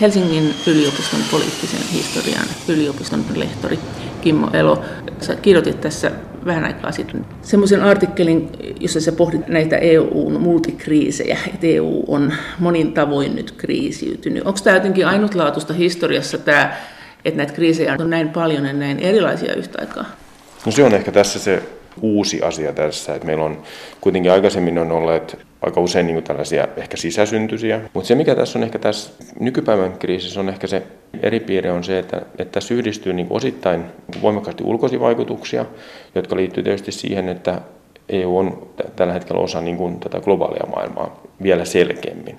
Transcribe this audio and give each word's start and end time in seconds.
Helsingin 0.00 0.54
yliopiston 0.66 1.20
poliittisen 1.30 1.80
historian 1.92 2.44
yliopiston 2.68 3.24
lehtori 3.34 3.78
Kimmo 4.20 4.50
Elo. 4.52 4.84
Sä 5.20 5.36
kirjoitit 5.36 5.80
tässä 5.80 6.10
vähän 6.44 6.64
aikaa 6.64 6.92
sitten 6.92 7.26
semmoisen 7.42 7.82
artikkelin, 7.82 8.48
jossa 8.80 9.00
sä 9.00 9.12
pohdit 9.12 9.48
näitä 9.48 9.76
EUn 9.76 10.40
multikriisejä, 10.40 11.38
että 11.54 11.66
EU 11.66 12.04
on 12.08 12.32
monin 12.58 12.92
tavoin 12.92 13.36
nyt 13.36 13.50
kriisiytynyt. 13.50 14.46
Onko 14.46 14.58
tämä 14.64 14.76
jotenkin 14.76 15.06
ainutlaatuista 15.06 15.72
historiassa 15.72 16.38
tämä, 16.38 16.76
että 17.24 17.38
näitä 17.38 17.52
kriisejä 17.52 17.96
on 17.98 18.10
näin 18.10 18.28
paljon 18.28 18.66
ja 18.66 18.72
näin 18.72 18.98
erilaisia 18.98 19.54
yhtä 19.54 19.78
aikaa? 19.80 20.04
No 20.66 20.72
se 20.72 20.84
on 20.84 20.94
ehkä 20.94 21.12
tässä 21.12 21.38
se 21.38 21.62
uusi 22.00 22.42
asia 22.42 22.72
tässä, 22.72 23.14
että 23.14 23.26
meillä 23.26 23.44
on 23.44 23.62
kuitenkin 24.00 24.32
aikaisemmin 24.32 24.78
on 24.78 24.92
olleet 24.92 25.49
aika 25.62 25.80
usein 25.80 26.06
niin 26.06 26.22
tällaisia 26.22 26.68
ehkä 26.76 26.96
sisäsyntyisiä, 26.96 27.80
mutta 27.94 28.08
se 28.08 28.14
mikä 28.14 28.34
tässä 28.34 28.58
on 28.58 28.62
ehkä 28.62 28.78
tässä 28.78 29.10
nykypäivän 29.40 29.98
kriisissä 29.98 30.40
on 30.40 30.48
ehkä 30.48 30.66
se 30.66 30.82
eri 31.22 31.40
piirre 31.40 31.72
on 31.72 31.84
se, 31.84 31.98
että, 31.98 32.16
että 32.38 32.52
tässä 32.52 32.74
yhdistyy 32.74 33.12
niin 33.12 33.26
osittain 33.30 33.84
voimakkaasti 34.22 34.64
ulkoisia 34.64 35.00
vaikutuksia, 35.00 35.66
jotka 36.14 36.36
liittyy 36.36 36.62
tietysti 36.62 36.92
siihen, 36.92 37.28
että 37.28 37.60
EU 38.08 38.38
on 38.38 38.68
tällä 38.96 39.12
hetkellä 39.12 39.40
osa 39.40 39.60
niin 39.60 39.76
kuin 39.76 40.00
tätä 40.00 40.20
globaalia 40.20 40.66
maailmaa 40.76 41.20
vielä 41.42 41.64
selkeämmin. 41.64 42.38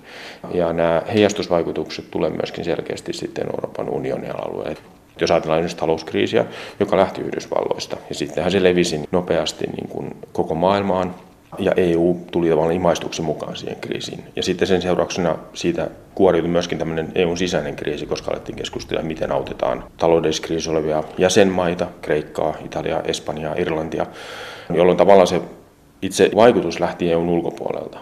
Ja 0.54 0.74
nämä 0.74 1.02
heijastusvaikutukset 1.14 2.12
tulee 2.12 2.30
myöskin 2.30 2.66
selkeästi 2.66 3.14
sitten 3.14 3.46
Euroopan 3.46 3.90
unionin 3.90 4.36
alueelle. 4.36 4.82
Jos 5.22 5.32
ajatellaan 5.32 5.64
nyt 5.64 5.78
talouskriisiä, 5.78 6.46
joka 6.80 6.98
lähti 6.98 7.22
Yhdysvalloista, 7.22 7.98
ja 8.10 8.16
sittenhän 8.16 8.52
se 8.52 8.64
levisi 8.64 9.00
nopeasti 9.12 9.68
niin 9.68 9.90
kuin 9.90 10.16
koko 10.32 10.56
maailmaan, 10.56 11.16
ja 11.60 11.72
EU 11.78 12.18
tuli 12.32 12.50
tavallaan 12.50 12.76
imaistuksen 12.76 13.26
mukaan 13.26 13.56
siihen 13.56 13.78
kriisiin. 13.82 14.24
Ja 14.36 14.44
sitten 14.44 14.68
sen 14.68 14.82
seurauksena 14.82 15.38
siitä 15.54 15.90
kuoriutui 16.16 16.52
myöskin 16.52 16.78
tämmöinen 16.78 17.12
EUn 17.16 17.38
sisäinen 17.38 17.76
kriisi, 17.76 18.06
koska 18.06 18.32
alettiin 18.32 18.56
keskustella, 18.56 19.04
miten 19.04 19.32
autetaan 19.32 19.84
taloudellisessa 19.98 20.48
kriisissä 20.48 20.72
olevia 20.72 21.04
jäsenmaita, 21.18 21.88
Kreikkaa, 22.02 22.56
Italiaa, 22.66 23.02
Espanjaa, 23.02 23.56
Irlantia, 23.56 24.06
jolloin 24.74 24.98
tavallaan 24.98 25.28
se 25.28 25.42
itse 26.02 26.32
vaikutus 26.36 26.80
lähti 26.80 27.12
EUn 27.12 27.30
ulkopuolelta. 27.30 27.98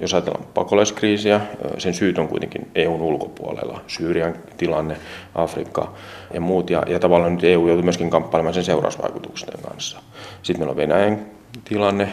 Jos 0.00 0.14
ajatellaan 0.14 0.44
pakolaiskriisiä, 0.54 1.40
sen 1.78 1.94
syyt 1.94 2.18
on 2.18 2.28
kuitenkin 2.28 2.70
EUn 2.74 3.02
ulkopuolella. 3.02 3.80
Syyrian 3.86 4.34
tilanne, 4.56 4.96
Afrikka 5.34 5.92
ja 6.34 6.40
muut. 6.40 6.70
Ja, 6.70 6.82
ja 6.86 6.98
tavallaan 6.98 7.32
nyt 7.32 7.44
EU 7.44 7.66
joutui 7.66 7.82
myöskin 7.84 8.10
kamppailemaan 8.10 8.54
sen 8.54 8.64
seurausvaikutusten 8.64 9.60
kanssa. 9.68 9.98
Sitten 10.42 10.60
meillä 10.60 10.70
on 10.70 10.76
Venäjän 10.76 11.26
tilanne, 11.64 12.12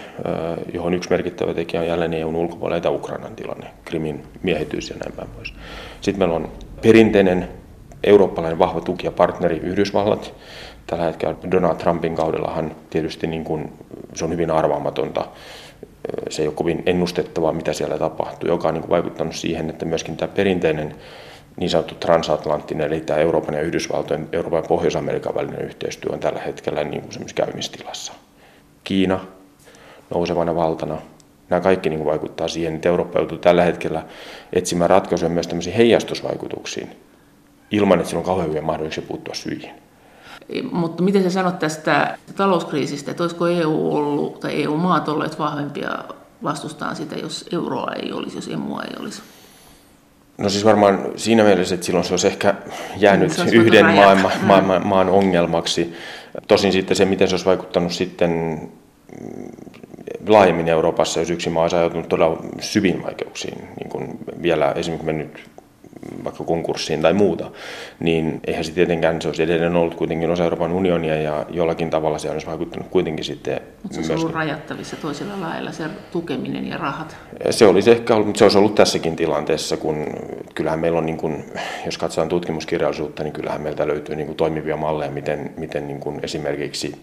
johon 0.73 0.93
yksi 0.93 1.09
merkittävä 1.09 1.53
tekijä 1.53 1.81
on 1.81 1.87
jälleen 1.87 2.13
EUn 2.13 2.35
ulkopuolella, 2.35 2.83
ja 2.83 2.91
Ukrainan 2.91 3.35
tilanne, 3.35 3.67
Krimin 3.85 4.23
miehitys 4.43 4.89
ja 4.89 4.95
näin 4.95 5.13
päin 5.15 5.29
pois. 5.35 5.53
Sitten 6.01 6.19
meillä 6.19 6.35
on 6.35 6.51
perinteinen 6.81 7.47
eurooppalainen 8.03 8.59
vahva 8.59 8.81
tuki 8.81 9.07
ja 9.07 9.11
partneri 9.11 9.57
Yhdysvallat. 9.57 10.33
Tällä 10.87 11.03
hetkellä 11.03 11.35
Donald 11.51 11.75
Trumpin 11.75 12.15
kaudellahan 12.15 12.75
tietysti 12.89 13.27
niin 13.27 13.43
kuin, 13.43 13.73
se 14.13 14.25
on 14.25 14.31
hyvin 14.31 14.51
arvaamatonta. 14.51 15.25
Se 16.29 16.41
ei 16.41 16.47
ole 16.47 16.55
kovin 16.55 16.83
ennustettavaa, 16.85 17.53
mitä 17.53 17.73
siellä 17.73 17.97
tapahtuu, 17.97 18.49
joka 18.49 18.67
on 18.67 18.73
niin 18.73 18.81
kuin 18.81 18.91
vaikuttanut 18.91 19.35
siihen, 19.35 19.69
että 19.69 19.85
myöskin 19.85 20.17
tämä 20.17 20.31
perinteinen 20.35 20.95
niin 21.57 21.69
sanottu 21.69 21.95
transatlanttinen, 21.95 22.87
eli 22.87 23.01
tämä 23.01 23.19
Euroopan 23.19 23.55
ja 23.55 23.61
Yhdysvaltojen, 23.61 24.27
Euroopan 24.31 24.63
ja 24.63 24.67
Pohjois-Amerikan 24.67 25.35
välinen 25.35 25.61
yhteistyö 25.61 26.13
on 26.13 26.19
tällä 26.19 26.39
hetkellä 26.39 26.83
niin 26.83 27.01
kuin 27.01 27.11
käynnistilassa. 27.35 28.13
Kiina 28.89 29.19
nousevana 30.13 30.55
valtana. 30.55 30.97
Nämä 31.49 31.61
kaikki 31.61 31.89
niin 31.89 32.05
vaikuttaa 32.05 32.47
siihen, 32.47 32.75
että 32.75 32.89
Eurooppa 32.89 33.19
joutuu 33.19 33.37
tällä 33.37 33.63
hetkellä 33.63 34.03
etsimään 34.53 34.89
ratkaisuja 34.89 35.29
myös 35.29 35.47
tämmöisiin 35.47 35.75
heijastusvaikutuksiin, 35.75 36.89
ilman 37.71 37.99
että 37.99 38.09
sillä 38.09 38.19
on 38.19 38.25
kauhean 38.25 38.49
hyviä 38.49 38.61
mahdollisuuksia 38.61 39.07
puuttua 39.07 39.33
syihin. 39.33 39.71
Mutta 40.71 41.03
miten 41.03 41.23
sä 41.23 41.29
sanot 41.29 41.59
tästä 41.59 42.17
talouskriisistä, 42.35 43.11
että 43.11 43.23
olisiko 43.23 43.47
EU 43.47 43.95
ollut, 43.95 44.39
tai 44.39 44.63
EU-maat 44.63 45.09
olleet 45.09 45.39
vahvempia 45.39 45.89
vastustaan 46.43 46.95
sitä, 46.95 47.15
jos 47.15 47.45
euroa 47.53 47.91
ei 47.91 48.13
olisi, 48.13 48.37
jos 48.37 48.47
emua 48.47 48.83
ei 48.83 48.95
olisi? 48.99 49.21
No 50.37 50.49
siis 50.49 50.65
varmaan 50.65 50.99
siinä 51.15 51.43
mielessä, 51.43 51.75
että 51.75 51.85
silloin 51.85 52.05
se 52.05 52.13
olisi 52.13 52.27
ehkä 52.27 52.55
jäänyt 52.97 53.39
olisi 53.39 53.55
yhden 53.55 53.85
maailma, 53.85 54.31
mm. 54.41 54.47
maailman, 54.47 54.87
maan 54.87 55.09
ongelmaksi. 55.09 55.93
Tosin 56.47 56.71
sitten 56.71 56.97
se, 56.97 57.05
miten 57.05 57.27
se 57.27 57.33
olisi 57.33 57.45
vaikuttanut 57.45 57.91
sitten 57.91 58.61
laajemmin 60.27 60.67
Euroopassa, 60.67 61.19
jos 61.19 61.29
yksi 61.29 61.49
maa 61.49 61.63
olisi 61.63 61.75
ajautunut 61.75 62.09
todella 62.09 62.43
syviin 62.59 63.03
vaikeuksiin, 63.03 63.57
niin 63.79 63.89
kuin 63.89 64.19
vielä 64.41 64.71
esimerkiksi 64.71 65.05
mennyt 65.05 65.49
vaikka 66.23 66.43
konkurssiin 66.43 67.01
tai 67.01 67.13
muuta, 67.13 67.51
niin 67.99 68.39
eihän 68.47 68.63
se 68.63 68.71
tietenkään, 68.71 69.21
se 69.21 69.27
olisi 69.27 69.43
edelleen 69.43 69.75
ollut 69.75 69.95
kuitenkin 69.95 70.31
osa 70.31 70.43
Euroopan 70.43 70.71
unionia 70.71 71.15
ja 71.15 71.45
jollakin 71.49 71.89
tavalla 71.89 72.17
se 72.17 72.31
olisi 72.31 72.47
vaikuttanut 72.47 72.87
kuitenkin 72.87 73.25
sitten 73.25 73.53
Mutta 73.53 73.93
se 73.93 73.99
olisi 73.99 73.99
myöskin. 73.99 74.17
ollut 74.17 74.35
rajattavissa 74.35 74.95
toisella 74.95 75.41
lailla, 75.41 75.71
se 75.71 75.83
tukeminen 76.11 76.67
ja 76.67 76.77
rahat. 76.77 77.17
Se 77.49 77.65
olisi 77.65 77.91
ehkä 77.91 78.13
ollut, 78.13 78.27
mutta 78.27 78.39
se 78.39 78.45
olisi 78.45 78.57
ollut 78.57 78.75
tässäkin 78.75 79.15
tilanteessa, 79.15 79.77
kun 79.77 80.05
kyllähän 80.55 80.79
meillä 80.79 80.97
on, 80.97 81.05
niin 81.05 81.17
kuin, 81.17 81.45
jos 81.85 81.97
katsotaan 81.97 82.29
tutkimuskirjallisuutta, 82.29 83.23
niin 83.23 83.33
kyllähän 83.33 83.61
meiltä 83.61 83.87
löytyy 83.87 84.15
niin 84.15 84.27
kuin 84.27 84.37
toimivia 84.37 84.77
malleja, 84.77 85.11
miten, 85.11 85.53
miten 85.57 85.87
niin 85.87 85.99
kuin 85.99 86.19
esimerkiksi 86.23 86.95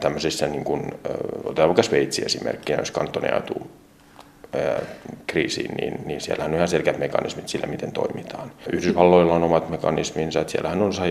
tämmöisissä, 0.00 0.46
niin 0.46 0.64
kuin, 0.64 0.82
otetaan 1.44 1.68
vaikka 1.68 1.82
Sveitsi 1.82 2.22
esimerkkinä, 2.24 2.78
jos 2.78 2.90
kantone 2.90 3.28
ajautuu 3.28 3.70
kriisiin, 5.26 5.74
niin, 5.80 6.00
niin 6.06 6.20
siellähän 6.20 6.50
on 6.50 6.56
ihan 6.56 6.68
selkeät 6.68 6.98
mekanismit 6.98 7.48
sillä, 7.48 7.66
miten 7.66 7.92
toimitaan. 7.92 8.52
Yhdysvalloilla 8.72 9.34
on 9.34 9.44
omat 9.44 9.68
mekanisminsa, 9.68 10.40
että 10.40 10.50
siellähän 10.50 10.82
on 10.82 10.88
osa, 10.88 11.02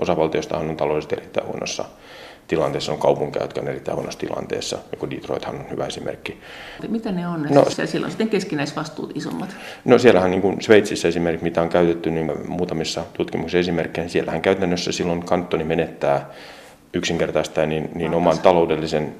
osavaltioista 0.00 0.58
on 0.58 0.76
taloudellisesti 0.76 1.14
erittäin 1.14 1.46
huonossa 1.46 1.84
tilanteessa 2.48 2.92
on 2.92 2.98
kaupunkeja, 2.98 3.44
jotka 3.44 3.60
on 3.60 3.68
erittäin 3.68 3.96
huonossa 3.96 4.20
tilanteessa. 4.20 4.78
Joku 4.92 5.10
Detroithan 5.10 5.54
on 5.54 5.70
hyvä 5.70 5.86
esimerkki. 5.86 6.40
Mitä 6.88 7.12
ne 7.12 7.28
on? 7.28 7.42
No, 7.50 7.64
siellä 7.70 7.90
silloin 7.90 8.10
sitten 8.10 8.28
keskinäisvastuut 8.28 9.12
isommat. 9.14 9.56
No 9.84 9.98
siellähän 9.98 10.30
niin 10.30 10.42
kuin 10.42 10.62
Sveitsissä 10.62 11.08
esimerkiksi, 11.08 11.44
mitä 11.44 11.62
on 11.62 11.68
käytetty 11.68 12.10
niin 12.10 12.48
muutamissa 12.48 13.04
tutkimuksissa 13.12 13.58
esimerkkejä, 13.58 14.04
niin 14.04 14.10
siellähän 14.10 14.42
käytännössä 14.42 14.92
silloin 14.92 15.22
kantoni 15.22 15.64
menettää 15.64 16.30
yksinkertaista 16.94 17.66
niin, 17.66 17.90
niin 17.94 18.14
oman 18.14 18.38
taloudellisen 18.38 19.14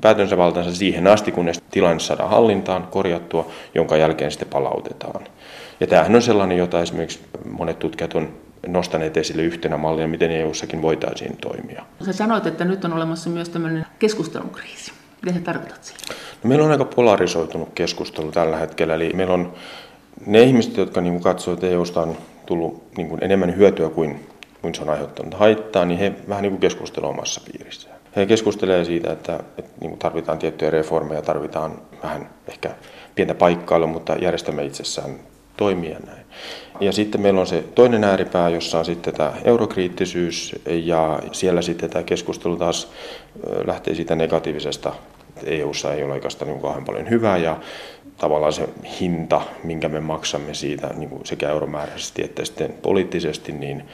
päätönsä 0.00 0.36
valtansa 0.36 0.74
siihen 0.74 1.06
asti, 1.06 1.32
kunnes 1.32 1.62
tilanne 1.70 2.00
saadaan 2.00 2.30
hallintaan, 2.30 2.88
korjattua, 2.90 3.50
jonka 3.74 3.96
jälkeen 3.96 4.30
sitten 4.30 4.48
palautetaan. 4.48 5.24
Ja 5.80 5.86
tämähän 5.86 6.14
on 6.14 6.22
sellainen, 6.22 6.58
jota 6.58 6.80
esimerkiksi 6.80 7.20
monet 7.50 7.78
tutkijat 7.78 8.14
on 8.14 8.28
nostaneet 8.66 9.16
esille 9.16 9.42
yhtenä 9.42 9.76
mallina, 9.76 10.08
miten 10.08 10.30
EU-sakin 10.30 10.82
voitaisiin 10.82 11.36
toimia. 11.36 11.84
Sä 12.04 12.12
sanoit, 12.12 12.46
että 12.46 12.64
nyt 12.64 12.84
on 12.84 12.92
olemassa 12.92 13.30
myös 13.30 13.48
tämmöinen 13.48 13.86
keskustelukriisi. 13.98 14.92
Mitä 15.22 15.38
sä 15.38 15.44
tarkoitat 15.44 15.84
sillä? 15.84 16.14
No, 16.44 16.48
meillä 16.48 16.64
on 16.64 16.70
aika 16.70 16.84
polarisoitunut 16.84 17.68
keskustelu 17.74 18.32
tällä 18.32 18.56
hetkellä. 18.56 18.94
Eli 18.94 19.12
meillä 19.12 19.34
on 19.34 19.52
ne 20.26 20.42
ihmiset, 20.42 20.76
jotka 20.76 21.00
niin 21.00 21.20
katsovat, 21.20 21.58
että 21.58 21.74
EUsta 21.74 22.02
on 22.02 22.16
tullut 22.46 22.82
niin 22.96 23.08
kuin 23.08 23.24
enemmän 23.24 23.56
hyötyä 23.56 23.88
kuin, 23.88 24.20
kuin 24.62 24.74
se 24.74 24.82
on 24.82 24.90
aiheuttanut 24.90 25.34
haittaa, 25.34 25.84
niin 25.84 25.98
he 25.98 26.12
vähän 26.28 26.42
niin 26.42 26.52
kuin 26.52 26.60
keskustelevat 26.60 27.14
omassa 27.14 27.40
piirissään. 27.52 27.96
He 28.16 28.26
keskustelevat 28.26 28.86
siitä, 28.86 29.12
että, 29.12 29.40
että 29.58 29.70
niin 29.80 29.90
kuin 29.90 29.98
tarvitaan 29.98 30.38
tiettyjä 30.38 30.70
reformeja, 30.70 31.22
tarvitaan 31.22 31.78
vähän 32.02 32.30
ehkä 32.48 32.70
pientä 33.14 33.34
paikkailua, 33.34 33.86
mutta 33.86 34.14
järjestelmä 34.14 34.62
itsessään 34.62 35.14
toimia 35.56 35.98
näin. 36.06 36.26
Ja 36.80 36.92
sitten 36.92 37.20
meillä 37.20 37.40
on 37.40 37.46
se 37.46 37.64
toinen 37.74 38.04
ääripää, 38.04 38.48
jossa 38.48 38.78
on 38.78 38.84
sitten 38.84 39.14
tämä 39.14 39.32
eurokriittisyys 39.44 40.56
ja 40.66 41.18
siellä 41.32 41.62
sitten 41.62 41.90
tämä 41.90 42.02
keskustelu 42.02 42.56
taas 42.56 42.92
lähtee 43.66 43.94
siitä 43.94 44.14
negatiivisesta, 44.14 44.92
EUssa 45.44 45.94
ei 45.94 46.04
ole 46.04 46.12
oikeastaan 46.12 46.50
niin 46.50 46.60
kauhean 46.60 46.84
paljon 46.84 47.10
hyvää 47.10 47.36
ja 47.36 47.56
tavallaan 48.16 48.52
se 48.52 48.68
hinta, 49.00 49.40
minkä 49.64 49.88
me 49.88 50.00
maksamme 50.00 50.54
siitä 50.54 50.90
niin 50.96 51.10
sekä 51.24 51.48
euromääräisesti 51.48 52.22
että 52.22 52.44
sitten 52.44 52.74
poliittisesti, 52.82 53.52
niin 53.52 53.84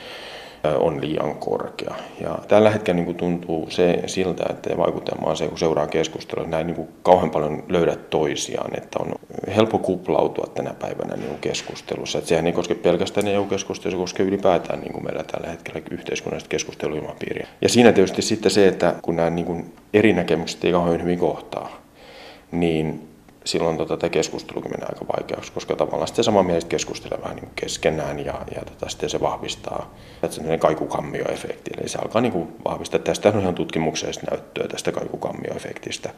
on 0.69 1.01
liian 1.01 1.35
korkea. 1.35 1.95
Ja 2.21 2.39
tällä 2.49 2.71
hetkellä 2.71 2.97
niin 2.97 3.05
kuin 3.05 3.17
tuntuu 3.17 3.71
se 3.71 4.03
siltä, 4.07 4.45
että 4.51 4.77
vaikutelma 4.77 5.31
on 5.31 5.37
se, 5.37 5.49
kun 5.49 5.59
seuraa 5.59 5.87
keskustelua, 5.87 6.45
että 6.45 6.57
näin 6.57 6.67
niin 6.67 6.75
kuin 6.75 6.89
kauhean 7.03 7.31
paljon 7.31 7.65
löydät 7.69 8.11
toisiaan, 8.11 8.77
että 8.77 8.99
on 8.99 9.13
helppo 9.57 9.79
kuplautua 9.79 10.47
tänä 10.55 10.75
päivänä 10.75 11.17
niin 11.17 11.29
kuin 11.29 11.41
keskustelussa. 11.41 12.19
Että 12.19 12.29
sehän 12.29 12.47
ei 12.47 12.53
koske 12.53 12.75
pelkästään 12.75 13.29
EU-keskustelua, 13.29 13.91
se 13.91 13.97
koskee 13.97 14.27
ylipäätään 14.27 14.81
niin 14.81 14.93
kuin 14.93 15.05
meillä 15.05 15.25
tällä 15.25 15.49
hetkellä 15.49 15.81
yhteiskunnallista 15.91 16.49
keskusteluilmapiiriä. 16.49 17.49
Ja 17.63 17.69
siinä 17.69 17.93
tietysti 17.93 18.23
sitten 18.23 18.51
se, 18.51 18.69
että 18.69 18.95
kun 19.03 19.17
nämä 19.17 19.31
niin 19.31 19.47
kuin 19.47 19.73
eri 19.95 20.13
näkemykset 20.13 20.65
ei 20.65 20.73
kauhean 20.73 21.03
hyvin 21.03 21.19
kohtaa, 21.19 21.83
niin 22.53 23.06
silloin 23.47 23.77
tota, 23.77 23.97
tämä 23.97 24.11
keskustelukin 24.11 24.71
menee 24.71 24.87
aika 24.89 25.07
vaikeaksi, 25.17 25.53
koska 25.53 25.77
tavallaan 25.77 26.09
sitten 26.09 26.25
samanmieliset 26.25 26.71
keskustelevat 26.71 27.25
vähän 27.25 27.37
niin 27.37 27.51
keskenään 27.55 28.19
ja, 28.19 28.35
ja 28.55 28.63
tota, 28.65 28.89
sitten 28.89 29.11
se 29.11 29.21
vahvistaa 29.21 29.95
sellainen 30.31 30.61
kaikukammioefekti. 30.61 31.71
Eli 31.79 31.89
se 31.89 31.99
alkaa 31.99 32.23
niin 32.23 32.33
kuin 32.33 32.49
vahvistaa, 32.65 33.01
tästä 33.01 33.29
on 33.29 33.41
ihan 33.41 33.55
tutkimuksellista 33.55 34.27
näyttöä 34.31 34.69
tästä 34.69 34.93
kaikukammioefektistä. 34.93 36.11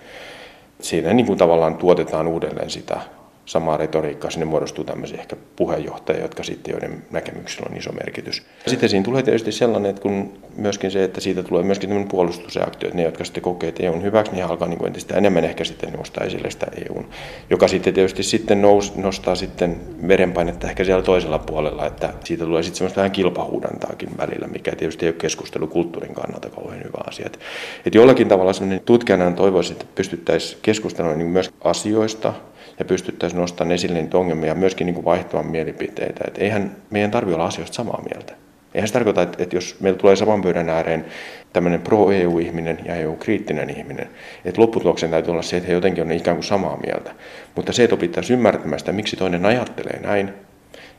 Siinä 0.81 1.13
niin 1.15 1.27
kuin 1.27 1.39
tavallaan 1.39 1.77
tuotetaan 1.77 2.29
uudelleen 2.29 2.71
sitä 2.71 3.01
samaa 3.49 3.77
retoriikkaa, 3.77 4.31
sinne 4.31 4.47
muodostuu 4.47 4.85
tämmöisiä 4.85 5.21
ehkä 5.21 5.37
puheenjohtajia, 5.57 6.23
jotka 6.23 6.43
sitten, 6.43 6.73
joiden 6.73 7.03
näkemyksillä 7.11 7.67
on 7.71 7.77
iso 7.77 7.93
merkitys. 7.93 8.43
Sitten 8.67 8.89
siinä 8.89 9.05
tulee 9.05 9.23
tietysti 9.23 9.53
sellainen, 9.53 9.91
että 9.91 10.03
kun 10.03 10.39
myöskin 10.57 10.91
se, 10.91 11.05
että 11.05 11.21
siitä 11.21 11.43
tulee 11.43 11.63
myöskin 11.63 11.89
tämmöinen 11.89 12.11
puolustusreaktio, 12.11 12.87
että 12.87 12.97
ne, 12.97 13.03
jotka 13.03 13.25
sitten 13.25 13.43
kokee, 13.43 13.69
että 13.69 13.83
EUn 13.83 14.03
hyväksi, 14.03 14.33
niin 14.33 14.45
alkaa 14.45 14.69
niin 14.69 14.87
entistä 14.87 15.17
enemmän 15.17 15.45
ehkä 15.45 15.65
sitten 15.65 15.93
nostaa 15.93 16.25
esille 16.25 16.51
sitä 16.51 16.67
EUn, 16.87 17.09
joka 17.51 17.69
sitten 17.69 17.95
tietysti 17.95 18.23
sitten 18.23 18.63
nous, 18.63 18.97
nostaa 18.97 19.35
sitten 19.35 19.81
verenpainetta 20.09 20.69
ehkä 20.69 20.85
siellä 20.85 21.03
toisella 21.03 21.39
puolella, 21.39 21.87
että 21.87 22.15
siitä 22.25 22.45
tulee 22.45 22.63
sitten 22.63 22.79
semmoista 22.79 22.99
vähän 23.01 23.13
kilpahuudantaakin 23.13 24.09
välillä, 24.19 24.47
mikä 24.47 24.77
tietysti 24.77 25.07
ei 25.07 25.11
ole 25.11 25.21
keskustelukulttuurin 25.21 26.15
kannalta 26.15 26.51
kauhean 26.51 26.85
hyvä 26.85 26.99
asia. 27.07 27.27
Että, 27.27 27.39
että 27.87 27.99
jollakin 27.99 28.29
tavalla 28.29 28.53
semmoinen 28.53 28.81
tutkijana 28.85 29.31
toivoisin, 29.31 29.73
että 29.73 29.87
pystyttäisiin 29.95 30.59
keskustelemaan 30.63 31.19
niin 31.19 31.29
myös 31.29 31.51
asioista, 31.65 32.35
ja 32.79 32.85
pystyttäisiin 32.85 33.41
nostamaan 33.41 33.75
esille 33.75 34.03
niitä 34.03 34.19
ongelmia 34.19 34.49
ja 34.49 34.55
myöskin 34.55 34.87
niin 34.87 34.95
kuin 34.95 35.05
vaihtamaan 35.05 35.47
mielipiteitä. 35.47 36.25
Et 36.29 36.39
eihän 36.39 36.77
meidän 36.91 37.11
tarvitse 37.11 37.35
olla 37.35 37.47
asioista 37.47 37.75
samaa 37.75 38.03
mieltä. 38.11 38.35
Eihän 38.75 38.89
se 38.89 38.93
tarkoita, 38.93 39.23
että, 39.23 39.43
että 39.43 39.57
jos 39.57 39.77
meillä 39.81 39.99
tulee 39.99 40.17
saman 40.17 40.43
pöydän 40.43 40.69
ääreen 40.69 41.05
tämmöinen 41.53 41.81
pro-EU-ihminen 41.81 42.79
ja 42.85 42.95
EU-kriittinen 42.95 43.71
ihminen, 43.71 44.09
että 44.45 44.61
lopputuloksen 44.61 45.11
täytyy 45.11 45.31
olla 45.33 45.43
se, 45.43 45.57
että 45.57 45.67
he 45.67 45.73
jotenkin 45.73 46.05
on 46.05 46.13
ikään 46.13 46.37
kuin 46.37 46.45
samaa 46.45 46.77
mieltä. 46.87 47.15
Mutta 47.57 47.73
se, 47.73 47.85
että 47.85 47.95
opittaisiin 47.95 48.37
ymmärtämään 48.37 48.79
sitä, 48.79 48.93
miksi 48.93 49.17
toinen 49.17 49.47
ajattelee 49.47 50.01
näin, 50.01 50.33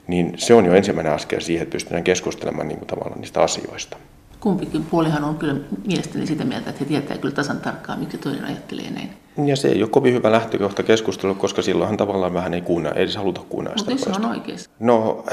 niin 0.08 0.34
se 0.38 0.54
on 0.54 0.66
jo 0.66 0.74
ensimmäinen 0.74 1.14
askel 1.14 1.40
siihen, 1.40 1.64
että 1.64 1.74
pystytään 1.74 2.04
keskustelemaan 2.04 2.68
niin 2.68 2.78
kuin 2.78 2.88
tavallaan 2.88 3.22
niistä 3.22 3.42
asioista. 3.42 3.98
Kumpikin 4.40 4.84
puolihan 4.84 5.24
on 5.24 5.38
kyllä 5.38 5.56
mielestäni 5.88 6.28
sitä 6.28 6.46
mieltä, 6.46 6.70
että 6.70 6.80
he 6.80 6.86
tietää 6.86 7.18
kyllä 7.18 7.36
tasan 7.36 7.60
tarkkaan, 7.60 8.00
miksi 8.00 8.18
toinen 8.18 8.46
ajattelee 8.46 8.92
näin. 8.92 9.10
Ja 9.46 9.56
se 9.56 9.68
ei 9.68 9.84
ole 9.84 9.90
kovin 9.90 10.14
hyvä 10.14 10.32
lähtökohta 10.32 10.84
keskustelu, 10.84 11.36
koska 11.36 11.62
silloinhan 11.62 11.98
tavallaan 11.98 12.34
vähän 12.34 12.54
ei 12.54 12.62
kuunnella, 12.62 12.96
ei 12.96 13.04
edes 13.04 13.16
haluta 13.16 13.42
kuunnella 13.50 13.78
Mutta 13.78 13.98
sitä 13.98 14.14
se 14.14 14.20
on 14.20 14.32
oikeassa. 14.32 14.70
No, 14.80 15.24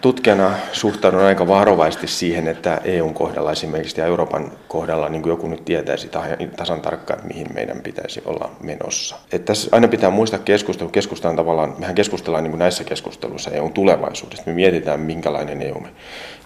tutkijana 0.00 0.50
suhtaudun 0.72 1.20
aika 1.20 1.48
varovaisesti 1.48 2.06
siihen, 2.06 2.48
että 2.48 2.80
EUn 2.84 3.14
kohdalla 3.14 3.52
esimerkiksi 3.52 4.00
ja 4.00 4.06
Euroopan 4.06 4.52
kohdalla 4.68 5.08
niin 5.08 5.22
kuin 5.22 5.30
joku 5.30 5.48
nyt 5.48 5.64
tietäisi 5.64 6.10
tasan 6.56 6.80
tarkkaan, 6.80 7.20
mihin 7.26 7.46
meidän 7.54 7.80
pitäisi 7.80 8.22
olla 8.24 8.50
menossa. 8.62 9.16
Että 9.32 9.46
tässä 9.46 9.68
aina 9.72 9.88
pitää 9.88 10.10
muistaa 10.10 10.38
keskustelu. 10.38 10.88
Keskustellaan 10.88 11.36
tavallaan, 11.36 11.74
mehän 11.78 11.94
keskustellaan 11.94 12.44
niin 12.44 12.52
kuin 12.52 12.58
näissä 12.58 12.84
keskusteluissa 12.84 13.50
EUn 13.50 13.72
tulevaisuudesta. 13.72 14.46
Me 14.46 14.54
mietitään, 14.54 15.00
minkälainen 15.00 15.62
EU 15.62 15.80
me. 15.80 15.88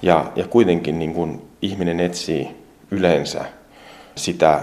Ja, 0.03 0.33
ja 0.37 0.45
kuitenkin 0.49 0.99
niin 0.99 1.15
kuin 1.15 1.43
ihminen 1.63 2.01
etsii 2.01 2.57
yleensä 2.91 3.45
sitä 4.15 4.61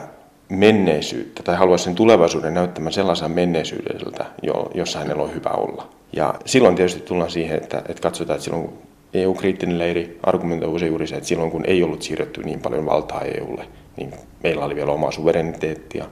menneisyyttä 0.55 1.43
tai 1.43 1.55
haluaisi 1.55 1.83
sen 1.83 1.95
tulevaisuuden 1.95 2.53
näyttämään 2.53 2.93
sellaisen 2.93 3.31
menneisyydeltä, 3.31 4.25
jossa 4.73 4.99
hänellä 4.99 5.23
on 5.23 5.33
hyvä 5.35 5.49
olla. 5.49 5.87
Ja 6.13 6.33
silloin 6.45 6.75
tietysti 6.75 7.01
tullaan 7.01 7.31
siihen, 7.31 7.57
että, 7.57 7.77
että 7.77 8.01
katsotaan, 8.01 8.35
että 8.35 8.43
silloin 8.43 8.69
EU-kriittinen 9.13 9.79
leiri 9.79 10.19
argumentoi 10.23 10.69
usein 10.69 10.89
juuri 10.89 11.07
se, 11.07 11.15
että 11.15 11.27
silloin 11.27 11.51
kun 11.51 11.65
ei 11.67 11.83
ollut 11.83 12.01
siirretty 12.01 12.43
niin 12.43 12.59
paljon 12.59 12.85
valtaa 12.85 13.21
EUlle, 13.21 13.67
niin 13.97 14.13
meillä 14.43 14.65
oli 14.65 14.75
vielä 14.75 14.91
omaa 14.91 15.11
suvereniteettia, 15.11 16.05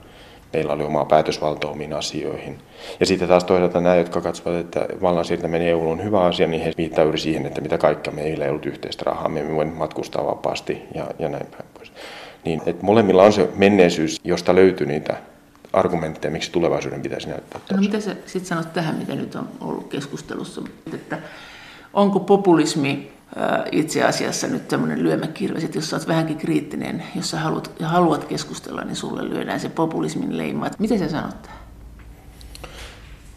meillä 0.52 0.72
oli 0.72 0.84
omaa 0.84 1.04
päätösvaltaa 1.04 1.70
omiin 1.70 1.92
asioihin. 1.92 2.58
Ja 3.00 3.06
sitten 3.06 3.28
taas 3.28 3.44
toisaalta 3.44 3.80
nämä, 3.80 3.96
jotka 3.96 4.20
katsovat, 4.20 4.60
että 4.60 4.86
vallan 5.02 5.24
siirtäminen 5.24 5.68
EU 5.68 5.90
on 5.90 6.04
hyvä 6.04 6.20
asia, 6.20 6.46
niin 6.46 6.62
he 6.62 6.72
viittaa 6.78 7.04
juuri 7.04 7.18
siihen, 7.18 7.46
että 7.46 7.60
mitä 7.60 7.78
kaikkea 7.78 8.12
meillä 8.12 8.44
ei 8.44 8.50
ollut 8.50 8.66
yhteistä 8.66 9.02
rahaa, 9.06 9.28
me 9.28 9.40
emme 9.40 9.54
voi 9.54 9.64
matkustaa 9.64 10.26
vapaasti 10.26 10.82
ja, 10.94 11.06
ja 11.18 11.28
näin 11.28 11.46
päin. 11.46 11.71
Niin, 12.44 12.62
että 12.66 12.86
molemmilla 12.86 13.22
on 13.22 13.32
se 13.32 13.48
menneisyys, 13.56 14.20
josta 14.24 14.54
löytyy 14.54 14.86
niitä 14.86 15.16
argumentteja, 15.72 16.32
miksi 16.32 16.52
tulevaisuuden 16.52 17.02
pitäisi 17.02 17.28
näyttää. 17.28 17.60
No 17.72 17.80
mitä 17.80 18.00
sä 18.00 18.16
sitten 18.26 18.48
sanot 18.48 18.72
tähän, 18.72 18.94
mitä 18.94 19.14
nyt 19.14 19.34
on 19.34 19.48
ollut 19.60 19.88
keskustelussa, 19.88 20.62
että 20.94 21.18
onko 21.94 22.20
populismi 22.20 23.12
itse 23.72 24.04
asiassa 24.04 24.46
nyt 24.46 24.68
tämmöinen 24.68 25.02
lyömäkirves, 25.02 25.64
että 25.64 25.78
jos 25.78 25.90
sä 25.90 25.96
oot 25.96 26.08
vähänkin 26.08 26.36
kriittinen, 26.36 27.02
jos 27.16 27.30
sä 27.30 27.40
haluat, 27.40 27.70
ja 27.80 27.88
haluat 27.88 28.24
keskustella, 28.24 28.84
niin 28.84 28.96
sulle 28.96 29.30
lyödään 29.30 29.60
se 29.60 29.68
populismin 29.68 30.38
leima. 30.38 30.70
Miten 30.78 30.98
sä 30.98 31.08
sanot 31.08 31.42
tähän? 31.42 31.58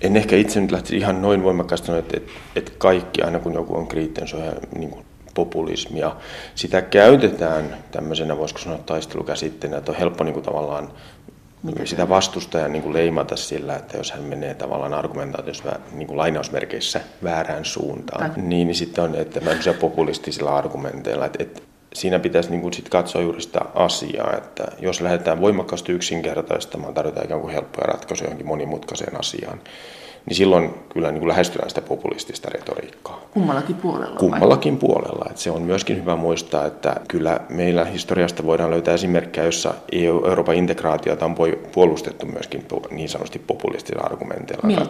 En 0.02 0.18
ehkä 0.18 0.36
itse 0.36 0.62
nyt 0.62 0.72
lähtisi 0.72 0.98
ihan 0.98 1.22
noin 1.22 1.44
voimakkaasti 1.44 1.88
sanoa, 1.88 2.00
että, 2.00 2.18
että, 2.18 2.32
että 2.56 2.72
kaikki, 2.78 3.22
aina 3.22 3.40
kun 3.40 3.54
joku 3.54 3.78
on 3.78 3.88
kriittinen, 3.88 4.28
se 4.28 4.36
on 4.36 4.44
ihan 4.44 4.58
niin 4.78 4.90
kuin 4.90 5.06
populismia. 5.36 6.16
Sitä 6.56 6.82
käytetään 6.82 7.78
tämmöisenä, 7.92 8.38
voisiko 8.38 8.60
sanoa 8.60 8.80
taistelukäsitteenä, 8.86 9.78
että 9.78 9.92
on 9.92 9.98
helppo 9.98 10.24
niin 10.24 10.34
kuin 10.34 10.46
tavallaan 10.46 10.90
Mitä 11.64 11.86
sitä 11.86 12.10
vastustajan 12.10 12.72
niin 12.72 12.84
kuin 12.84 12.94
leimata 12.94 13.36
sillä, 13.36 13.76
että 13.76 13.98
jos 13.98 14.12
hän 14.12 14.24
menee 14.24 14.54
tavallaan 14.54 14.94
argumentaatiossa 14.94 15.80
niin 15.92 16.08
kuin 16.08 16.18
lainausmerkeissä 16.18 17.02
väärään 17.24 17.66
suuntaan, 17.66 18.32
tai. 18.32 18.44
niin, 18.44 18.76
sitten 18.76 19.04
on 19.04 19.16
että 19.16 19.42
populistisilla 19.80 20.58
argumenteilla, 20.58 21.26
että, 21.26 21.44
että 21.44 21.62
siinä 21.94 22.20
pitäisi 22.20 22.50
niin 22.50 22.62
kuin 22.62 22.74
sit 22.74 22.90
katsoa 22.90 23.22
juuri 23.22 23.42
sitä 23.42 23.60
asiaa, 23.76 24.34
että 24.38 24.64
jos 24.80 25.02
lähdetään 25.02 25.42
voimakkaasti 25.42 25.92
yksinkertaistamaan, 25.92 26.94
tarjotaan 26.94 27.26
ikään 27.26 27.42
kuin 27.42 27.54
helppoja 27.54 27.88
ratkaisuja 27.88 28.28
johonkin 28.28 28.48
monimutkaiseen 28.48 29.20
asiaan, 29.20 29.60
niin 30.26 30.36
silloin 30.36 30.74
kyllä 30.90 31.12
niin 31.12 31.20
kuin 31.20 31.28
lähestytään 31.28 31.70
sitä 31.70 31.82
populistista 31.82 32.50
retoriikkaa. 32.50 33.22
Kummallakin 33.32 33.76
puolella? 33.76 34.16
Kummallakin 34.16 34.74
vai? 34.74 34.80
puolella. 34.80 35.26
Että 35.30 35.42
se 35.42 35.52
on 35.52 35.62
myöskin 35.62 35.98
hyvä 35.98 36.16
muistaa, 36.16 36.66
että 36.66 36.96
kyllä 37.08 37.40
meillä 37.50 37.86
historiasta 37.86 38.46
voidaan 38.46 38.72
löytää 38.72 38.94
esimerkkejä, 38.94 39.46
jossa 39.46 39.74
EU, 39.92 40.26
Euroopan 40.26 40.56
integraatiota 40.56 41.26
on 41.26 41.36
puolustettu 41.72 42.26
myöskin 42.26 42.66
niin 42.92 43.10
sanotusti 43.10 43.40
populistisilla 43.40 44.04
argumenteilla. 44.04 44.68
Millä, 44.68 44.86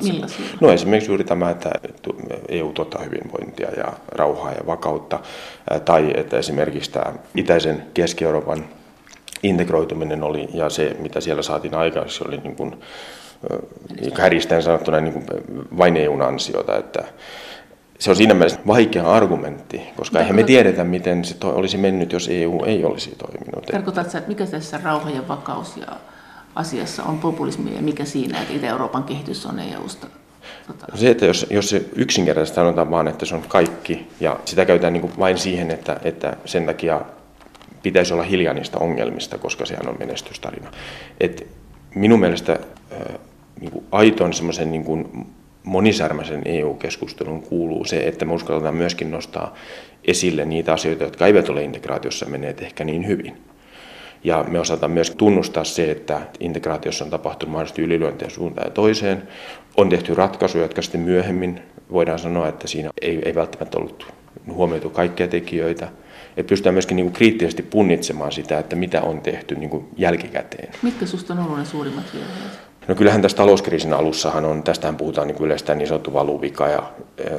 no 0.62 0.72
esimerkiksi 0.72 1.12
juuri 1.12 1.24
tämä, 1.24 1.50
että 1.50 1.72
EU 2.50 2.72
tuottaa 2.74 3.02
hyvinvointia 3.04 3.72
ja 3.78 3.94
rauhaa 4.12 4.52
ja 4.52 4.66
vakautta, 4.68 5.20
tai 5.86 6.14
että 6.16 6.38
esimerkiksi 6.38 6.92
tämä 6.92 7.14
itäisen 7.36 7.84
Keski-Euroopan 7.94 8.66
integroituminen 9.44 10.24
oli, 10.24 10.50
ja 10.54 10.70
se 10.70 10.96
mitä 11.00 11.22
siellä 11.22 11.42
saatiin 11.42 11.76
aikaiseksi 11.76 12.24
oli 12.28 12.38
niin 12.38 12.56
kuin 12.56 12.76
kärjistäen 14.16 14.64
sanottuna 14.64 15.00
niin 15.00 15.14
kuin 15.14 15.26
vain 15.78 15.98
EUn 15.98 16.22
ansiota, 16.22 16.78
että 16.78 17.04
se 18.00 18.10
on 18.10 18.16
siinä 18.16 18.34
mielessä 18.34 18.60
vaikea 18.68 19.12
argumentti, 19.12 19.82
koska 19.96 20.20
eihän 20.20 20.36
me 20.36 20.44
tiedetä, 20.44 20.84
miten 20.84 21.26
se 21.26 21.36
olisi 21.44 21.78
mennyt, 21.78 22.12
jos 22.12 22.30
EU 22.32 22.64
ei 22.66 22.86
olisi 22.86 23.16
toiminut. 23.18 23.66
Tarkoitatko, 23.66 24.18
että 24.18 24.30
mikä 24.30 24.46
tässä 24.46 24.80
rauha 24.84 25.10
ja 25.10 25.28
vakaus 25.28 25.78
ja 25.78 25.88
asiassa 26.56 27.04
on 27.04 27.20
populismi 27.20 27.76
ja 27.76 27.82
mikä 27.82 28.06
siinä, 28.06 28.42
että 28.42 28.54
Itä-Euroopan 28.54 29.04
kehitys 29.04 29.46
on 29.46 29.60
EUsta? 29.60 30.08
Tota... 30.68 30.98
Se, 30.98 31.10
että 31.10 31.26
jos, 31.26 31.46
jos 31.50 31.70
se 31.70 31.86
yksinkertaisesti 31.96 32.56
sanotaan 32.56 32.92
vaan, 32.92 33.08
että 33.08 33.26
se 33.26 33.36
on 33.36 33.44
kaikki 33.48 34.08
ja 34.20 34.40
sitä 34.46 34.66
käytetään 34.66 34.94
niin 34.94 35.20
vain 35.20 35.38
siihen, 35.38 35.72
että, 35.72 36.00
että 36.04 36.38
sen 36.46 36.66
takia 36.66 37.02
pitäisi 37.84 38.14
olla 38.14 38.24
hiljaa 38.24 38.54
niistä 38.54 38.78
ongelmista, 38.78 39.38
koska 39.38 39.66
sehän 39.66 39.90
on 39.90 39.96
menestystarina. 40.00 40.72
Et 41.20 41.48
minun 41.96 42.20
mielestä 42.20 42.60
niin 43.60 43.72
kuin 43.72 43.86
aitoon 43.92 44.34
semmoisen 44.34 44.72
niin 44.72 44.84
kuin 44.84 45.28
monisärmäisen 45.64 46.42
EU-keskustelun 46.46 47.42
kuuluu 47.42 47.86
se, 47.86 48.08
että 48.08 48.26
me 48.26 48.34
uskalletaan 48.34 48.76
myöskin 48.76 49.12
nostaa 49.12 49.56
esille 50.04 50.46
niitä 50.46 50.74
asioita, 50.74 51.04
jotka 51.04 51.28
eivät 51.28 51.50
ole 51.50 51.64
integraatiossa 51.64 52.26
menneet 52.26 52.62
ehkä 52.62 52.84
niin 52.84 53.08
hyvin. 53.08 53.38
Ja 54.24 54.46
me 54.48 54.60
osataan 54.60 54.92
myös 54.92 55.12
tunnustaa 55.12 55.64
se, 55.64 55.92
että 55.92 56.22
integraatiossa 56.40 57.06
on 57.06 57.12
tapahtunut 57.12 57.52
mahdollisesti 57.52 57.82
ylilyöntejä 57.82 58.30
suuntaan 58.30 58.68
ja 58.68 58.72
toiseen. 58.72 59.28
On 59.78 59.90
tehty 59.90 60.16
ratkaisuja, 60.16 60.64
jotka 60.64 60.82
sitten 60.82 61.02
myöhemmin 61.02 61.62
voidaan 61.92 62.20
sanoa, 62.20 62.48
että 62.48 62.68
siinä 62.68 62.90
ei, 63.02 63.22
ei 63.26 63.36
välttämättä 63.36 63.78
ollut 63.78 64.14
huomioitu 64.54 64.90
kaikkia 64.90 65.28
tekijöitä. 65.28 65.88
Että 66.38 66.50
pystytään 66.50 66.76
myöskin 66.76 66.96
niin 66.96 67.06
kuin 67.06 67.14
kriittisesti 67.14 67.64
punnitsemaan 67.64 68.32
sitä, 68.32 68.60
että 68.60 68.76
mitä 68.76 69.02
on 69.02 69.22
tehty 69.22 69.56
niin 69.56 69.70
kuin 69.70 69.88
jälkikäteen. 69.98 70.74
Mitkä 70.82 71.06
sinusta 71.06 71.34
on 71.34 71.40
ollut 71.40 71.58
ne 71.58 71.66
suurimmat 71.66 72.06
virheet? 72.14 72.65
No 72.88 72.96
kyllähän 72.96 73.22
tässä 73.22 73.38
talouskriisin 73.38 73.94
alussahan 73.94 74.46
on, 74.46 74.64
tästähän 74.64 74.96
puhutaan 74.96 75.28
niin 75.28 75.44
yleistä 75.44 75.76
niin 75.76 75.88
sanottu 75.88 76.14
valuvika 76.14 76.68
ja 76.68 76.84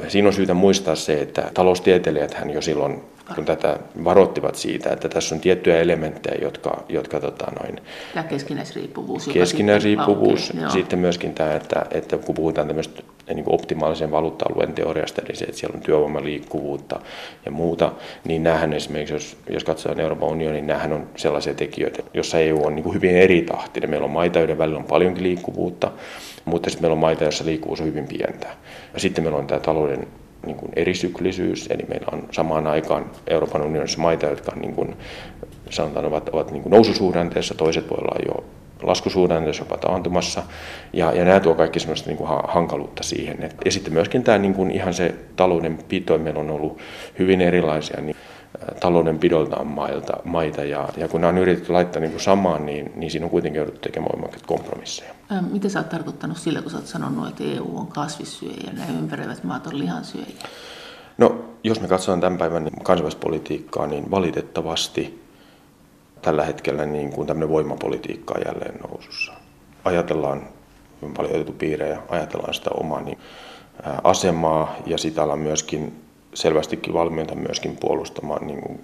siinä 0.07 0.27
on 0.27 0.33
syytä 0.33 0.53
muistaa 0.53 0.95
se, 0.95 1.21
että 1.21 1.51
taloustieteilijät 1.53 2.33
hän 2.33 2.49
jo 2.49 2.61
silloin 2.61 3.01
kun 3.35 3.45
tätä 3.45 3.79
varoittivat 4.03 4.55
siitä, 4.55 4.89
että 4.89 5.09
tässä 5.09 5.35
on 5.35 5.41
tiettyjä 5.41 5.79
elementtejä, 5.79 6.37
jotka... 6.41 6.83
jotka 6.89 7.19
tota 7.19 7.45
noin, 7.61 7.81
tämä 8.13 8.23
keskinäisriippuvuus. 8.23 9.27
Keskinäisriippuvuus. 9.27 10.47
Sitten, 10.47 10.71
sitten 10.71 10.99
myöskin 10.99 11.33
tämä, 11.33 11.55
että, 11.55 11.85
että 11.91 12.17
kun 12.17 12.35
puhutaan 12.35 12.67
tämmöistä 12.67 13.03
niin 13.33 13.43
kuin 13.43 13.55
optimaalisen 13.55 14.11
valuutta-alueen 14.11 14.73
teoriasta, 14.73 15.21
eli 15.25 15.35
se, 15.35 15.45
että 15.45 15.57
siellä 15.57 15.75
on 15.75 15.83
työvoimaliikkuvuutta 15.83 16.99
ja 17.45 17.51
muuta, 17.51 17.91
niin 18.25 18.43
näähän 18.43 18.73
esimerkiksi, 18.73 19.13
jos, 19.13 19.37
jos 19.49 19.63
katsotaan 19.63 19.99
Euroopan 19.99 20.29
unionin, 20.29 20.53
niin 20.55 20.67
näähän 20.67 20.93
on 20.93 21.09
sellaisia 21.15 21.53
tekijöitä, 21.53 22.03
joissa 22.13 22.39
EU 22.39 22.65
on 22.65 22.75
niin 22.75 22.83
kuin 22.83 22.95
hyvin 22.95 23.15
eri 23.15 23.41
tahtinen. 23.41 23.89
Meillä 23.89 24.05
on 24.05 24.11
maita, 24.11 24.39
joiden 24.39 24.57
välillä 24.57 24.79
on 24.79 24.85
paljonkin 24.85 25.23
liikkuvuutta, 25.23 25.91
mutta 26.45 26.69
sitten 26.69 26.83
meillä 26.83 26.93
on 26.93 26.99
maita, 26.99 27.23
joissa 27.23 27.45
liikkuvuus 27.45 27.81
on 27.81 27.87
hyvin 27.87 28.07
pientä. 28.07 28.47
Ja 28.93 28.99
sitten 28.99 29.23
meillä 29.23 29.39
on 29.39 29.47
tämä 29.47 29.59
talouden 29.59 30.07
niin 30.45 30.57
kuin 30.57 30.71
erisyklisyys, 30.75 31.67
eli 31.67 31.83
meillä 31.87 32.07
on 32.11 32.27
samaan 32.31 32.67
aikaan 32.67 33.11
Euroopan 33.27 33.61
unionissa 33.61 33.99
maita, 33.99 34.25
jotka 34.25 34.55
niin 34.55 34.75
kuin, 34.75 34.95
sanotaan, 35.69 36.05
ovat, 36.05 36.29
ovat 36.29 36.51
niin 36.51 36.63
kuin 36.63 36.71
noususuhdanteessa, 36.71 37.55
toiset 37.55 37.89
voi 37.89 37.97
olla 38.01 38.19
jo 38.25 38.45
laskusuhdanteessa 38.83 39.61
jopa 39.61 39.77
taantumassa. 39.77 40.43
Ja, 40.93 41.11
ja 41.11 41.25
nämä 41.25 41.39
tuo 41.39 41.55
kaikki 41.55 41.79
semmoista 41.79 42.09
niin 42.09 42.17
kuin 42.17 42.29
hankaluutta 42.47 43.03
siihen. 43.03 43.43
Et, 43.43 43.55
ja 43.65 43.71
sitten 43.71 43.93
myöskin 43.93 44.23
tämä 44.23 44.37
niin 44.37 44.53
kuin 44.53 44.71
ihan 44.71 44.93
se 44.93 45.15
taloudenpito, 45.35 46.17
meillä 46.17 46.39
on 46.39 46.49
ollut 46.49 46.77
hyvin 47.19 47.41
erilaisia 47.41 48.01
niin, 48.01 48.15
taloudenpidoltaan 48.79 49.67
mailta, 49.67 50.13
maita, 50.23 50.63
ja, 50.63 50.89
ja 50.97 51.07
kun 51.07 51.21
nämä 51.21 51.29
on 51.29 51.37
yritetty 51.37 51.71
laittaa 51.71 51.99
niin 51.99 52.11
kuin 52.11 52.21
samaan, 52.21 52.65
niin, 52.65 52.91
niin 52.95 53.11
siinä 53.11 53.25
on 53.25 53.29
kuitenkin 53.29 53.57
jouduttu 53.57 53.81
tekemään 53.81 54.11
voimakkaat 54.13 54.45
kompromisseja. 54.45 55.13
Mitä 55.51 55.69
sä 55.69 55.79
oot 55.79 55.89
tarkoittanut 55.89 56.37
sillä, 56.37 56.61
kun 56.61 56.71
sä 56.71 56.77
oot 56.77 56.87
sanonut, 56.87 57.27
että 57.27 57.43
EU 57.43 57.77
on 57.77 57.87
kasvissyöjä 57.87 58.57
ja 58.67 58.73
nämä 58.73 58.99
ympäröivät 58.99 59.43
maat 59.43 59.67
on 59.67 59.79
lihansyöjiä? 59.79 60.35
No, 61.17 61.45
jos 61.63 61.81
me 61.81 61.87
katsotaan 61.87 62.21
tämän 62.21 62.37
päivän 62.37 62.69
kansainvälispolitiikkaa, 62.83 63.87
niin 63.87 64.11
valitettavasti 64.11 65.26
tällä 66.21 66.45
hetkellä 66.45 66.85
niin 66.85 67.09
kuin 67.09 67.27
tämmöinen 67.27 67.49
voimapolitiikka 67.49 68.33
on 68.37 68.43
jälleen 68.45 68.79
nousussa. 68.87 69.33
Ajatellaan, 69.85 70.41
on 71.01 71.13
paljon 71.13 71.33
otettu 71.33 71.53
piirejä, 71.53 71.99
ajatellaan 72.09 72.53
sitä 72.53 72.69
omaa 72.73 73.01
niin, 73.01 73.17
asemaa 74.03 74.75
ja 74.85 74.97
sitä 74.97 75.23
ollaan 75.23 75.39
myöskin 75.39 76.01
selvästikin 76.33 76.93
valmiita 76.93 77.35
myöskin 77.35 77.77
puolustamaan, 77.79 78.47
niin 78.47 78.61
kuin, 78.61 78.79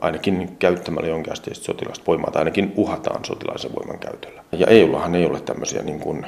ainakin 0.00 0.56
käyttämällä 0.58 1.08
jonkinasteista 1.08 1.64
sotilasta 1.64 2.04
voimaa, 2.06 2.30
tai 2.30 2.40
ainakin 2.40 2.72
uhataan 2.76 3.24
sotilaisen 3.24 3.70
voiman 3.76 3.98
käytöllä. 3.98 4.44
Ja 4.52 4.66
EUllahan 4.66 5.14
ei 5.14 5.26
ole 5.26 5.40
tämmöisiä 5.40 5.82
niin 5.82 6.00
kuin, 6.00 6.26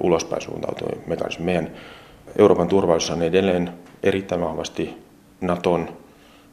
ulospäin 0.00 0.42
suuntautuvia 0.42 0.96
mekanismeja. 1.06 1.62
Meidän 1.62 1.76
Euroopan 2.38 2.68
turvallisuus 2.68 3.10
on 3.10 3.22
edelleen 3.22 3.70
erittäin 4.02 4.40
vahvasti 4.40 4.94
Naton 5.40 5.88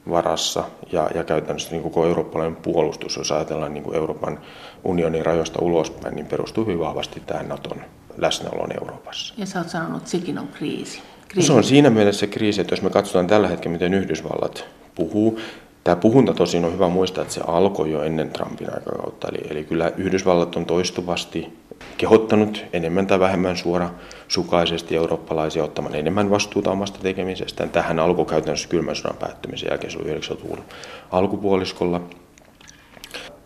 varassa 0.09 0.63
ja, 0.91 1.09
ja 1.15 1.23
käytännössä 1.23 1.71
niin 1.71 1.83
koko 1.83 2.05
eurooppalainen 2.05 2.55
puolustus, 2.55 3.17
jos 3.17 3.31
ajatellaan 3.31 3.73
niin 3.73 3.83
kuin 3.83 3.95
Euroopan 3.95 4.39
unionin 4.83 5.25
rajoista 5.25 5.59
ulospäin, 5.61 6.15
niin 6.15 6.25
perustuu 6.25 6.65
hyvin 6.65 6.79
vahvasti 6.79 7.19
tähän 7.25 7.49
Naton 7.49 7.81
läsnäolon 8.17 8.71
Euroopassa. 8.81 9.33
Ja 9.37 9.45
sä 9.45 9.59
oot 9.59 9.69
sanonut, 9.69 9.97
että 9.97 10.09
sekin 10.09 10.39
on 10.39 10.47
kriisi. 10.47 11.01
kriisi. 11.27 11.47
Se 11.47 11.53
on 11.53 11.63
siinä 11.63 11.89
mielessä 11.89 12.27
kriisi, 12.27 12.61
että 12.61 12.73
jos 12.73 12.81
me 12.81 12.89
katsotaan 12.89 13.27
tällä 13.27 13.47
hetkellä, 13.47 13.73
miten 13.73 13.93
Yhdysvallat 13.93 14.65
puhuu, 14.95 15.39
Tämä 15.83 15.95
puhunta 15.95 16.33
tosin 16.33 16.65
on 16.65 16.73
hyvä 16.73 16.89
muistaa, 16.89 17.21
että 17.21 17.33
se 17.33 17.41
alkoi 17.47 17.91
jo 17.91 18.03
ennen 18.03 18.29
Trumpin 18.29 18.73
aikakautta. 18.73 19.27
Eli, 19.27 19.47
eli 19.49 19.63
kyllä 19.63 19.91
Yhdysvallat 19.97 20.55
on 20.55 20.65
toistuvasti 20.65 21.57
kehottanut 21.97 22.65
enemmän 22.73 23.07
tai 23.07 23.19
vähemmän 23.19 23.57
suora 23.57 23.89
sukaisesti 24.27 24.95
eurooppalaisia 24.95 25.63
ottamaan 25.63 25.95
enemmän 25.95 26.29
vastuuta 26.29 26.71
omasta 26.71 26.99
tekemisestään. 26.99 27.69
Tähän 27.69 27.99
alkoi 27.99 28.25
käytännössä 28.25 28.69
kylmän 28.69 28.95
sodan 28.95 29.17
päättymisen 29.17 29.67
jälkeen, 29.69 29.91
se 29.91 29.97
oli 29.97 30.13
90-luvun 30.13 30.63
alkupuoliskolla. 31.11 32.01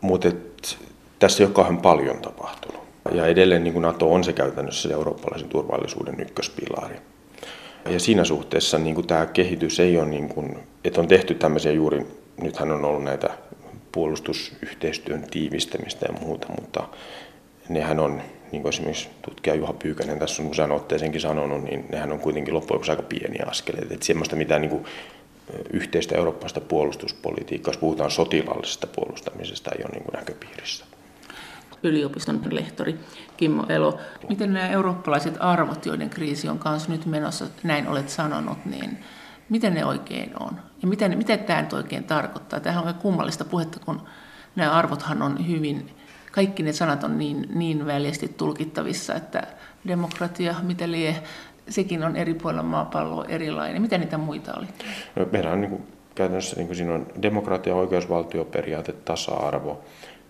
Mutta 0.02 0.32
tässä 1.20 1.44
ei 1.44 1.46
ole 1.46 1.54
kauhean 1.54 1.78
paljon 1.78 2.18
tapahtunut. 2.18 2.82
Ja 3.12 3.26
edelleen 3.26 3.64
niin 3.64 3.82
NATO 3.82 4.14
on 4.14 4.24
se 4.24 4.34
käytännössä 4.34 4.90
se 4.90 4.94
eurooppalaisen 4.94 5.50
turvallisuuden 5.50 6.20
ykköspilari. 6.20 6.96
Ja 7.90 8.00
siinä 8.00 8.24
suhteessa 8.24 8.78
niin 8.78 8.96
kuin 8.96 9.08
tämä 9.08 9.26
kehitys 9.26 9.80
ei 9.80 9.98
ole, 9.98 10.06
niin 10.06 10.30
kuin, 10.30 10.60
että 10.84 11.02
on 11.02 11.08
tehty 11.08 11.34
tämmöisiä 11.34 11.72
juuri, 11.72 12.06
nythän 12.42 12.72
on 12.72 12.86
ollut 12.86 13.04
näitä 13.04 13.30
puolustusyhteistyön 13.92 15.26
tiivistämistä 15.32 16.06
ja 16.10 16.20
muuta, 16.20 16.48
mutta 16.60 16.84
nehän 17.70 18.00
on, 18.00 18.22
niin 18.52 18.62
kuin 18.62 18.74
esimerkiksi 18.74 19.10
tutkija 19.22 19.56
Juha 19.56 19.74
Pyykänen 19.74 20.20
tässä 20.20 20.44
on 20.44 20.50
usein 20.50 20.72
otteeseenkin 20.72 21.22
sanonut, 21.22 21.64
niin 21.64 21.86
nehän 21.90 22.12
on 22.12 22.20
kuitenkin 22.20 22.54
loppujen 22.54 22.90
aika 22.90 23.04
pieniä 23.04 23.46
askeleita. 23.50 23.94
Että 23.94 24.06
semmoista 24.06 24.36
mitään 24.36 24.62
niin 24.62 24.72
kuin, 24.72 24.86
yhteistä 25.74 26.16
eurooppalaista 26.16 26.62
puolustuspolitiikkaa, 26.62 27.72
jos 27.72 27.80
puhutaan 27.80 28.12
sotilaallisesta 28.12 28.88
puolustamisesta, 28.88 29.72
ei 29.72 29.84
ole 29.84 29.92
niin 29.92 30.04
kuin 30.04 30.14
näköpiirissä. 30.14 30.86
Yliopiston 31.84 32.42
lehtori 32.52 33.00
Kimmo 33.38 33.66
Elo. 33.70 34.00
Miten 34.30 34.54
nämä 34.54 34.70
eurooppalaiset 34.70 35.36
arvot, 35.40 35.86
joiden 35.86 36.10
kriisi 36.10 36.50
on 36.50 36.60
kanssa 36.60 36.92
nyt 36.92 37.06
menossa, 37.06 37.46
näin 37.64 37.88
olet 37.88 38.10
sanonut, 38.10 38.66
niin 38.66 38.98
miten 39.50 39.74
ne 39.74 39.86
oikein 39.86 40.32
on? 40.40 40.60
Ja 40.82 40.88
miten, 40.88 41.18
miten 41.18 41.40
tämä 41.40 41.62
nyt 41.62 41.74
oikein 41.74 42.04
tarkoittaa? 42.04 42.60
Tämähän 42.60 42.88
on 42.88 42.94
kummallista 42.94 43.46
puhetta, 43.46 43.80
kun 43.86 44.02
nämä 44.56 44.72
arvothan 44.72 45.22
on 45.22 45.48
hyvin 45.48 45.97
kaikki 46.38 46.64
ne 46.64 46.74
sanat 46.74 47.04
on 47.04 47.18
niin, 47.18 47.50
niin 47.56 47.86
väljästi 47.86 48.34
tulkittavissa, 48.38 49.16
että 49.16 49.44
demokratia, 49.88 50.56
mitä 50.62 50.92
lie, 50.92 51.16
sekin 51.70 52.04
on 52.04 52.16
eri 52.16 52.34
puolilla 52.34 52.64
maapalloa 52.64 53.26
erilainen. 53.26 53.82
Mitä 53.82 53.98
niitä 53.98 54.18
muita 54.18 54.54
oli? 54.58 54.68
No, 55.16 55.26
meillä 55.32 55.52
on 55.52 55.62
niin 55.62 55.70
kuin, 55.70 55.88
käytännössä 56.16 56.56
niin 56.56 56.68
kuin 56.68 56.78
siinä 56.78 56.94
on 56.94 57.08
demokratia, 57.22 57.76
oikeusvaltioperiaate, 57.76 58.92
tasa-arvo 58.92 59.82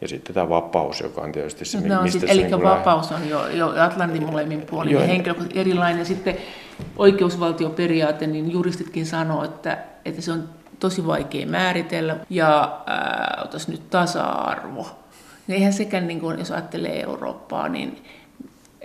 ja 0.01 0.07
sitten 0.07 0.35
tämä 0.35 0.49
vapaus, 0.49 1.01
joka 1.01 1.21
on 1.21 1.31
tietysti 1.31 1.65
se, 1.65 1.87
no, 1.87 2.01
mistä 2.01 2.19
sit, 2.19 2.29
Eli 2.29 2.43
niin 2.43 2.63
vapaus 2.63 3.11
on 3.11 3.29
jo, 3.29 3.47
jo 3.47 3.73
Atlantin 3.79 4.25
molemmin 4.25 4.61
puolin 4.61 4.93
jo, 4.93 4.99
henkilö 4.99 5.35
erilainen. 5.53 6.05
Sitten 6.05 6.37
oikeusvaltioperiaate, 6.97 8.27
niin 8.27 8.51
juristitkin 8.51 9.05
sanoo, 9.05 9.43
että, 9.43 9.77
että 10.05 10.21
se 10.21 10.31
on 10.31 10.49
tosi 10.79 11.07
vaikea 11.07 11.47
määritellä. 11.47 12.17
Ja 12.29 12.81
äh, 12.89 13.67
nyt 13.67 13.89
tasa-arvo 13.89 14.87
niin 15.47 15.55
eihän 15.55 15.73
sekään, 15.73 16.07
niin 16.07 16.19
kuin, 16.19 16.39
jos 16.39 16.51
ajattelee 16.51 17.03
Eurooppaa, 17.03 17.69
niin 17.69 17.97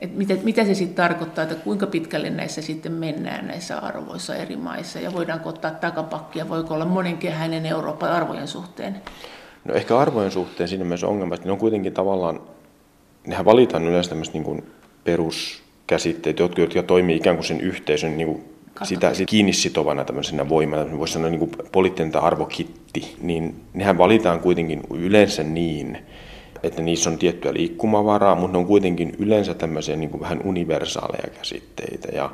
että 0.02 0.18
mitä, 0.18 0.34
mitä 0.42 0.64
se 0.64 0.74
sitten 0.74 0.96
tarkoittaa, 0.96 1.42
että 1.42 1.54
kuinka 1.54 1.86
pitkälle 1.86 2.30
näissä 2.30 2.62
sitten 2.62 2.92
mennään 2.92 3.46
näissä 3.46 3.78
arvoissa 3.78 4.36
eri 4.36 4.56
maissa 4.56 5.00
ja 5.00 5.12
voidaanko 5.12 5.48
ottaa 5.48 5.70
takapakkia, 5.70 6.48
voiko 6.48 6.74
olla 6.74 6.84
monenkehäinen 6.84 7.66
Eurooppa 7.66 8.06
arvojen 8.06 8.48
suhteen? 8.48 9.02
No 9.64 9.74
ehkä 9.74 9.98
arvojen 9.98 10.30
suhteen 10.30 10.68
siinä 10.68 10.84
mielessä 10.84 11.06
ongelma, 11.06 11.34
että 11.34 11.46
ne 11.46 11.52
on 11.52 11.58
kuitenkin 11.58 11.92
tavallaan, 11.92 12.40
nehän 13.26 13.44
valitaan 13.44 13.88
yleensä 13.88 14.10
tämmöiset 14.10 14.34
niin 14.34 14.64
peruskäsitteet, 15.04 16.38
jotka, 16.38 16.60
jotka 16.60 16.82
toimii 16.82 17.16
ikään 17.16 17.36
kuin 17.36 17.46
sen 17.46 17.60
yhteisön 17.60 18.16
niin 18.16 18.26
kuin 18.28 18.44
sitä, 18.82 19.14
sitä 19.14 19.30
kiinni 19.30 19.52
sitovana 19.52 20.04
tämmöisenä 20.04 20.48
voimana, 20.48 20.98
voisi 20.98 21.12
sanoa 21.12 21.30
niin 21.30 21.38
kuin 21.38 21.52
poliittinen 21.72 22.16
arvokitti, 22.16 23.16
niin 23.20 23.60
nehän 23.74 23.98
valitaan 23.98 24.40
kuitenkin 24.40 24.82
yleensä 24.90 25.42
niin, 25.42 25.98
että 26.62 26.82
niissä 26.82 27.10
on 27.10 27.18
tiettyä 27.18 27.54
liikkumavaraa, 27.54 28.34
mutta 28.34 28.52
ne 28.52 28.58
on 28.58 28.66
kuitenkin 28.66 29.16
yleensä 29.18 29.54
tämmöisiä 29.54 29.96
niin 29.96 30.10
kuin 30.10 30.20
vähän 30.20 30.40
universaaleja 30.44 31.30
käsitteitä. 31.38 32.08
Ja 32.12 32.30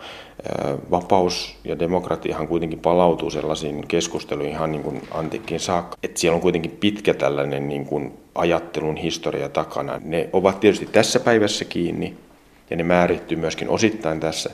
vapaus 0.90 1.56
ja 1.64 1.78
demokratiahan 1.78 2.49
kuitenkin 2.49 2.78
palautuu 2.78 3.30
sellaisiin 3.30 3.88
keskusteluihin 3.88 4.52
ihan 4.52 4.73
niin 4.73 4.82
kuin 4.82 5.02
antiikkiin 5.11 5.61
saakka. 5.61 5.97
Että 6.02 6.20
siellä 6.20 6.35
on 6.35 6.42
kuitenkin 6.42 6.76
pitkä 6.80 7.14
tällainen 7.14 7.68
niin 7.68 7.87
kuin 7.87 8.12
ajattelun 8.35 8.97
historia 8.97 9.49
takana. 9.49 10.00
Ne 10.04 10.28
ovat 10.32 10.61
tietysti 10.61 10.87
tässä 10.87 11.20
päivässä 11.20 11.64
kiinni, 11.64 12.14
ja 12.70 12.76
ne 12.76 12.82
määrittyy 12.82 13.38
myöskin 13.38 13.68
osittain 13.68 14.20
tässä, 14.20 14.50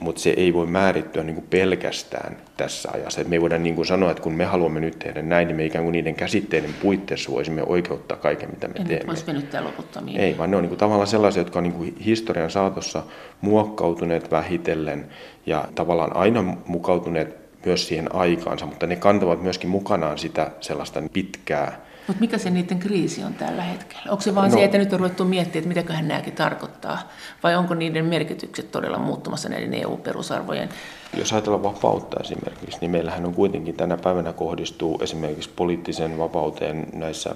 mutta 0.00 0.20
se 0.20 0.30
ei 0.30 0.54
voi 0.54 0.66
määrittyä 0.66 1.22
niin 1.22 1.34
kuin 1.34 1.46
pelkästään 1.50 2.36
tässä 2.56 2.88
ajassa. 2.94 3.20
Et 3.20 3.28
me 3.28 3.36
ei 3.36 3.40
voida 3.40 3.58
niin 3.58 3.74
kuin 3.74 3.86
sanoa, 3.86 4.10
että 4.10 4.22
kun 4.22 4.32
me 4.32 4.44
haluamme 4.44 4.80
nyt 4.80 4.98
tehdä 4.98 5.22
näin, 5.22 5.48
niin 5.48 5.56
me 5.56 5.64
ikään 5.64 5.84
kuin 5.84 5.92
niiden 5.92 6.14
käsitteiden 6.14 6.74
puitteissa 6.82 7.32
voisimme 7.32 7.62
oikeuttaa 7.62 8.16
kaiken, 8.16 8.50
mitä 8.50 8.68
me 8.68 8.74
en 8.76 8.86
teemme. 8.86 9.06
voisi 9.06 9.26
venyttää 9.26 9.64
loputtomiin. 9.64 10.20
Ei, 10.20 10.38
vaan 10.38 10.50
ne 10.50 10.56
on 10.56 10.62
niin 10.62 10.68
kuin 10.68 10.78
tavallaan 10.78 11.06
sellaisia, 11.06 11.40
jotka 11.40 11.58
on 11.58 11.62
niin 11.62 11.74
kuin 11.74 11.96
historian 12.04 12.50
saatossa 12.50 13.02
muokkautuneet 13.40 14.30
vähitellen 14.30 15.06
ja 15.46 15.64
tavallaan 15.74 16.16
aina 16.16 16.42
mukautuneet 16.66 17.36
myös 17.64 17.88
siihen 17.88 18.14
aikaansa, 18.14 18.66
mutta 18.66 18.86
ne 18.86 18.96
kantavat 18.96 19.42
myöskin 19.42 19.70
mukanaan 19.70 20.18
sitä 20.18 20.50
sellaista 20.60 21.02
pitkää 21.12 21.87
mutta 22.08 22.20
mikä 22.20 22.38
se 22.38 22.50
niiden 22.50 22.78
kriisi 22.78 23.24
on 23.24 23.34
tällä 23.34 23.62
hetkellä? 23.62 24.02
Onko 24.10 24.22
se 24.22 24.34
vaan 24.34 24.50
no, 24.50 24.56
se, 24.56 24.64
että 24.64 24.78
nyt 24.78 24.92
on 24.92 25.00
ruvettu 25.00 25.24
miettimään, 25.24 25.58
että 25.58 25.68
mitäköhän 25.68 26.08
nämäkin 26.08 26.32
tarkoittaa? 26.32 26.98
Vai 27.42 27.56
onko 27.56 27.74
niiden 27.74 28.04
merkitykset 28.04 28.70
todella 28.70 28.98
muuttumassa 28.98 29.48
näiden 29.48 29.74
EU-perusarvojen? 29.74 30.68
Jos 31.16 31.32
ajatellaan 31.32 31.62
vapautta 31.62 32.20
esimerkiksi, 32.20 32.78
niin 32.80 32.90
meillähän 32.90 33.26
on 33.26 33.34
kuitenkin 33.34 33.74
tänä 33.74 33.96
päivänä 33.96 34.32
kohdistuu 34.32 34.98
esimerkiksi 35.02 35.50
poliittisen 35.56 36.18
vapauteen 36.18 36.86
näissä 36.92 37.34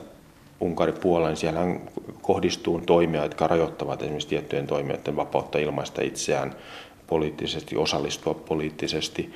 Unkarin 0.61 0.95
puolella, 0.95 1.29
niin 1.29 1.37
siellä 1.37 1.61
kohdistuu 2.23 2.81
toimia, 2.87 3.23
jotka 3.23 3.47
rajoittavat 3.47 4.03
esimerkiksi 4.03 4.29
tiettyjen 4.29 4.67
toimijoiden 4.67 5.17
vapautta 5.17 5.59
ilmaista 5.59 6.03
itseään 6.03 6.55
poliittisesti, 7.13 7.77
osallistua 7.77 8.35
poliittisesti. 8.35 9.35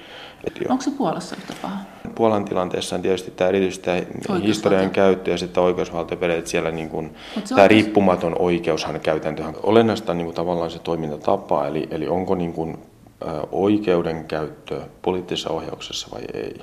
Onko 0.68 0.82
se 0.82 0.90
Puolassa 0.90 1.36
yhtä 1.36 1.54
paha? 1.62 1.78
Puolan 2.14 2.44
tilanteessa 2.44 2.96
on 2.96 3.02
tietysti 3.02 3.30
tämä 3.30 3.48
erityisesti 3.48 3.84
tämä 3.84 4.38
historian 4.38 4.90
käyttö 4.90 5.30
ja 5.30 5.38
sitten 5.38 5.62
oikeusvaltioperiaate, 5.62 6.46
siellä 6.46 6.70
niin 6.70 6.88
kuin, 6.88 7.08
tämä 7.08 7.42
oikeus... 7.62 7.68
riippumaton 7.68 8.36
oikeushan 8.38 9.00
käytäntöhän. 9.00 9.54
Olennaista 9.62 10.12
on 10.12 10.18
niin 10.18 10.26
kuin 10.26 10.34
tavallaan 10.34 10.70
se 10.70 10.78
toimintatapa, 10.78 11.66
eli, 11.66 11.88
eli 11.90 12.08
onko 12.08 12.34
niin 12.34 12.52
kuin, 12.52 12.78
oikeudenkäyttö 13.52 14.80
poliittisessa 15.02 15.50
ohjauksessa 15.50 16.08
vai 16.12 16.22
ei. 16.34 16.60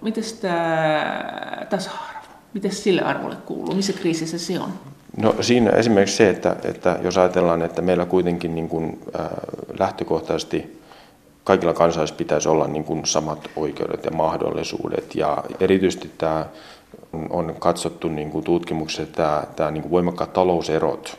Miten 0.00 0.24
tämä 0.40 1.66
tasa-arvo? 1.70 2.28
Miten 2.54 2.72
sille 2.72 3.02
arvolle 3.02 3.36
kuuluu? 3.36 3.74
Missä 3.74 3.92
kriisissä 3.92 4.38
se 4.38 4.60
on? 4.60 4.72
No 5.16 5.34
siinä 5.40 5.70
esimerkiksi 5.70 6.16
se, 6.16 6.30
että, 6.30 6.56
että 6.64 6.98
jos 7.02 7.18
ajatellaan, 7.18 7.62
että 7.62 7.82
meillä 7.82 8.06
kuitenkin 8.06 8.54
niin 8.54 8.68
kuin, 8.68 9.00
äh, 9.20 9.26
lähtökohtaisesti 9.78 10.80
kaikilla 11.44 11.74
kansalaisilla 11.74 12.18
pitäisi 12.18 12.48
olla 12.48 12.66
niin 12.66 12.84
kuin 12.84 13.06
samat 13.06 13.50
oikeudet 13.56 14.04
ja 14.04 14.10
mahdollisuudet. 14.10 15.14
Ja 15.14 15.44
erityisesti 15.60 16.10
tämä 16.18 16.46
on 17.30 17.56
katsottu 17.58 18.08
niin 18.08 18.30
kuin 18.30 18.44
tutkimuksessa, 18.44 19.02
että 19.02 19.16
tämä, 19.16 19.42
tämä 19.56 19.70
niin 19.70 19.82
kuin 19.82 19.90
voimakkaat 19.90 20.32
talouserot 20.32 21.18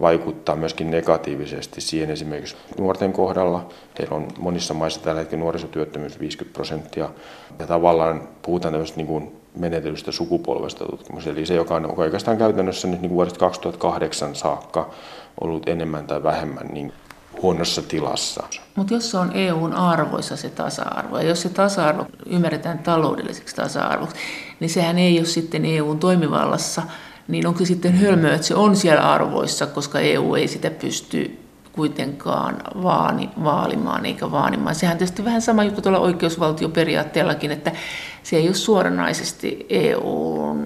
vaikuttaa 0.00 0.56
myöskin 0.56 0.90
negatiivisesti 0.90 1.80
siihen 1.80 2.10
esimerkiksi 2.10 2.56
nuorten 2.78 3.12
kohdalla. 3.12 3.68
Heillä 3.98 4.16
on 4.16 4.28
monissa 4.38 4.74
maissa 4.74 5.00
tällä 5.00 5.20
hetkellä 5.20 5.42
nuorisotyöttömyys 5.42 6.20
50 6.20 6.54
prosenttia. 6.54 7.10
Ja 7.58 7.66
tavallaan 7.66 8.28
puhutaan 8.42 8.72
tämmöistä 8.72 8.96
niin 8.96 9.06
kuin 9.06 9.32
menetellystä 9.56 10.12
sukupolvesta 10.12 10.84
tutkimus. 10.84 11.26
Eli 11.26 11.46
se, 11.46 11.54
joka 11.54 11.74
on 11.74 11.98
oikeastaan 11.98 12.38
käytännössä 12.38 12.88
nyt 12.88 13.00
niin 13.00 13.10
vuodesta 13.10 13.38
2008 13.38 14.34
saakka 14.34 14.90
ollut 15.40 15.68
enemmän 15.68 16.06
tai 16.06 16.22
vähemmän 16.22 16.66
niin 16.66 16.92
huonossa 17.42 17.82
tilassa. 17.82 18.42
Mutta 18.76 18.94
jos 18.94 19.10
se 19.10 19.18
on 19.18 19.30
EUn 19.34 19.72
arvoissa 19.72 20.36
se 20.36 20.50
tasa-arvo, 20.50 21.18
ja 21.18 21.24
jos 21.24 21.42
se 21.42 21.48
tasa-arvo 21.48 22.06
ymmärretään 22.26 22.78
taloudelliseksi 22.78 23.56
tasa-arvoksi, 23.56 24.16
niin 24.60 24.70
sehän 24.70 24.98
ei 24.98 25.18
ole 25.18 25.26
sitten 25.26 25.64
EUn 25.64 25.98
toimivallassa, 25.98 26.82
niin 27.28 27.46
onko 27.46 27.58
se 27.58 27.64
sitten 27.64 27.92
hölmöä, 27.92 28.34
että 28.34 28.46
se 28.46 28.54
on 28.54 28.76
siellä 28.76 29.12
arvoissa, 29.12 29.66
koska 29.66 30.00
EU 30.00 30.34
ei 30.34 30.48
sitä 30.48 30.70
pysty 30.70 31.45
kuitenkaan 31.76 32.56
vaani, 32.82 33.30
vaalimaan 33.44 34.06
eikä 34.06 34.30
vaanimaan. 34.30 34.74
Sehän 34.74 34.98
tietysti 34.98 35.24
vähän 35.24 35.42
sama 35.42 35.64
juttu 35.64 35.82
tuolla 35.82 35.98
oikeusvaltioperiaatteellakin, 35.98 37.50
että 37.50 37.72
se 38.22 38.36
ei 38.36 38.46
ole 38.46 38.54
suoranaisesti 38.54 39.66
EUn 39.68 40.64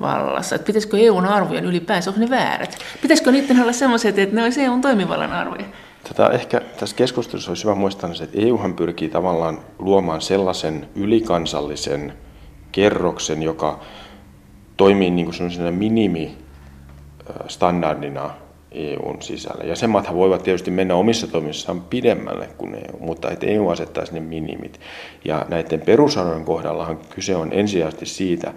vallassa. 0.00 0.54
Että 0.54 0.66
pitäisikö 0.66 0.98
EUn 0.98 1.26
arvojen 1.26 1.64
ylipäänsä, 1.64 2.10
onko 2.10 2.20
ne 2.20 2.30
väärät? 2.30 2.78
Pitäisikö 3.02 3.32
niiden 3.32 3.60
olla 3.60 3.72
sellaiset, 3.72 4.18
että 4.18 4.36
ne 4.36 4.42
olisi 4.42 4.62
EUn 4.62 4.80
toimivallan 4.80 5.32
arvoja? 5.32 5.64
Tätä 6.08 6.28
ehkä 6.28 6.60
tässä 6.80 6.96
keskustelussa 6.96 7.50
olisi 7.50 7.64
hyvä 7.64 7.74
muistaa, 7.74 8.10
että 8.22 8.38
EUhan 8.40 8.74
pyrkii 8.74 9.08
tavallaan 9.08 9.58
luomaan 9.78 10.20
sellaisen 10.20 10.88
ylikansallisen 10.94 12.12
kerroksen, 12.72 13.42
joka 13.42 13.80
toimii 14.76 15.10
niin 15.10 15.26
kuin 15.26 15.74
minimistandardina 15.74 18.30
EUn 18.74 19.22
sisällä. 19.22 19.64
Jäsenmaathan 19.64 20.16
voivat 20.16 20.42
tietysti 20.42 20.70
mennä 20.70 20.94
omissa 20.94 21.26
toimissaan 21.26 21.80
pidemmälle 21.80 22.48
kuin 22.58 22.74
EU, 22.74 22.98
mutta 23.00 23.30
että 23.30 23.46
EU 23.46 23.68
asettaa 23.68 24.06
sinne 24.06 24.20
minimit. 24.20 24.80
Ja 25.24 25.46
näiden 25.48 25.80
perusarvojen 25.80 26.44
kohdallahan 26.44 26.98
kyse 27.10 27.36
on 27.36 27.52
ensisijaisesti 27.52 28.06
siitä, 28.06 28.54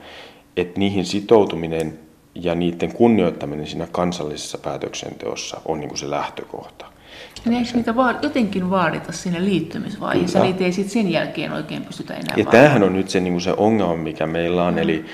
että 0.57 0.79
niihin 0.79 1.05
sitoutuminen 1.05 2.00
ja 2.36 2.55
niiden 2.55 2.93
kunnioittaminen 2.93 3.67
siinä 3.67 3.88
kansallisessa 3.91 4.57
päätöksenteossa 4.57 5.62
on 5.65 5.79
niin 5.79 5.89
kuin 5.89 6.00
se 6.00 6.10
lähtökohta. 6.10 6.86
Niin 7.45 7.57
eikö 7.57 7.69
niitä 7.74 7.95
vaan 7.95 8.19
jotenkin 8.22 8.69
vaadita 8.69 9.12
siinä 9.12 9.45
liittymisvaiheessa? 9.45 10.43
Niitä 10.43 10.63
ei 10.63 10.72
sitten 10.72 10.93
sen 10.93 11.12
jälkeen 11.12 11.51
oikein 11.51 11.86
pystytä 11.86 12.13
enää 12.13 12.36
Ja 12.38 12.45
tämähän 12.45 12.84
on 12.84 12.93
nyt 12.93 13.10
se, 13.10 13.19
niin 13.19 13.34
kuin 13.34 13.41
se 13.41 13.53
ongelma, 13.57 13.95
mikä 13.95 14.27
meillä 14.27 14.63
on. 14.63 14.74
Mm. 14.74 14.79
Eli 14.79 15.05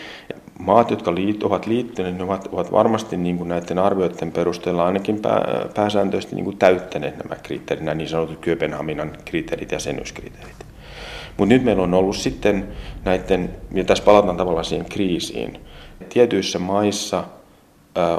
maat, 0.65 0.91
jotka 0.91 1.15
liit, 1.15 1.43
ovat 1.43 1.65
liittyneet, 1.65 2.17
ne 2.17 2.23
ovat, 2.23 2.49
ovat 2.51 2.71
varmasti 2.71 3.17
niin 3.17 3.37
kuin 3.37 3.49
näiden 3.49 3.79
arvioiden 3.79 4.31
perusteella 4.31 4.85
ainakin 4.85 5.21
pää, 5.21 5.65
pääsääntöisesti 5.75 6.35
niin 6.35 6.45
kuin 6.45 6.57
täyttäneet 6.57 7.17
nämä 7.17 7.35
kriteerit, 7.35 7.83
nämä 7.83 7.95
niin 7.95 8.09
sanotut 8.09 8.39
Kööpenhaminan 8.39 9.11
kriteerit 9.25 9.71
ja 9.71 9.79
senyskriteerit. 9.79 10.55
Mutta 11.37 11.53
nyt 11.53 11.63
meillä 11.63 11.83
on 11.83 11.93
ollut 11.93 12.15
sitten 12.15 12.67
näiden, 13.05 13.55
ja 13.73 13.83
tässä 13.83 14.03
palataan 14.03 14.37
tavallaan 14.37 14.65
siihen 14.65 14.85
kriisiin, 14.85 15.59
tietyissä 16.09 16.59
maissa 16.59 17.23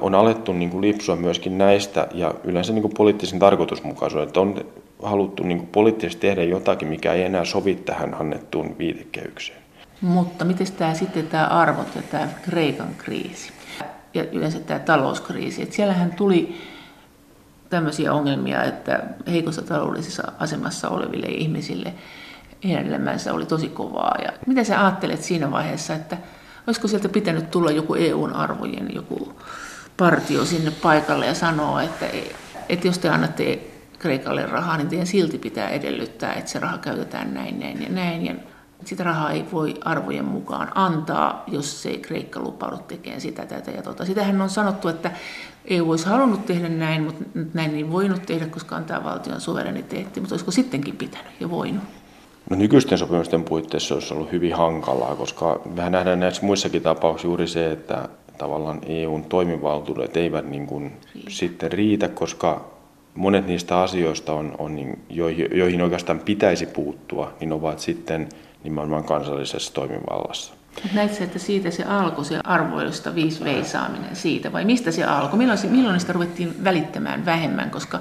on 0.00 0.14
alettu 0.14 0.52
niin 0.52 0.70
kuin 0.70 0.80
lipsua 0.80 1.16
myöskin 1.16 1.58
näistä 1.58 2.08
ja 2.14 2.34
yleensä 2.44 2.72
niin 2.72 2.82
kuin 2.82 2.94
poliittisen 2.96 3.38
tarkoitusmukaisuuden, 3.38 4.28
että 4.28 4.40
on 4.40 4.64
haluttu 5.02 5.42
niin 5.42 5.58
kuin 5.58 5.68
poliittisesti 5.72 6.20
tehdä 6.20 6.42
jotakin, 6.42 6.88
mikä 6.88 7.12
ei 7.12 7.22
enää 7.22 7.44
sovi 7.44 7.74
tähän 7.74 8.14
annettuun 8.14 8.78
viitekehykseen. 8.78 9.61
Mutta 10.02 10.44
miten 10.44 10.72
tämä 10.72 10.94
sitten 10.94 11.26
tämä 11.26 11.46
arvot 11.46 11.96
ja 11.96 12.02
tämä 12.02 12.28
Kreikan 12.42 12.94
kriisi 12.98 13.52
ja 14.14 14.24
yleensä 14.32 14.60
tämä 14.60 14.80
talouskriisi, 14.80 15.62
että 15.62 15.74
siellähän 15.74 16.12
tuli 16.12 16.60
tämmöisiä 17.70 18.12
ongelmia, 18.12 18.64
että 18.64 19.02
heikossa 19.26 19.62
taloudellisessa 19.62 20.32
asemassa 20.38 20.88
oleville 20.88 21.26
ihmisille 21.26 21.94
heidän 22.64 22.86
elämänsä 22.86 23.34
oli 23.34 23.46
tosi 23.46 23.68
kovaa. 23.68 24.16
Ja 24.24 24.32
mitä 24.46 24.64
sä 24.64 24.80
ajattelet 24.84 25.22
siinä 25.22 25.50
vaiheessa, 25.50 25.94
että 25.94 26.16
olisiko 26.66 26.88
sieltä 26.88 27.08
pitänyt 27.08 27.50
tulla 27.50 27.70
joku 27.70 27.94
EUn 27.94 28.32
arvojen 28.32 28.94
joku 28.94 29.34
partio 29.96 30.44
sinne 30.44 30.70
paikalle 30.70 31.26
ja 31.26 31.34
sanoa, 31.34 31.82
että, 31.82 32.06
että 32.68 32.86
jos 32.86 32.98
te 32.98 33.08
annatte 33.08 33.58
Kreikalle 33.98 34.46
rahaa, 34.46 34.76
niin 34.76 34.88
teidän 34.88 35.06
silti 35.06 35.38
pitää 35.38 35.68
edellyttää, 35.68 36.34
että 36.34 36.50
se 36.50 36.58
raha 36.58 36.78
käytetään 36.78 37.34
näin, 37.34 37.60
näin 37.60 37.82
ja 37.82 37.88
näin. 37.88 38.26
Ja 38.26 38.34
sitä 38.84 39.04
rahaa 39.04 39.30
ei 39.30 39.44
voi 39.52 39.74
arvojen 39.80 40.24
mukaan 40.24 40.72
antaa, 40.74 41.44
jos 41.46 41.82
se 41.82 41.98
Kreikka 41.98 42.40
lupaudu 42.40 42.78
tekemään 42.78 43.20
sitä, 43.20 43.46
tätä 43.46 43.70
ja 43.70 43.82
tota. 43.82 44.04
Sitähän 44.04 44.40
on 44.40 44.50
sanottu, 44.50 44.88
että 44.88 45.10
EU 45.64 45.90
olisi 45.90 46.06
halunnut 46.06 46.46
tehdä 46.46 46.68
näin, 46.68 47.02
mutta 47.02 47.24
näin 47.54 47.74
ei 47.74 47.90
voinut 47.90 48.22
tehdä, 48.26 48.46
koska 48.46 48.76
antaa 48.76 49.04
valtion 49.04 49.40
suvereniteetti, 49.40 50.20
mutta 50.20 50.34
olisiko 50.34 50.50
sittenkin 50.50 50.96
pitänyt 50.96 51.40
ja 51.40 51.50
voinut? 51.50 51.84
No 52.50 52.56
nykyisten 52.56 52.98
sopimusten 52.98 53.44
puitteissa 53.44 53.94
olisi 53.94 54.14
ollut 54.14 54.32
hyvin 54.32 54.54
hankalaa, 54.54 55.16
koska 55.16 55.60
mehän 55.74 55.92
nähdään 55.92 56.20
näissä 56.20 56.46
muissakin 56.46 56.82
tapauksissa 56.82 57.28
juuri 57.28 57.48
se, 57.48 57.72
että 57.72 58.08
tavallaan 58.38 58.80
EUn 58.86 59.24
toimivaltuudet 59.24 60.16
eivät 60.16 60.48
niin 60.48 60.66
kuin 60.66 60.92
sitten 61.28 61.72
riitä, 61.72 62.08
koska 62.08 62.72
monet 63.14 63.46
niistä 63.46 63.78
asioista, 63.78 64.32
on, 64.32 64.54
on 64.58 64.76
niin, 64.76 64.98
joihin, 65.10 65.48
joihin 65.52 65.82
oikeastaan 65.82 66.20
pitäisi 66.20 66.66
puuttua, 66.66 67.32
niin 67.40 67.52
ovat 67.52 67.78
sitten 67.78 68.28
nimenomaan 68.64 69.04
kansallisessa 69.04 69.74
toimivallassa. 69.74 70.54
Näetkö, 70.94 71.24
että 71.24 71.38
siitä 71.38 71.70
se 71.70 71.84
alkoi, 71.84 72.24
se 72.24 72.40
arvoilusta 72.44 73.14
viisi 73.14 73.44
veisaaminen 73.44 74.16
siitä, 74.16 74.52
vai 74.52 74.64
mistä 74.64 74.90
se 74.90 75.04
alkoi? 75.04 75.38
Milloin, 75.38 75.58
milloin 75.70 76.00
sitä 76.00 76.12
ruvettiin 76.12 76.64
välittämään 76.64 77.26
vähemmän, 77.26 77.70
koska 77.70 78.00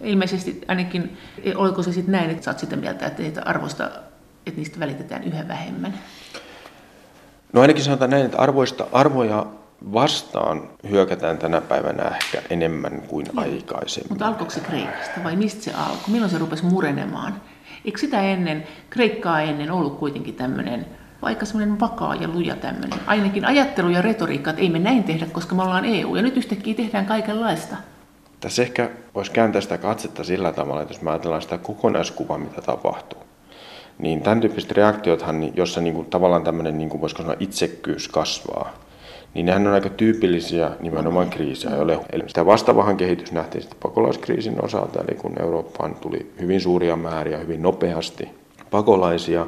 ilmeisesti 0.00 0.60
ainakin, 0.68 1.16
oliko 1.54 1.82
se 1.82 1.92
sitten 1.92 2.12
näin, 2.12 2.30
että 2.30 2.44
sä 2.44 2.50
oot 2.50 2.58
sitä 2.58 2.76
mieltä, 2.76 3.06
että 3.06 3.22
niitä 3.22 3.42
arvoista, 3.44 3.90
että 4.46 4.58
niistä 4.58 4.80
välitetään 4.80 5.24
yhä 5.24 5.48
vähemmän? 5.48 5.94
No 7.52 7.60
ainakin 7.60 7.84
sanotaan 7.84 8.10
näin, 8.10 8.24
että 8.24 8.38
arvoista, 8.38 8.86
arvoja 8.92 9.46
vastaan 9.92 10.68
hyökätään 10.90 11.38
tänä 11.38 11.60
päivänä 11.60 12.02
ehkä 12.02 12.42
enemmän 12.50 13.02
kuin 13.08 13.26
aikaisemmin. 13.36 14.08
Mutta 14.08 14.26
alkoiko 14.26 14.50
se 14.50 14.60
Kreikasta 14.60 15.24
vai 15.24 15.36
mistä 15.36 15.62
se 15.62 15.72
alkoi? 15.72 16.08
Milloin 16.08 16.30
se 16.30 16.38
rupesi 16.38 16.64
murenemaan? 16.64 17.40
Eikö 17.84 17.98
sitä 17.98 18.22
ennen, 18.22 18.64
Kreikkaa 18.90 19.40
ennen 19.40 19.70
ollut 19.70 19.98
kuitenkin 19.98 20.34
tämmöinen 20.34 20.86
vaikka 21.22 21.46
semmoinen 21.46 21.80
vakaa 21.80 22.14
ja 22.14 22.28
luja 22.28 22.56
tämmöinen. 22.56 22.98
Ainakin 23.06 23.44
ajattelu 23.44 23.88
ja 23.88 24.02
retoriikka, 24.02 24.50
että 24.50 24.62
ei 24.62 24.70
me 24.70 24.78
näin 24.78 25.04
tehdä, 25.04 25.26
koska 25.32 25.54
me 25.54 25.62
ollaan 25.62 25.84
EU. 25.84 26.16
Ja 26.16 26.22
nyt 26.22 26.36
yhtäkkiä 26.36 26.74
tehdään 26.74 27.06
kaikenlaista. 27.06 27.76
Tässä 28.40 28.62
ehkä 28.62 28.90
voisi 29.14 29.30
kääntää 29.30 29.60
sitä 29.60 29.78
katsetta 29.78 30.24
sillä 30.24 30.52
tavalla, 30.52 30.82
että 30.82 30.94
jos 30.94 31.02
me 31.02 31.10
ajatellaan 31.10 31.42
sitä 31.42 31.58
kokonaiskuvaa, 31.58 32.38
mitä 32.38 32.62
tapahtuu, 32.62 33.20
niin 33.98 34.22
tämän 34.22 34.40
tyyppiset 34.40 34.72
reaktiothan, 34.72 35.56
jossa 35.56 35.80
niin 35.80 35.94
kuin, 35.94 36.06
tavallaan 36.06 36.44
tämmöinen, 36.44 36.78
niin 36.78 36.88
kuin 36.90 37.00
voisiko 37.00 37.22
sanoa, 37.22 37.36
itsekkyys 37.40 38.08
kasvaa, 38.08 38.72
niin 39.34 39.46
nehän 39.46 39.66
on 39.66 39.72
aika 39.72 39.88
tyypillisiä 39.88 40.70
nimenomaan 40.80 41.30
kriisiajoille. 41.30 41.98
Eli 42.12 42.24
sitä 42.26 42.46
vastaavahan 42.46 42.96
kehitys 42.96 43.32
nähtiin 43.32 43.62
sitten 43.62 43.80
pakolaiskriisin 43.82 44.64
osalta, 44.64 45.00
eli 45.08 45.16
kun 45.16 45.42
Eurooppaan 45.42 45.94
tuli 45.94 46.32
hyvin 46.40 46.60
suuria 46.60 46.96
määriä 46.96 47.38
hyvin 47.38 47.62
nopeasti 47.62 48.28
pakolaisia, 48.70 49.46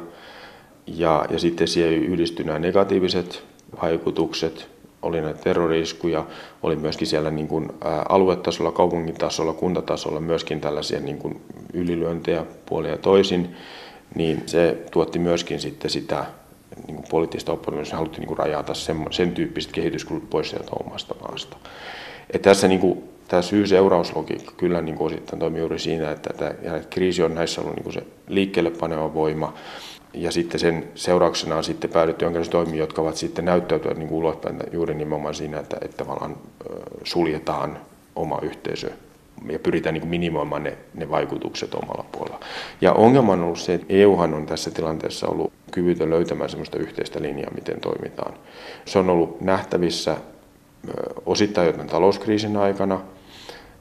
ja, 0.87 1.25
ja 1.29 1.39
sitten 1.39 1.67
siihen 1.67 1.93
yhdistyi 1.93 2.45
nämä 2.45 2.59
negatiiviset 2.59 3.43
vaikutukset, 3.81 4.69
oli 5.01 5.21
näitä 5.21 5.39
terroriskuja, 5.43 6.25
oli 6.63 6.75
myöskin 6.75 7.07
siellä 7.07 7.31
niin 7.31 7.47
kuin 7.47 7.71
aluetasolla, 8.09 8.71
kaupungitasolla, 8.71 9.53
kuntatasolla 9.53 10.19
myöskin 10.19 10.61
tällaisia 10.61 10.99
niin 10.99 11.17
kuin 11.17 11.41
ylilyöntejä 11.73 12.45
puolia 12.65 12.97
toisin, 12.97 13.55
niin 14.15 14.43
se 14.45 14.77
tuotti 14.91 15.19
myöskin 15.19 15.59
sitten 15.59 15.91
sitä 15.91 16.25
niin 16.87 16.95
kuin 16.95 17.05
poliittista 17.09 17.51
oppositiota, 17.51 17.95
haluttiin 17.95 18.19
niin 18.19 18.27
kuin 18.27 18.37
rajata 18.37 18.73
sen, 18.73 19.05
sen 19.11 19.31
tyyppiset 19.31 19.71
kehityskulut 19.71 20.29
pois 20.29 20.49
sieltä 20.49 20.71
omasta 20.85 21.15
maasta. 21.21 21.57
Et 22.29 22.41
tässä 22.41 22.67
niin 22.67 22.79
kuin, 22.79 23.03
tämä 23.27 23.41
syy-seurauslogiikka 23.41 24.53
kyllä 24.57 24.81
niin 24.81 24.95
kuin 24.95 25.07
osittain 25.07 25.39
toimii 25.39 25.59
juuri 25.59 25.79
siinä, 25.79 26.11
että 26.11 26.33
tämä 26.33 26.79
kriisi 26.89 27.23
on 27.23 27.35
näissä 27.35 27.61
ollut 27.61 27.75
niin 27.75 27.83
kuin 27.83 27.93
se 27.93 28.03
liikkeelle 28.27 28.71
paneva 28.71 29.13
voima, 29.13 29.53
ja 30.13 30.31
sitten 30.31 30.59
sen 30.59 30.87
seurauksena 30.95 31.55
on 31.55 31.63
sitten 31.63 31.89
päädytty 31.89 32.25
jonkinlaisiin 32.25 32.51
toimiin, 32.51 32.79
jotka 32.79 33.01
ovat 33.01 33.15
sitten 33.15 33.45
näyttäytyä 33.45 33.93
niin 33.93 34.11
ulospäin 34.11 34.59
juuri 34.71 34.93
nimenomaan 34.93 35.35
siinä, 35.35 35.59
että, 35.59 35.77
että 35.81 35.97
tavallaan 35.97 36.37
suljetaan 37.03 37.77
oma 38.15 38.39
yhteisö 38.41 38.91
ja 39.49 39.59
pyritään 39.59 39.93
niin 39.93 40.07
minimoimaan 40.07 40.63
ne, 40.63 40.77
ne 40.93 41.09
vaikutukset 41.09 41.75
omalla 41.75 42.05
puolella. 42.11 42.39
Ja 42.81 42.93
ongelma 42.93 43.33
on 43.33 43.43
ollut 43.43 43.59
se, 43.59 43.73
että 43.73 43.87
EUhan 43.89 44.33
on 44.33 44.45
tässä 44.45 44.71
tilanteessa 44.71 45.27
ollut 45.27 45.53
kyvytön 45.71 46.09
löytämään 46.09 46.49
sellaista 46.49 46.77
yhteistä 46.77 47.21
linjaa, 47.21 47.51
miten 47.55 47.79
toimitaan. 47.81 48.33
Se 48.85 48.99
on 48.99 49.09
ollut 49.09 49.41
nähtävissä 49.41 50.17
osittain 51.25 51.67
jo 51.67 51.71
tämän 51.71 51.87
talouskriisin 51.87 52.57
aikana, 52.57 53.01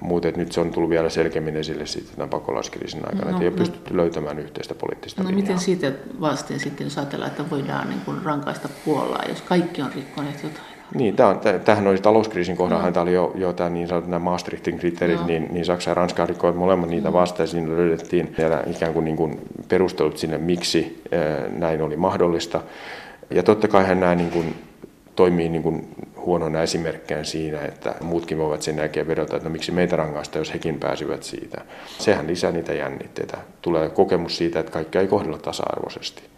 mutta 0.01 0.29
nyt 0.37 0.53
se 0.53 0.61
on 0.61 0.71
tullut 0.71 0.91
vielä 0.91 1.09
selkeämmin 1.09 1.57
esille 1.57 1.87
sitten 1.87 2.15
tämän 2.15 2.29
pakolaiskriisin 2.29 3.01
aikana, 3.05 3.25
no, 3.25 3.31
että 3.31 3.45
ei 3.45 3.51
no, 3.51 3.55
ole 3.55 3.59
pystytty 3.59 3.97
löytämään 3.97 4.39
yhteistä 4.39 4.75
poliittista 4.75 5.23
no, 5.23 5.29
linjaa. 5.29 5.43
miten 5.43 5.59
siitä 5.59 5.93
vasten 6.21 6.61
sitten, 6.61 6.85
jos 6.85 6.99
ajatellaan, 6.99 7.31
että 7.31 7.51
voidaan 7.51 7.89
niin 7.89 8.01
kuin 8.01 8.23
rankaista 8.23 8.69
Puolaa, 8.85 9.25
jos 9.29 9.43
kaikki 9.43 9.83
on 9.83 9.93
rikkoneet 9.95 10.43
jotain 10.43 10.72
Niin, 10.95 11.17
tämä 11.17 11.29
on, 11.29 11.41
tämähän 11.65 11.87
oli 11.87 11.99
talouskriisin 11.99 12.57
kohdalla, 12.57 12.87
no. 12.87 12.93
tämä 12.93 13.03
oli 13.03 13.13
jo, 13.13 13.33
jo 13.35 13.53
tämä 13.53 13.71
niin 13.71 13.89
sanottu 13.89 14.11
nämä 14.11 14.25
Maastrichtin 14.25 14.79
kriteerit, 14.79 15.21
no. 15.21 15.27
niin, 15.27 15.49
niin 15.51 15.65
Saksa 15.65 15.91
ja 15.91 15.95
Ranska 15.95 16.27
rikkoivat 16.27 16.59
molemmat 16.59 16.91
niitä 16.91 17.09
mm. 17.09 17.13
vastaan, 17.13 17.45
ja 17.45 17.51
siinä 17.51 17.77
löydettiin 17.77 18.37
ikään 18.67 18.93
kuin, 18.93 19.05
niin 19.05 19.17
kuin 19.17 19.41
perustelut 19.69 20.19
sinne, 20.19 20.39
miksi 20.39 21.03
näin 21.59 21.83
oli 21.83 21.97
mahdollista. 21.97 22.61
Ja 23.31 23.43
totta 23.43 23.69
kai 23.69 23.87
hän 23.87 24.01
nämä 24.01 24.15
niin 24.15 24.31
kuin, 24.31 24.55
toimii 25.17 25.49
niin 25.49 25.63
kuin 25.63 25.89
huonona 26.17 26.63
esimerkkejä 26.63 27.25
siinä, 27.25 27.61
että 27.61 27.95
muutkin 28.01 28.39
voivat 28.39 28.63
sen 28.63 28.79
jälkeen 28.79 29.09
vedota, 29.09 29.37
että 29.37 29.49
no 29.49 29.53
miksi 29.53 29.73
meitä 29.73 29.97
rangaista, 29.97 30.39
jos 30.39 30.55
hekin 30.55 30.79
pääsivät 30.81 31.23
siitä. 31.23 31.61
Sehän 31.99 32.27
lisää 32.27 32.53
niitä 32.53 32.73
jännitteitä. 32.73 33.39
Tulee 33.63 33.89
kokemus 33.89 34.37
siitä, 34.37 34.61
että 34.61 34.73
kaikkea 34.73 35.01
ei 35.01 35.09
kohdella 35.09 35.39
tasa-arvoisesti. 35.39 36.32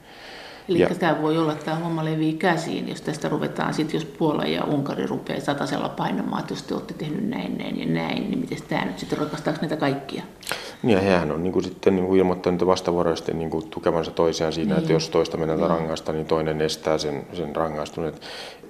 Eli 0.69 0.79
ja, 0.79 0.89
tämä 0.99 1.23
voi 1.23 1.39
olla, 1.39 1.53
että 1.53 1.65
tämä 1.65 1.77
homma 1.77 2.05
levii 2.05 2.33
käsiin, 2.33 2.89
jos 2.89 3.01
tästä 3.01 3.29
ruvetaan 3.29 3.75
sitten, 3.75 3.97
jos 3.97 4.05
Puola 4.05 4.45
ja 4.45 4.65
Unkari 4.65 5.07
rupeaa 5.07 5.41
satasella 5.41 5.89
painamaan, 5.89 6.41
että 6.41 6.53
jos 6.53 6.63
te 6.63 6.75
olette 6.75 6.95
tehnyt 6.95 7.29
näin, 7.29 7.59
näin 7.59 7.81
ja 7.81 7.87
näin, 7.87 8.31
niin 8.31 8.39
miten 8.39 8.59
tämä 8.69 8.85
nyt 8.85 8.99
sitten 8.99 9.19
rakastaako 9.19 9.59
näitä 9.61 9.77
kaikkia? 9.77 10.23
Niin 10.83 10.95
ja 10.97 11.01
hehän 11.01 11.33
on 11.33 11.43
niin 11.43 11.53
kuin 11.53 11.65
sitten 11.65 11.97
niin 11.97 12.07
kuin 12.07 12.19
ilmoittanut 12.19 12.67
vastavuoroisesti 12.67 13.35
niin 13.35 13.51
kuin 13.51 13.71
tukevansa 13.71 14.11
toisiaan 14.11 14.53
siinä, 14.53 14.75
niin. 14.75 14.79
että 14.79 14.93
jos 14.93 15.11
toista 15.11 15.37
mennään 15.37 15.61
niin. 15.61 15.71
rangaista, 15.71 16.13
niin 16.13 16.27
toinen 16.27 16.61
estää 16.61 16.99
sen, 16.99 17.27
sen 17.33 17.57
rangaistuneen. 17.57 18.15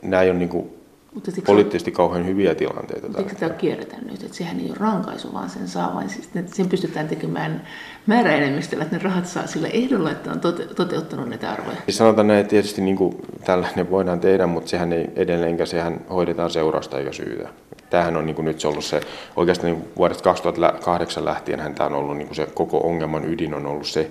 Nämä 0.02 0.22
ei 0.22 0.30
ole 0.30 0.38
niin 0.38 0.48
kuin 0.48 0.84
mutta 1.14 1.31
poliittisesti 1.46 1.90
on, 1.90 1.94
kauhean 1.94 2.27
hyviä 2.27 2.55
tilanteita. 2.55 3.09
Mutta 3.09 3.35
tämä 3.35 3.55
kierretä 3.55 3.96
nyt, 4.11 4.22
että 4.22 4.37
sehän 4.37 4.61
ei 4.61 4.66
ole 4.66 4.77
rankaisu, 4.81 5.33
vaan 5.33 5.50
sen 5.50 5.68
saa 5.68 5.94
vain, 5.94 6.11
siis 6.11 6.31
sen 6.46 6.68
pystytään 6.68 7.09
tekemään 7.09 7.66
määräenemmistöllä, 8.07 8.85
että 8.85 8.96
ne 8.96 9.03
rahat 9.03 9.27
saa 9.27 9.46
sillä 9.46 9.68
ehdolla, 9.68 10.11
että 10.11 10.33
on 10.33 10.40
tote, 10.40 10.66
toteuttanut 10.66 11.29
näitä 11.29 11.50
arvoja. 11.50 11.77
Siis 11.85 11.96
sanotaan 11.96 12.27
näin, 12.27 12.40
että 12.40 12.50
tietysti 12.50 12.83
niin 12.83 12.96
kuin 12.96 13.16
tällainen 13.44 13.90
voidaan 13.90 14.20
tehdä, 14.20 14.46
mutta 14.46 14.70
sehän 14.70 14.92
ei 14.92 15.11
edelleenkään, 15.16 15.66
sehän 15.66 16.00
hoidetaan 16.11 16.50
seurausta 16.50 16.98
eikä 16.98 17.12
syytä. 17.12 17.48
Tämähän 17.90 18.16
on 18.16 18.27
niin 18.27 18.37
kuin 18.37 18.44
nyt 18.44 18.61
se 18.61 18.68
ollut 18.68 18.85
se, 18.85 19.00
oikeastaan 19.37 19.72
niin 19.72 19.85
vuodesta 19.96 20.24
2008 20.24 21.24
lähtien 21.24 21.74
tämä 21.74 21.87
on 21.87 21.94
ollut 21.94 22.16
niin 22.16 22.29
kuin 22.29 22.37
se 22.37 22.46
koko 22.55 22.79
ongelman 22.79 23.24
ydin 23.24 23.55
on 23.55 23.66
ollut 23.66 23.87
se, 23.87 24.11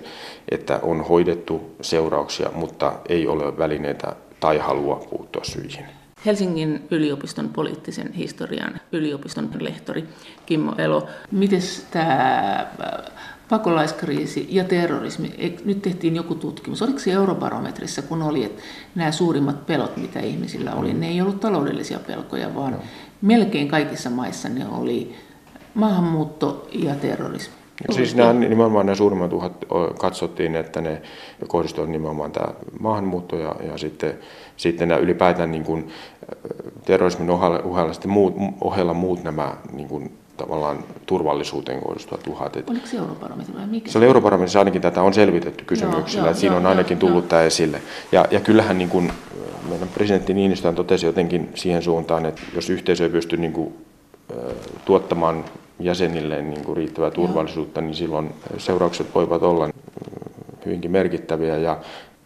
että 0.50 0.78
on 0.82 1.00
hoidettu 1.00 1.76
seurauksia, 1.80 2.50
mutta 2.54 2.92
ei 3.08 3.26
ole 3.26 3.58
välineitä 3.58 4.16
tai 4.40 4.58
halua 4.58 5.06
puuttua 5.10 5.44
syihin. 5.44 5.86
Helsingin 6.26 6.86
yliopiston 6.90 7.48
poliittisen 7.48 8.12
historian 8.12 8.80
yliopiston 8.92 9.50
lehtori 9.60 10.04
Kimmo 10.46 10.74
Elo. 10.78 11.06
Miten 11.30 11.60
tämä 11.90 12.52
äh, 12.52 13.12
pakolaiskriisi 13.48 14.46
ja 14.50 14.64
terrorismi, 14.64 15.34
nyt 15.64 15.82
tehtiin 15.82 16.16
joku 16.16 16.34
tutkimus, 16.34 16.82
oliko 16.82 16.98
se 16.98 17.12
eurobarometrissa, 17.12 18.02
kun 18.02 18.22
oli, 18.22 18.44
että 18.44 18.62
nämä 18.94 19.12
suurimmat 19.12 19.66
pelot, 19.66 19.96
mitä 19.96 20.20
ihmisillä 20.20 20.74
oli, 20.74 20.92
ne 20.92 21.08
ei 21.08 21.20
ollut 21.20 21.40
taloudellisia 21.40 21.98
pelkoja, 21.98 22.54
vaan 22.54 22.78
melkein 23.22 23.68
kaikissa 23.68 24.10
maissa 24.10 24.48
ne 24.48 24.66
oli 24.68 25.14
maahanmuutto 25.74 26.68
ja 26.72 26.94
terrorismi. 26.94 27.54
Siis 27.90 28.16
nämä, 28.16 28.32
nimenomaan 28.32 28.86
nämä 28.86 28.96
suurimmat 28.96 29.32
uhat 29.32 29.52
katsottiin, 29.98 30.56
että 30.56 30.80
ne 30.80 31.02
kohdistuvat 31.48 31.90
nimenomaan 31.90 32.32
tämä 32.32 32.54
maahanmuutto 32.80 33.36
ja, 33.36 33.56
ja 33.66 33.78
sitten, 33.78 34.18
sitten 34.56 34.88
nämä 34.88 35.00
ylipäätään 35.00 35.50
niin 35.50 35.64
kuin, 35.64 35.88
terrorismin 36.84 37.30
ohella, 37.30 37.58
ohella, 37.58 37.92
muut, 38.06 38.34
ohella 38.60 38.94
muut 38.94 39.24
nämä 39.24 39.56
niin 39.72 39.88
kuin, 39.88 40.12
tavallaan 40.36 40.78
turvallisuuteen 41.06 41.80
kohdistuvat 41.80 42.26
uhat. 42.26 42.56
Oliko 42.56 42.86
se 42.86 42.96
eurobarometri 42.96 43.54
vai 43.54 43.66
mikä? 43.66 43.90
Se 43.90 43.98
oli 43.98 44.06
eurobarometri, 44.06 44.58
ainakin 44.58 44.82
tätä 44.82 45.02
on 45.02 45.14
selvitetty 45.14 45.64
kysymyksillä, 45.64 46.20
joo, 46.20 46.26
joo, 46.26 46.30
että 46.30 46.40
siinä 46.40 46.54
joo, 46.54 46.60
on 46.60 46.66
ainakin 46.66 46.94
joo, 46.94 47.00
tullut 47.00 47.24
joo. 47.24 47.28
tämä 47.28 47.42
esille. 47.42 47.82
Ja, 48.12 48.26
ja 48.30 48.40
kyllähän 48.40 48.78
niin 48.78 48.90
kuin, 48.90 49.12
meidän 49.68 49.88
presidentti 49.88 50.34
Niinistö 50.34 50.72
totesi 50.72 51.06
jotenkin 51.06 51.50
siihen 51.54 51.82
suuntaan, 51.82 52.26
että 52.26 52.42
jos 52.54 52.70
yhteisö 52.70 53.04
ei 53.04 53.10
pysty 53.10 53.36
niin 53.36 53.52
kuin, 53.52 53.74
tuottamaan 54.84 55.44
jäsenilleen 55.80 56.50
niin 56.50 56.64
kuin 56.64 56.76
riittävää 56.76 57.10
turvallisuutta, 57.10 57.80
niin 57.80 57.94
silloin 57.94 58.30
seuraukset 58.58 59.14
voivat 59.14 59.42
olla 59.42 59.68
hyvinkin 60.66 60.90
merkittäviä. 60.90 61.56
Ja 61.56 61.78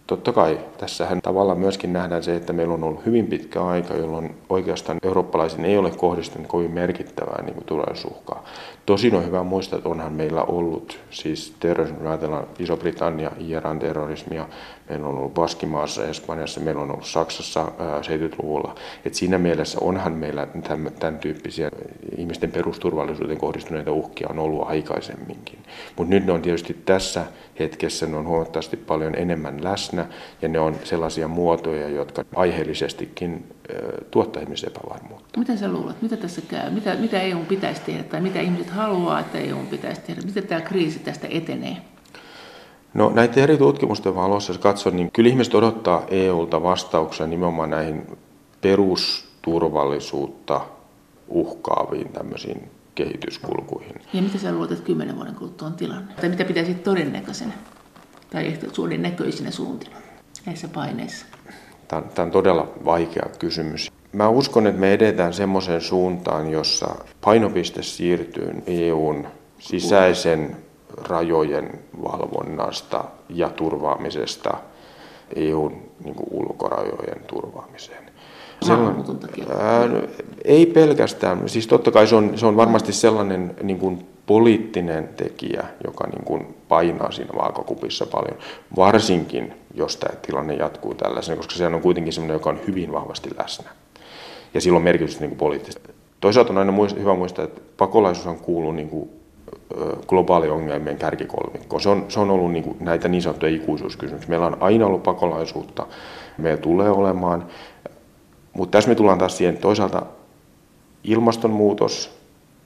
totta 0.09 0.33
kai 0.33 0.61
tässähän 0.79 1.23
tavallaan 1.23 1.59
myöskin 1.59 1.93
nähdään 1.93 2.23
se, 2.23 2.37
että 2.37 2.53
meillä 2.53 2.75
on 2.75 2.85
ollut 2.85 3.07
hyvin 3.07 3.27
pitkä 3.27 3.65
aika, 3.65 3.95
jolloin 3.95 4.35
oikeastaan 4.49 4.99
eurooppalaisiin 5.03 5.65
ei 5.65 5.79
ole 5.79 5.91
kohdistunut 5.91 6.49
kovin 6.49 6.71
merkittävää 6.71 7.43
niin 7.43 7.65
turvallisuusuhkaa. 7.67 8.45
Tosin 8.89 9.15
on 9.15 9.27
hyvä 9.27 9.43
muistaa, 9.43 9.77
että 9.77 9.89
onhan 9.89 10.13
meillä 10.13 10.43
ollut 10.43 10.99
siis 11.11 11.55
terrorismi, 11.61 12.09
ajatellaan 12.09 12.47
Iso-Britannia, 12.59 13.31
IRAn 13.39 13.79
terrorismia, 13.79 14.49
meillä 14.89 15.07
on 15.07 15.19
ollut 15.19 15.35
Baskimaassa, 15.35 16.07
Espanjassa, 16.07 16.61
meillä 16.61 16.83
on 16.83 16.91
ollut 16.91 17.07
Saksassa 17.07 17.73
70-luvulla. 18.03 18.75
Et 19.05 19.15
siinä 19.15 19.39
mielessä 19.39 19.79
onhan 19.81 20.13
meillä 20.13 20.47
tämän, 20.47 20.93
tämän 20.99 21.19
tyyppisiä 21.19 21.71
ihmisten 22.19 22.51
perusturvallisuuteen 22.51 23.39
kohdistuneita 23.39 23.93
uhkia 23.93 24.29
on 24.31 24.39
ollut 24.39 24.69
aikaisemminkin. 24.69 25.59
Mutta 25.97 26.15
nyt 26.15 26.27
ne 26.27 26.33
on 26.33 26.43
tietysti 26.43 26.77
tässä 26.85 27.27
hetkessä 27.59 28.07
ne 28.07 28.17
on 28.17 28.27
huomattavasti 28.27 28.77
paljon 28.77 29.15
enemmän 29.15 29.65
läsnä 29.65 30.07
ja 30.43 30.49
ne 30.49 30.61
on 30.61 30.75
sellaisia 30.85 31.29
muotoja, 31.29 31.89
jotka 31.89 32.25
aiheellisestikin 32.35 33.45
tuottaa 34.11 34.43
ihmisen 34.43 34.71
epävarmuutta. 34.71 35.41
Mitä 35.41 35.57
sä 35.57 35.69
luulet, 35.69 36.03
mitä 36.03 36.17
tässä 36.17 36.41
käy? 36.41 36.71
Mitä, 36.71 36.95
mitä 36.95 37.21
EU 37.21 37.39
pitäisi 37.39 37.81
tehdä 37.81 38.03
tai 38.03 38.21
mitä 38.21 38.41
ihmiset 38.41 38.71
haluaa, 38.71 39.21
että 39.21 39.39
EU 39.39 39.59
pitäisi 39.71 40.01
tehdä? 40.01 40.23
Miten 40.23 40.47
tämä 40.47 40.61
kriisi 40.61 40.99
tästä 40.99 41.27
etenee? 41.31 41.77
No 42.95 43.13
näitä 43.15 43.41
eri 43.41 43.59
tutkimusten 43.59 44.15
valossa, 44.15 44.53
jos 44.53 44.59
katson, 44.59 44.97
niin 44.97 45.11
kyllä 45.13 45.31
ihmiset 45.31 45.55
odottaa 45.55 46.05
EUlta 46.09 46.63
vastauksia 46.63 47.27
nimenomaan 47.27 47.71
näihin 47.71 48.19
perusturvallisuutta 48.61 50.61
uhkaaviin 51.29 52.09
tämmöisiin 52.09 52.71
kehityskulkuihin. 52.95 53.95
Ja 54.13 54.23
mitä 54.23 54.39
sä 54.39 54.53
luulet, 54.53 54.73
että 54.73 54.85
kymmenen 54.85 55.17
vuoden 55.17 55.35
kuluttua 55.35 55.69
on 55.69 55.75
tilanne? 55.75 56.15
Tai 56.21 56.29
mitä 56.29 56.45
pitäisi 56.45 56.75
todennäköisenä 56.75 57.53
tai 58.31 58.47
ehkä 58.47 58.67
näköisinä 58.99 59.51
suuntina 59.51 59.97
näissä 60.47 60.69
paineissa? 60.69 61.27
Tämä 61.89 62.03
on, 62.03 62.09
tämä 62.15 62.27
on 62.27 62.33
todella 62.33 62.69
vaikea 62.85 63.27
kysymys. 63.39 63.93
Mä 64.13 64.29
uskon, 64.29 64.67
että 64.67 64.81
me 64.81 64.93
edetään 64.93 65.33
semmoiseen 65.33 65.81
suuntaan, 65.81 66.51
jossa 66.51 66.95
painopiste 67.21 67.83
siirtyy 67.83 68.63
EUn 68.67 69.27
sisäisen 69.59 70.57
rajojen 71.09 71.79
valvonnasta 72.03 73.05
ja 73.29 73.49
turvaamisesta 73.49 74.59
EUn 75.37 75.83
niin 76.05 76.15
ulkorajojen 76.31 77.21
turvaamiseen. 77.27 78.09
Maahanmuuton 78.69 79.19
takia? 79.19 79.45
Ää, 79.59 79.89
ei 80.45 80.67
pelkästään. 80.67 81.49
Siis 81.49 81.67
totta 81.67 81.91
kai 81.91 82.07
se 82.07 82.15
on, 82.15 82.39
se 82.39 82.47
on 82.47 82.57
varmasti 82.57 82.93
sellainen 82.93 83.55
niin 83.63 83.79
kuin 83.79 84.07
poliittinen 84.27 85.09
tekijä, 85.09 85.65
joka 85.85 86.07
niin 86.07 86.25
kuin 86.25 86.55
painaa 86.69 87.13
siinä 87.13 87.31
vaakakupissa 87.37 88.07
paljon. 88.07 88.37
Varsinkin, 88.77 89.55
jos 89.79 89.97
tämä 89.97 90.17
tilanne 90.27 90.55
jatkuu 90.55 90.95
tällaisena, 90.95 91.37
koska 91.37 91.55
se 91.55 91.67
on 91.67 91.81
kuitenkin 91.81 92.13
sellainen, 92.13 92.35
joka 92.35 92.51
on 92.51 92.61
hyvin 92.67 92.93
vahvasti 92.93 93.31
läsnä. 93.39 93.71
Ja 94.55 94.61
silloin 94.61 94.85
merkitystä 94.85 95.21
niin 95.21 95.31
kuin 95.31 95.39
poliittisesti. 95.39 95.95
Toisaalta 96.21 96.53
on 96.53 96.59
aina 96.59 96.73
muista, 96.73 97.01
hyvä 97.01 97.15
muistaa, 97.15 97.45
että 97.45 97.61
pakolaisuus 97.77 98.41
kuuluu 98.43 98.73
niin 98.73 98.89
kuin 98.89 99.11
globaaliongelmien 100.07 100.99
kärkikolmikko. 100.99 101.79
Se 101.79 101.89
on, 101.89 102.05
se 102.09 102.21
on 102.21 102.31
ollut 102.31 102.53
niin 102.53 102.65
kuin 102.65 102.77
näitä 102.81 103.09
niin 103.09 103.23
sanottuja 103.23 103.55
ikuisuuskysymyksiä. 103.55 104.31
Meillä 104.31 104.47
on 104.47 104.57
aina 104.61 104.87
ollut 104.87 105.03
pakolaisuutta, 105.03 105.87
meillä 106.39 106.63
tulee 106.63 106.91
olemaan, 106.91 107.47
mutta 108.53 108.79
tässä 108.79 108.89
me 108.89 108.95
tullaan 108.95 109.19
taas 109.19 109.37
siihen 109.37 109.57
toisaalta 109.57 110.03
ilmastonmuutos, 111.05 112.18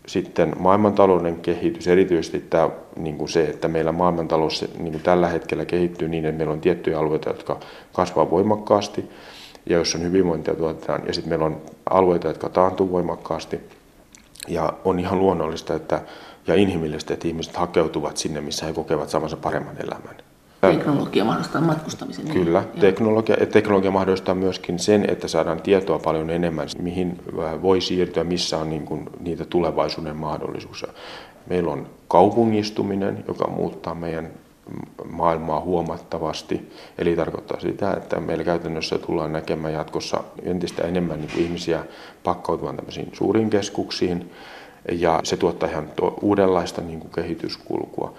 sitten 0.07 0.53
maailmantalouden 0.59 1.37
kehitys, 1.37 1.89
erityisesti 1.89 2.45
tämä, 2.51 2.71
niin 2.97 3.19
kuin 3.19 3.29
se, 3.29 3.45
että 3.45 3.69
meillä 3.69 3.93
maailmantalous 3.93 4.65
niin 4.79 4.93
kuin 4.93 5.03
tällä 5.03 5.29
hetkellä 5.29 5.65
kehittyy 5.65 6.09
niin, 6.09 6.25
että 6.25 6.39
meillä 6.39 6.53
on 6.53 6.61
tiettyjä 6.61 6.99
alueita, 6.99 7.31
jotka 7.31 7.61
kasvaa 7.93 8.31
voimakkaasti 8.31 9.11
ja 9.67 9.77
jos 9.77 9.95
on 9.95 10.03
hyvinvointia 10.03 10.55
tuotetaan, 10.55 11.03
ja 11.07 11.13
sitten 11.13 11.29
meillä 11.29 11.45
on 11.45 11.63
alueita, 11.91 12.29
jotka 12.29 12.49
taantuu 12.49 12.91
voimakkaasti. 12.91 13.61
Ja 14.49 14.73
on 14.85 14.99
ihan 14.99 15.19
luonnollista 15.19 15.75
että, 15.75 16.01
ja 16.47 16.55
inhimillistä, 16.55 17.15
että 17.15 17.29
ihmiset 17.29 17.57
hakeutuvat 17.57 18.17
sinne, 18.17 18.41
missä 18.41 18.67
he 18.67 18.73
kokevat 18.73 19.09
samansa 19.09 19.37
paremman 19.37 19.77
elämän. 19.85 20.22
Teknologia 20.71 21.25
mahdollistaa 21.25 21.61
matkustamisen. 21.61 22.29
Kyllä, 22.29 22.65
teknologia, 22.81 23.37
teknologia 23.53 23.91
mahdollistaa 23.91 24.35
myöskin 24.35 24.79
sen, 24.79 25.11
että 25.11 25.29
saadaan 25.29 25.63
tietoa 25.63 25.99
paljon 25.99 26.31
enemmän, 26.31 26.69
mihin 26.79 27.19
voi 27.63 27.81
siirtyä, 27.81 28.25
missä 28.25 28.59
on 28.59 28.71
niin 28.71 28.85
kuin 28.85 29.11
niitä 29.21 29.45
tulevaisuuden 29.45 30.17
mahdollisuuksia. 30.17 30.93
Meillä 31.47 31.73
on 31.73 31.87
kaupungistuminen, 32.09 33.25
joka 33.29 33.51
muuttaa 33.51 33.95
meidän 33.95 34.31
maailmaa 35.11 35.61
huomattavasti. 35.61 36.73
Eli 36.99 37.17
tarkoittaa 37.17 37.61
sitä, 37.61 37.93
että 37.93 38.21
meillä 38.21 38.45
käytännössä 38.45 38.99
tullaan 38.99 39.33
näkemään 39.33 39.75
jatkossa 39.75 40.25
entistä 40.43 40.83
enemmän 40.83 41.21
niin 41.21 41.31
kuin 41.33 41.45
ihmisiä 41.45 41.85
pakkautuvan 42.25 42.77
tämmöisiin 42.77 43.11
suuriin 43.13 43.51
keskuksiin, 43.51 44.31
ja 44.93 45.21
se 45.25 45.37
tuottaa 45.37 45.69
ihan 45.69 45.91
uudenlaista 46.21 46.81
niin 46.81 47.01
kuin 47.01 47.13
kehityskulkua. 47.13 48.15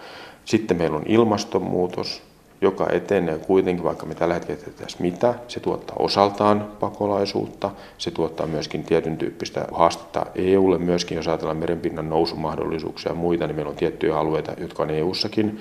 Sitten 0.46 0.78
meillä 0.78 0.98
on 0.98 1.04
ilmastonmuutos, 1.08 2.33
joka 2.64 2.88
etenee 2.92 3.38
kuitenkin, 3.38 3.84
vaikka 3.84 4.06
me 4.06 4.16
tällä 4.16 4.34
hetkellä 4.34 4.62
tehtäisiin 4.62 5.02
mitä, 5.02 5.34
se 5.48 5.60
tuottaa 5.60 5.96
osaltaan 6.00 6.72
pakolaisuutta, 6.80 7.72
se 7.98 8.12
tuottaa 8.12 8.48
myöskin 8.48 8.84
tietyn 8.84 9.18
tyyppistä 9.18 9.68
haastetta 9.72 10.26
EUlle 10.36 10.78
myöskin, 10.78 11.16
jos 11.16 11.28
ajatellaan 11.28 11.58
merenpinnan 11.58 12.10
nousumahdollisuuksia 12.10 13.12
ja 13.12 13.16
muita, 13.16 13.48
niin 13.48 13.56
meillä 13.56 13.70
on 13.70 13.76
tiettyjä 13.76 14.18
alueita, 14.18 14.54
jotka 14.58 14.84
on 14.84 14.90
EUssakin 14.90 15.60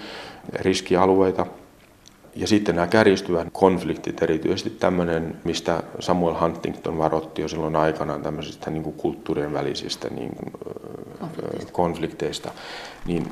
riskialueita, 0.53 1.47
ja 2.37 2.47
sitten 2.47 2.75
nämä 2.75 2.87
kärjistyvät 2.87 3.49
konfliktit, 3.53 4.23
erityisesti 4.23 4.71
tämmöinen, 4.71 5.37
mistä 5.45 5.83
Samuel 6.01 6.41
Huntington 6.41 6.99
varoitti 6.99 7.43
jo 7.43 7.49
silloin 7.49 7.77
aikanaan 7.77 8.23
tämmöisistä 8.23 8.71
niin 8.71 8.83
kuin 8.83 8.97
kulttuurien 8.97 9.53
välisistä 9.53 10.09
niin 10.09 10.31
kuin, 10.37 10.53
konflikteista. 11.33 11.73
konflikteista, 11.73 12.51
niin 13.07 13.27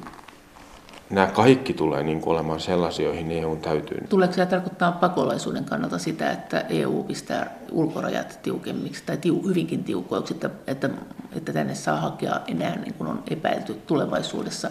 nämä 1.11 1.27
kaikki 1.27 1.75
tulee 1.75 2.03
niin 2.03 2.21
kuin 2.21 2.33
olemaan 2.33 2.61
sellaisia, 2.61 3.07
joihin 3.07 3.31
EU 3.31 3.57
täytyy. 3.57 3.99
Tuleeko 4.09 4.35
se 4.35 4.47
tarkoittaa 4.47 4.93
pakolaisuuden 4.93 5.65
kannalta 5.65 5.99
sitä, 5.99 6.31
että 6.31 6.61
EU 6.61 7.05
pistää 7.05 7.55
ulkorajat 7.73 8.39
tiukemmiksi 8.43 9.03
tai 9.07 9.17
tiu, 9.17 9.43
hyvinkin 9.49 9.85
tiukoiksi, 9.85 10.35
että, 10.35 10.51
että, 10.67 10.91
että 11.37 11.53
tänne 11.53 11.75
saa 11.75 12.01
hakea 12.01 12.41
enää 12.49 12.77
niin 12.77 12.95
kuin 12.95 13.11
on 13.11 13.23
epäilty 13.31 13.75
tulevaisuudessa 13.87 14.71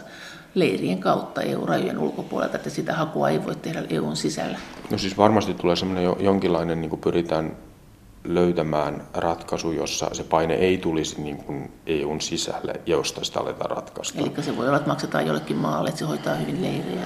leirien 0.56 1.00
kautta 1.00 1.42
EU-rajojen 1.42 2.00
ulkopuolelta, 2.00 2.58
että 2.58 2.70
sitä 2.70 2.94
hakua 2.94 3.30
ei 3.30 3.46
voi 3.46 3.56
tehdä 3.56 3.84
EUn 3.90 4.16
sisällä? 4.16 4.58
No 4.92 4.98
siis 4.98 5.18
varmasti 5.18 5.54
tulee 5.54 5.76
sellainen 5.76 6.16
jonkinlainen, 6.20 6.82
niin 6.82 6.90
kuin 6.90 7.02
pyritään 7.02 7.52
löytämään 8.24 9.04
ratkaisu, 9.14 9.72
jossa 9.72 10.10
se 10.12 10.24
paine 10.24 10.54
ei 10.54 10.78
tulisi 10.78 11.22
niin 11.22 11.38
kuin 11.38 11.72
EUn 11.88 12.22
sisälle, 12.22 12.74
josta 12.86 13.24
sitä 13.24 13.40
aletaan 13.40 13.70
ratkaista. 13.70 14.20
Eli 14.20 14.34
se 14.40 14.58
voi 14.58 14.68
olla, 14.68 14.78
että 14.78 14.90
maksetaan 14.90 15.28
jollekin 15.28 15.58
maalle, 15.58 15.90
että 15.90 16.00
se 16.00 16.06
hoitaa 16.06 16.36
hyvin 16.36 16.62
leirejä. 16.62 17.06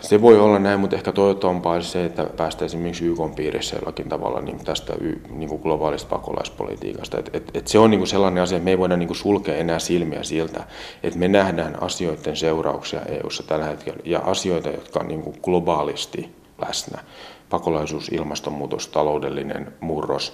Se 0.00 0.20
voi 0.20 0.40
olla 0.40 0.58
näin, 0.58 0.80
mutta 0.80 0.96
ehkä 0.96 1.12
toivottavampaa 1.12 1.80
se, 1.80 2.04
että 2.04 2.26
päästään 2.36 2.66
esimerkiksi 2.66 3.06
YK 3.06 3.18
piirissä 3.36 3.76
jollakin 3.76 4.08
tavalla 4.08 4.40
niin 4.40 4.64
tästä 4.64 4.94
niin 5.30 5.48
kuin 5.48 5.62
globaalista 5.62 6.08
pakolaispolitiikasta. 6.08 7.18
Et, 7.18 7.30
et, 7.32 7.50
et 7.54 7.68
se 7.68 7.78
on 7.78 7.90
niin 7.90 8.00
kuin 8.00 8.08
sellainen 8.08 8.42
asia, 8.42 8.56
että 8.56 8.64
me 8.64 8.70
ei 8.70 8.78
voida 8.78 8.96
niin 8.96 9.06
kuin 9.06 9.16
sulkea 9.16 9.56
enää 9.56 9.78
silmiä 9.78 10.22
siltä, 10.22 10.64
että 11.02 11.18
me 11.18 11.28
nähdään 11.28 11.82
asioiden 11.82 12.36
seurauksia 12.36 13.00
EUssa 13.02 13.42
tällä 13.42 13.64
hetkellä 13.64 14.00
ja 14.04 14.18
asioita, 14.18 14.68
jotka 14.68 15.00
on 15.00 15.08
niin 15.08 15.22
kuin 15.22 15.36
globaalisti 15.42 16.34
läsnä 16.66 16.98
pakolaisuus, 17.50 18.08
ilmastonmuutos, 18.08 18.88
taloudellinen 18.88 19.72
murros, 19.80 20.32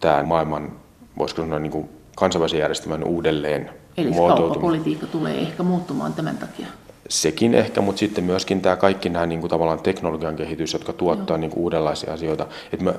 tämä 0.00 0.22
maailman, 0.22 0.72
voisiko 1.18 1.42
sanoa 1.42 1.58
niin 1.58 1.72
kuin 1.72 1.88
kansainvälisen 2.16 2.60
järjestelmän 2.60 3.04
uudelleen 3.04 3.70
Eli 3.96 4.10
kauppapolitiikka 4.12 5.06
tulee 5.06 5.40
ehkä 5.40 5.62
muuttumaan 5.62 6.12
tämän 6.12 6.38
takia? 6.38 6.66
Sekin 7.08 7.54
ehkä, 7.54 7.80
mutta 7.80 7.98
sitten 7.98 8.24
myöskin 8.24 8.60
tämä 8.60 8.76
kaikki 8.76 9.08
nämä 9.08 9.26
niin 9.26 9.40
kuin 9.40 9.50
tavallaan 9.50 9.80
teknologian 9.80 10.36
kehitys, 10.36 10.72
jotka 10.72 10.92
tuottaa 10.92 11.38
niin 11.38 11.50
kuin 11.50 11.62
uudenlaisia 11.62 12.12
asioita. 12.12 12.46
Et 12.72 12.80
me 12.80 12.94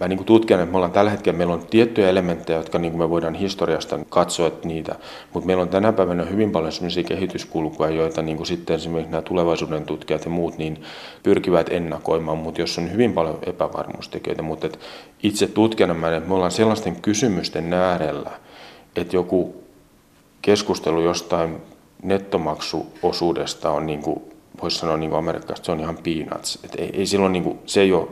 mä 0.00 0.08
niin 0.08 0.24
tutkijan, 0.24 0.60
että 0.60 0.72
me 0.72 0.76
ollaan 0.76 0.92
tällä 0.92 1.10
hetkellä, 1.10 1.36
meillä 1.36 1.54
on 1.54 1.66
tiettyjä 1.66 2.08
elementtejä, 2.08 2.58
jotka 2.58 2.78
niin 2.78 2.98
me 2.98 3.10
voidaan 3.10 3.34
historiasta 3.34 3.98
katsoa 4.08 4.46
että 4.46 4.68
niitä, 4.68 4.94
mutta 5.34 5.46
meillä 5.46 5.62
on 5.62 5.68
tänä 5.68 5.92
päivänä 5.92 6.24
hyvin 6.24 6.50
paljon 6.50 6.72
sellaisia 6.72 7.04
kehityskulkuja, 7.04 7.90
joita 7.90 8.22
niin 8.22 8.46
sitten 8.46 8.76
esimerkiksi 8.76 9.10
nämä 9.10 9.22
tulevaisuuden 9.22 9.84
tutkijat 9.84 10.24
ja 10.24 10.30
muut 10.30 10.58
niin 10.58 10.82
pyrkivät 11.22 11.68
ennakoimaan, 11.70 12.38
mutta 12.38 12.60
jos 12.60 12.78
on 12.78 12.92
hyvin 12.92 13.12
paljon 13.12 13.38
epävarmuustekijöitä, 13.46 14.42
mutta 14.42 14.66
että 14.66 14.78
itse 15.22 15.46
tutkijana 15.46 15.94
mä 15.94 16.16
että 16.16 16.28
me 16.28 16.34
ollaan 16.34 16.50
sellaisten 16.50 16.96
kysymysten 16.96 17.72
äärellä, 17.72 18.30
että 18.96 19.16
joku 19.16 19.54
keskustelu 20.42 21.00
jostain 21.00 21.56
nettomaksuosuudesta 22.02 23.70
on 23.70 23.86
niin 23.86 24.02
kuin, 24.02 24.22
voisi 24.62 24.78
sanoa 24.78 24.96
niin 24.96 25.10
kuin 25.10 25.18
Amerikasta, 25.18 25.66
se 25.66 25.72
on 25.72 25.80
ihan 25.80 25.98
peanuts. 26.04 26.58
Et 26.64 26.74
ei, 26.78 26.90
ei 26.92 27.06
silloin, 27.06 27.32
niin 27.32 27.42
kuin, 27.42 27.58
se 27.66 27.80
ei 27.80 27.92
ole 27.92 28.08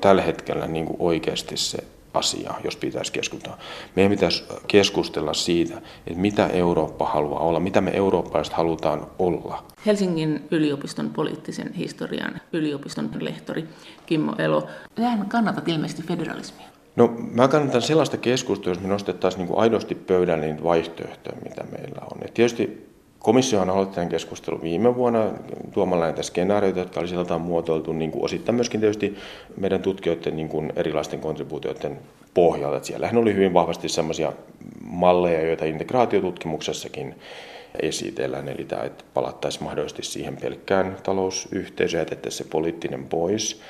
tällä 0.00 0.22
hetkellä 0.22 0.66
niin 0.66 0.86
kuin 0.86 0.96
oikeasti 1.00 1.56
se 1.56 1.84
asia, 2.14 2.54
jos 2.64 2.76
pitäisi 2.76 3.12
keskustella. 3.12 3.58
Meidän 3.96 4.10
pitäisi 4.10 4.44
keskustella 4.68 5.34
siitä, 5.34 5.78
että 6.06 6.20
mitä 6.20 6.46
Eurooppa 6.46 7.06
haluaa 7.06 7.40
olla, 7.40 7.60
mitä 7.60 7.80
me 7.80 7.90
eurooppalaiset 7.94 8.54
halutaan 8.54 9.06
olla. 9.18 9.64
Helsingin 9.86 10.46
yliopiston 10.50 11.10
poliittisen 11.10 11.72
historian 11.72 12.40
yliopiston 12.52 13.10
lehtori 13.20 13.64
Kimmo 14.06 14.34
Elo. 14.38 14.66
Hän 15.02 15.28
kannatat 15.28 15.68
ilmeisesti 15.68 16.02
federalismia. 16.02 16.66
No 16.96 17.14
mä 17.32 17.48
kannatan 17.48 17.82
sellaista 17.82 18.16
keskustelua, 18.16 18.74
jos 18.74 18.82
me 18.82 18.88
nostettaisiin 18.88 19.38
niin 19.38 19.48
kuin 19.48 19.60
aidosti 19.60 19.94
pöydälle 19.94 20.46
niitä 20.46 20.64
vaihtoehtoja, 20.64 21.36
mitä 21.44 21.64
meillä 21.72 22.02
on. 22.12 22.18
Et 22.24 22.34
tietysti 22.34 22.87
Komissio 23.18 23.60
on 23.60 23.70
aloittanut 23.70 23.94
tämän 23.94 24.08
keskustelun 24.08 24.62
viime 24.62 24.96
vuonna 24.96 25.30
tuomalla 25.72 26.04
näitä 26.04 26.22
skenaarioita, 26.22 26.78
jotka 26.78 27.00
oli 27.00 27.08
sieltä 27.08 27.38
muotoiltu 27.38 27.92
niin 27.92 28.10
kuin 28.10 28.24
osittain 28.24 28.56
myöskin 28.56 28.80
tietysti 28.80 29.16
meidän 29.56 29.82
tutkijoiden 29.82 30.36
niin 30.36 30.48
kuin 30.48 30.72
erilaisten 30.76 31.20
kontribuutioiden 31.20 31.98
pohjalta. 32.34 32.86
Siellähän 32.86 33.16
oli 33.16 33.34
hyvin 33.34 33.54
vahvasti 33.54 33.88
sellaisia 33.88 34.32
malleja, 34.80 35.46
joita 35.46 35.64
integraatiotutkimuksessakin 35.64 37.14
esitellään, 37.82 38.48
eli 38.48 38.64
tämä, 38.64 38.82
että 38.82 39.04
palattaisiin 39.14 39.64
mahdollisesti 39.64 40.02
siihen 40.02 40.36
pelkkään 40.36 40.96
talousyhteisöön, 41.02 42.06
että 42.12 42.30
se 42.30 42.44
poliittinen 42.44 43.08
pois, 43.08 43.60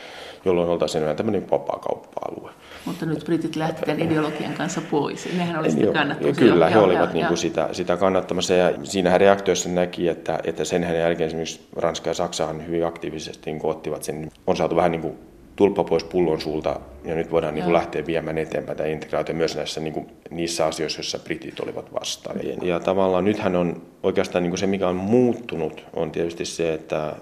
jolloin 0.44 0.68
oltaisiin 0.68 1.02
enää 1.02 1.14
tämmöinen 1.14 1.50
vapaa-kauppa-alue. 1.50 2.50
Mutta 2.88 3.07
nyt 3.07 3.24
britit 3.24 3.57
lähtivät 3.57 3.87
tämän 3.87 4.01
ideologian 4.01 4.53
kanssa 4.53 4.81
pois. 4.90 5.29
Nehän 5.37 5.61
oli 5.61 5.70
sitä 5.70 5.92
kannattamassa. 5.92 6.40
Kyllä, 6.40 6.68
he 6.68 6.79
olivat 6.79 7.12
niin 7.12 7.27
kuin 7.27 7.38
sitä, 7.38 7.68
sitä 7.72 7.96
kannattamassa. 7.96 8.55
Ja 8.55 8.72
siinähän 8.83 9.20
reaktioissa 9.20 9.68
näki, 9.68 10.09
että, 10.09 10.38
että 10.44 10.64
sen 10.64 10.83
jälkeen 10.83 11.27
esimerkiksi 11.27 11.61
Ranska 11.77 12.11
ja 12.11 12.14
Saksahan 12.14 12.66
hyvin 12.66 12.87
aktiivisesti 12.87 13.53
niin 13.53 13.61
ottivat 13.62 14.03
sen. 14.03 14.31
On 14.46 14.57
saatu 14.57 14.77
vähän 14.77 14.92
niin 14.92 15.01
kuin 15.01 15.18
tulppa 15.57 15.85
pois 15.85 16.05
pullon 16.05 16.40
suulta 16.40 16.81
ja 17.05 17.14
nyt 17.14 17.31
voidaan 17.31 17.55
niin 17.55 17.64
kuin 17.64 17.72
lähteä 17.72 18.07
viemään 18.07 18.38
eteenpäin 18.38 18.79
tämä 18.79 18.88
integraatio 18.88 19.35
myös 19.35 19.57
näissä 19.57 19.81
niin 19.81 19.92
kuin, 19.92 20.07
niissä 20.31 20.66
asioissa, 20.66 20.98
joissa 20.98 21.18
britit 21.18 21.61
olivat 21.61 21.94
vastaan. 21.94 22.37
Ja 22.62 22.81
tavallaan 22.81 23.24
nythän 23.24 23.57
on 23.57 23.83
oikeastaan 24.03 24.42
niin 24.42 24.51
kuin 24.51 24.59
se, 24.59 24.66
mikä 24.66 24.88
on 24.88 24.96
muuttunut, 24.96 25.85
on 25.94 26.11
tietysti 26.11 26.44
se, 26.44 26.74
että 26.74 27.12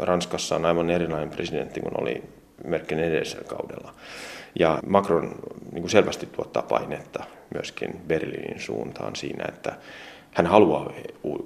Ranskassa 0.00 0.56
on 0.56 0.64
aivan 0.64 0.90
erilainen 0.90 1.30
presidentti 1.30 1.80
kuin 1.80 2.00
oli 2.00 2.22
Merkelin 2.66 3.04
edellisellä 3.04 3.44
kaudella. 3.44 3.94
Ja 4.58 4.78
Macron 4.86 5.34
niin 5.72 5.82
kuin 5.82 5.90
selvästi 5.90 6.26
tuottaa 6.26 6.62
painetta 6.62 7.24
myöskin 7.54 8.00
Berliinin 8.06 8.60
suuntaan 8.60 9.16
siinä, 9.16 9.44
että 9.48 9.72
hän 10.32 10.46
haluaa 10.46 10.92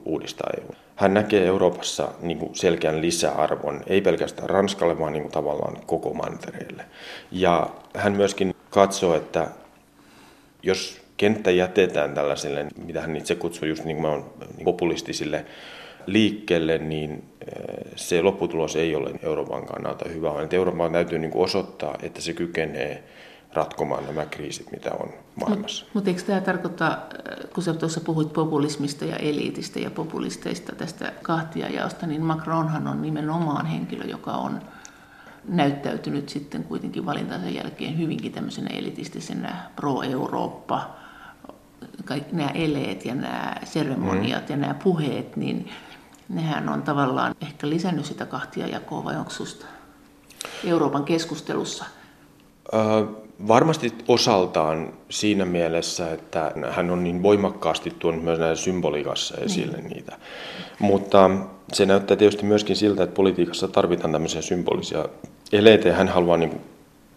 uudistaa 0.04 0.50
EU. 0.58 0.74
Hän 0.96 1.14
näkee 1.14 1.46
Euroopassa 1.46 2.08
niin 2.20 2.38
kuin 2.38 2.54
selkeän 2.54 3.02
lisäarvon, 3.02 3.80
ei 3.86 4.00
pelkästään 4.00 4.50
Ranskalle, 4.50 4.98
vaan 4.98 5.12
niin 5.12 5.22
kuin 5.22 5.32
tavallaan 5.32 5.76
koko 5.86 6.14
mantereelle. 6.14 6.84
Ja 7.32 7.70
hän 7.96 8.12
myöskin 8.12 8.54
katsoo, 8.70 9.14
että 9.16 9.48
jos 10.62 11.00
kenttä 11.16 11.50
jätetään 11.50 12.14
tällaiselle, 12.14 12.66
mitä 12.84 13.00
hän 13.00 13.16
itse 13.16 13.34
kutsuu 13.34 13.68
just 13.68 13.84
niin 13.84 13.96
kuin 13.96 14.24
niin 14.56 14.64
populistisille 14.64 15.44
liikkeelle, 16.12 16.78
niin 16.78 17.10
eh, 17.12 17.92
se 17.96 18.22
lopputulos 18.22 18.76
ei 18.76 18.94
ole 18.94 19.10
Euroopan 19.22 19.66
kannalta 19.66 20.08
hyvä, 20.08 20.34
vaan 20.34 20.48
Euroopan 20.52 20.92
täytyy 20.92 21.18
niin 21.18 21.30
kuin 21.30 21.44
osoittaa, 21.44 21.96
että 22.02 22.20
se 22.20 22.32
kykenee 22.32 23.04
ratkomaan 23.54 24.06
nämä 24.06 24.26
kriisit, 24.26 24.70
mitä 24.70 24.90
on 25.00 25.08
maailmassa. 25.36 25.84
Mutta 25.84 25.98
mut 25.98 26.08
eikö 26.08 26.22
tämä 26.22 26.40
tarkoita, 26.40 26.86
eh, 26.88 27.50
kun 27.54 27.62
sä 27.62 27.74
tuossa 27.74 28.00
puhuit 28.00 28.32
populismista 28.32 29.04
ja 29.04 29.16
eliitistä 29.16 29.80
ja 29.80 29.90
populisteista 29.90 30.74
tästä 30.74 31.12
kahtiajaosta, 31.22 32.06
niin 32.06 32.22
Macronhan 32.22 32.88
on 32.88 33.02
nimenomaan 33.02 33.66
henkilö, 33.66 34.04
joka 34.04 34.32
on 34.32 34.60
näyttäytynyt 35.48 36.28
sitten 36.28 36.64
kuitenkin 36.64 37.06
valintansa 37.06 37.48
jälkeen 37.48 37.98
hyvinkin 37.98 38.32
tämmöisenä 38.32 38.70
elitistisenä 38.76 39.56
pro-Eurooppa, 39.76 40.96
kaikki 42.04 42.36
nämä 42.36 42.50
eleet 42.50 43.04
ja 43.04 43.14
nämä 43.14 43.54
seremoniat 43.64 44.48
mm. 44.48 44.52
ja 44.52 44.56
nämä 44.56 44.74
puheet, 44.74 45.36
niin 45.36 45.70
nehän 46.30 46.68
on 46.68 46.82
tavallaan 46.82 47.34
ehkä 47.42 47.68
lisännyt 47.68 48.04
sitä 48.04 48.26
kahtia 48.26 48.66
jakoa 48.66 49.04
vai 49.04 49.16
onko 49.16 49.30
susta 49.30 49.66
Euroopan 50.64 51.04
keskustelussa? 51.04 51.84
Äh, 52.74 53.08
varmasti 53.48 53.94
osaltaan 54.08 54.92
siinä 55.10 55.44
mielessä, 55.44 56.12
että 56.12 56.52
hän 56.70 56.90
on 56.90 57.04
niin 57.04 57.22
voimakkaasti 57.22 57.90
tuonut 57.98 58.24
myös 58.24 58.38
näitä 58.38 58.54
symboliikassa 58.54 59.36
esille 59.36 59.76
niin. 59.76 59.90
niitä. 59.90 60.16
Mutta 60.78 61.30
se 61.72 61.86
näyttää 61.86 62.16
tietysti 62.16 62.44
myöskin 62.44 62.76
siltä, 62.76 63.02
että 63.02 63.16
politiikassa 63.16 63.68
tarvitaan 63.68 64.12
tämmöisiä 64.12 64.42
symbolisia 64.42 65.08
eleitä 65.52 65.92
hän 65.92 66.08
haluaa 66.08 66.36
niin 66.36 66.60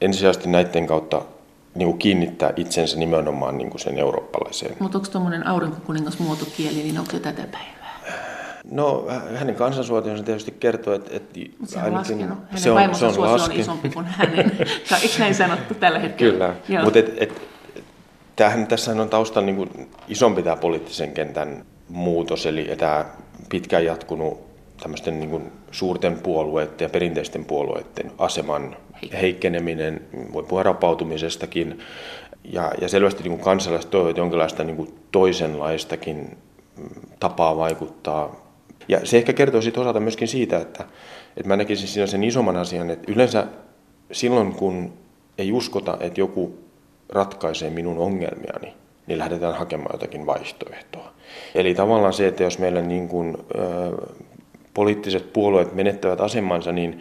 ensisijaisesti 0.02 0.49
näiden 0.49 0.88
kautta 0.88 1.21
niin 1.76 1.88
kuin 1.88 1.99
kiinnittää 1.99 2.54
itsensä 2.56 2.97
nimenomaan 2.97 3.58
niin 3.58 3.69
kuin 3.69 3.82
sen 3.82 3.97
eurooppalaiseen. 3.97 4.76
Mutta 4.80 4.97
onko 4.97 5.10
tuommoinen 5.12 5.47
aurinkokuningas 5.47 6.19
muotokieli, 6.19 6.84
niin 6.84 6.99
onko 6.99 7.12
se 7.12 7.19
tätä 7.19 7.47
päivää? 7.52 7.82
No 8.71 9.08
hänen 9.36 9.56
kansansuosionsa 9.56 10.23
tietysti 10.23 10.52
kertoo, 10.60 10.93
että, 10.93 11.10
että 11.13 11.39
se 11.65 11.78
on 11.78 11.84
ainakin, 11.84 11.97
laskenut. 11.97 12.38
Hänen 12.45 12.62
se 12.62 12.71
on, 12.71 12.95
se 12.95 13.06
on, 13.06 13.13
suosio 13.13 13.45
on 13.45 13.60
isompi 13.60 13.89
kuin 13.89 14.06
hänen. 14.06 14.52
Eikö 15.02 15.19
näin 15.19 15.36
sanottu 15.36 15.73
tällä 15.73 15.99
hetkellä? 15.99 16.56
Kyllä, 16.67 16.84
mutta 16.84 16.99
et, 16.99 17.13
et, 17.17 17.41
tämähän, 18.36 18.67
tässä 18.67 18.91
on 18.91 19.10
taustalla 19.10 19.45
niin 19.45 19.56
kuin 19.56 19.89
isompi 20.08 20.43
tämä 20.43 20.56
poliittisen 20.56 21.12
kentän 21.12 21.65
muutos, 21.89 22.45
eli 22.45 22.71
tämä 22.78 23.06
pitkään 23.49 23.86
jatkunut 23.86 24.54
tämmöisten 24.82 25.19
niin 25.19 25.30
kuin 25.30 25.52
suurten 25.71 26.19
puolueiden 26.19 26.76
ja 26.80 26.89
perinteisten 26.89 27.45
puolueiden 27.45 28.12
aseman 28.17 28.76
heikkeneminen, 29.21 30.02
voi 30.34 30.43
puhua 30.43 30.63
rapautumisestakin, 30.63 31.80
ja, 32.43 32.71
ja 32.82 32.89
selvästi 32.89 33.23
niin 33.23 33.32
kuin 33.32 33.43
kansalaiset 33.43 33.91
toivovat 33.91 34.17
jonkinlaista 34.17 34.63
niin 34.63 34.76
kuin 34.76 34.93
toisenlaistakin 35.12 36.38
mm, 36.78 36.89
tapaa 37.19 37.58
vaikuttaa. 37.58 38.42
Ja 38.87 39.05
se 39.05 39.17
ehkä 39.17 39.33
kertoo 39.33 39.61
sitten 39.61 39.81
osalta 39.81 39.99
myöskin 39.99 40.27
siitä, 40.27 40.57
että, 40.57 40.83
että 41.37 41.47
mä 41.47 41.57
näkisin 41.57 41.87
siinä 41.87 42.07
sen 42.07 42.23
isomman 42.23 42.57
asian, 42.57 42.89
että 42.89 43.11
yleensä 43.11 43.47
silloin 44.11 44.53
kun 44.53 44.93
ei 45.37 45.51
uskota, 45.51 45.97
että 45.99 46.21
joku 46.21 46.57
ratkaisee 47.09 47.69
minun 47.69 47.97
ongelmiani, 47.97 48.73
niin 49.07 49.19
lähdetään 49.19 49.55
hakemaan 49.55 49.93
jotakin 49.93 50.25
vaihtoehtoa. 50.25 51.13
Eli 51.55 51.75
tavallaan 51.75 52.13
se, 52.13 52.27
että 52.27 52.43
jos 52.43 52.59
meillä 52.59 52.81
niin 52.81 53.07
kuin, 53.07 53.37
ö, 53.55 53.61
poliittiset 54.73 55.33
puolueet 55.33 55.75
menettävät 55.75 56.21
asemansa, 56.21 56.71
niin 56.71 56.99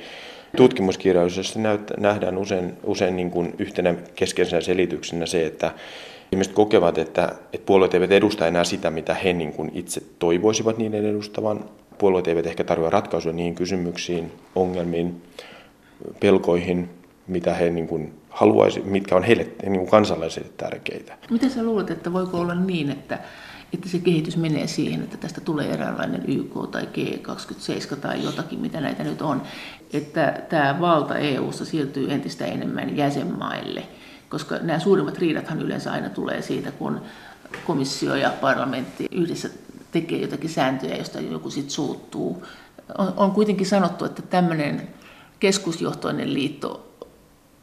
tutkimuskirjallisuudessa 0.56 1.60
nähdään 1.98 2.38
usein, 2.38 2.72
usein 2.84 3.16
niin 3.16 3.30
kuin 3.30 3.54
yhtenä 3.58 3.94
keskeisenä 4.14 4.60
selityksenä 4.60 5.26
se, 5.26 5.46
että 5.46 5.70
ihmiset 6.32 6.52
kokevat, 6.52 6.98
että, 6.98 7.34
että 7.52 7.66
puolueet 7.66 7.94
eivät 7.94 8.12
edusta 8.12 8.46
enää 8.46 8.64
sitä, 8.64 8.90
mitä 8.90 9.14
he 9.14 9.32
niin 9.32 9.52
kuin 9.52 9.70
itse 9.74 10.02
toivoisivat 10.18 10.78
niiden 10.78 11.04
edustavan. 11.04 11.64
Puolueet 11.98 12.28
eivät 12.28 12.46
ehkä 12.46 12.64
tarjoa 12.64 12.90
ratkaisuja 12.90 13.32
niihin 13.32 13.54
kysymyksiin, 13.54 14.32
ongelmiin, 14.54 15.22
pelkoihin, 16.20 16.88
mitä 17.26 17.54
he 17.54 17.70
niin 17.70 17.88
kuin 17.88 18.14
haluaisi, 18.28 18.80
mitkä 18.80 19.16
on 19.16 19.22
heille 19.22 19.46
niin 19.62 19.78
kuin 19.78 19.90
kansalaisille 19.90 20.48
tärkeitä. 20.56 21.18
Miten 21.30 21.50
sä 21.50 21.62
luulet, 21.62 21.90
että 21.90 22.12
voiko 22.12 22.38
olla 22.38 22.54
niin, 22.54 22.90
että, 22.90 23.18
että 23.74 23.88
se 23.88 23.98
kehitys 23.98 24.36
menee 24.36 24.66
siihen, 24.66 25.02
että 25.02 25.16
tästä 25.16 25.40
tulee 25.40 25.72
eräänlainen 25.72 26.24
YK 26.28 26.54
tai 26.70 26.82
G27 26.82 27.96
tai 27.96 28.24
jotakin, 28.24 28.58
mitä 28.58 28.80
näitä 28.80 29.04
nyt 29.04 29.22
on, 29.22 29.42
että 29.92 30.42
tämä 30.48 30.76
valta 30.80 31.18
EU:ssa 31.18 31.64
siirtyy 31.64 32.12
entistä 32.12 32.46
enemmän 32.46 32.96
jäsenmaille, 32.96 33.82
koska 34.32 34.58
nämä 34.58 34.78
suurimmat 34.78 35.18
riidathan 35.18 35.62
yleensä 35.62 35.92
aina 35.92 36.08
tulee 36.08 36.42
siitä, 36.42 36.70
kun 36.70 37.00
komissio 37.66 38.14
ja 38.14 38.30
parlamentti 38.40 39.06
yhdessä 39.10 39.48
tekee 39.90 40.18
jotakin 40.18 40.50
sääntöjä, 40.50 40.96
josta 40.96 41.20
joku 41.20 41.50
sitten 41.50 41.70
suuttuu. 41.70 42.46
On, 42.98 43.12
on 43.16 43.30
kuitenkin 43.30 43.66
sanottu, 43.66 44.04
että 44.04 44.22
tämmöinen 44.22 44.88
keskusjohtoinen 45.40 46.34
liitto 46.34 46.88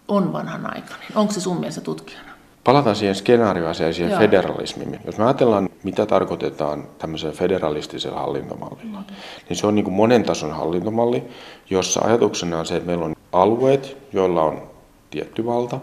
on 0.08 0.34
vanhanaikainen. 0.34 1.08
Onko 1.16 1.34
se 1.34 1.42
sun 1.42 1.60
mielestä 1.60 1.82
tutkijana? 1.82 2.30
Palataan 2.64 2.96
siihen 2.96 3.16
skenaarioasiaan, 3.16 3.94
siihen 3.94 4.12
Joo. 4.12 4.20
federalismiin. 4.20 5.00
Jos 5.06 5.18
me 5.18 5.24
ajatellaan, 5.24 5.70
mitä 5.84 6.06
tarkoitetaan 6.06 6.88
tämmöisellä 6.98 7.36
federalistisella 7.36 8.20
hallintomallilla, 8.20 9.00
mm. 9.00 9.16
niin 9.50 9.58
se 9.58 9.68
on 9.68 9.76
niin 9.76 9.86
kuin 9.86 9.94
monen 9.94 10.24
tason 10.24 10.52
hallintomalli, 10.52 11.24
jossa 11.70 12.02
ajatuksena 12.02 12.60
on 12.60 12.66
se, 12.66 12.76
että 12.76 12.88
meillä 12.88 13.06
on 13.06 13.16
alueet, 13.32 13.98
joilla 14.14 14.44
on 14.44 14.62
tietty 15.10 15.46
valta. 15.46 15.80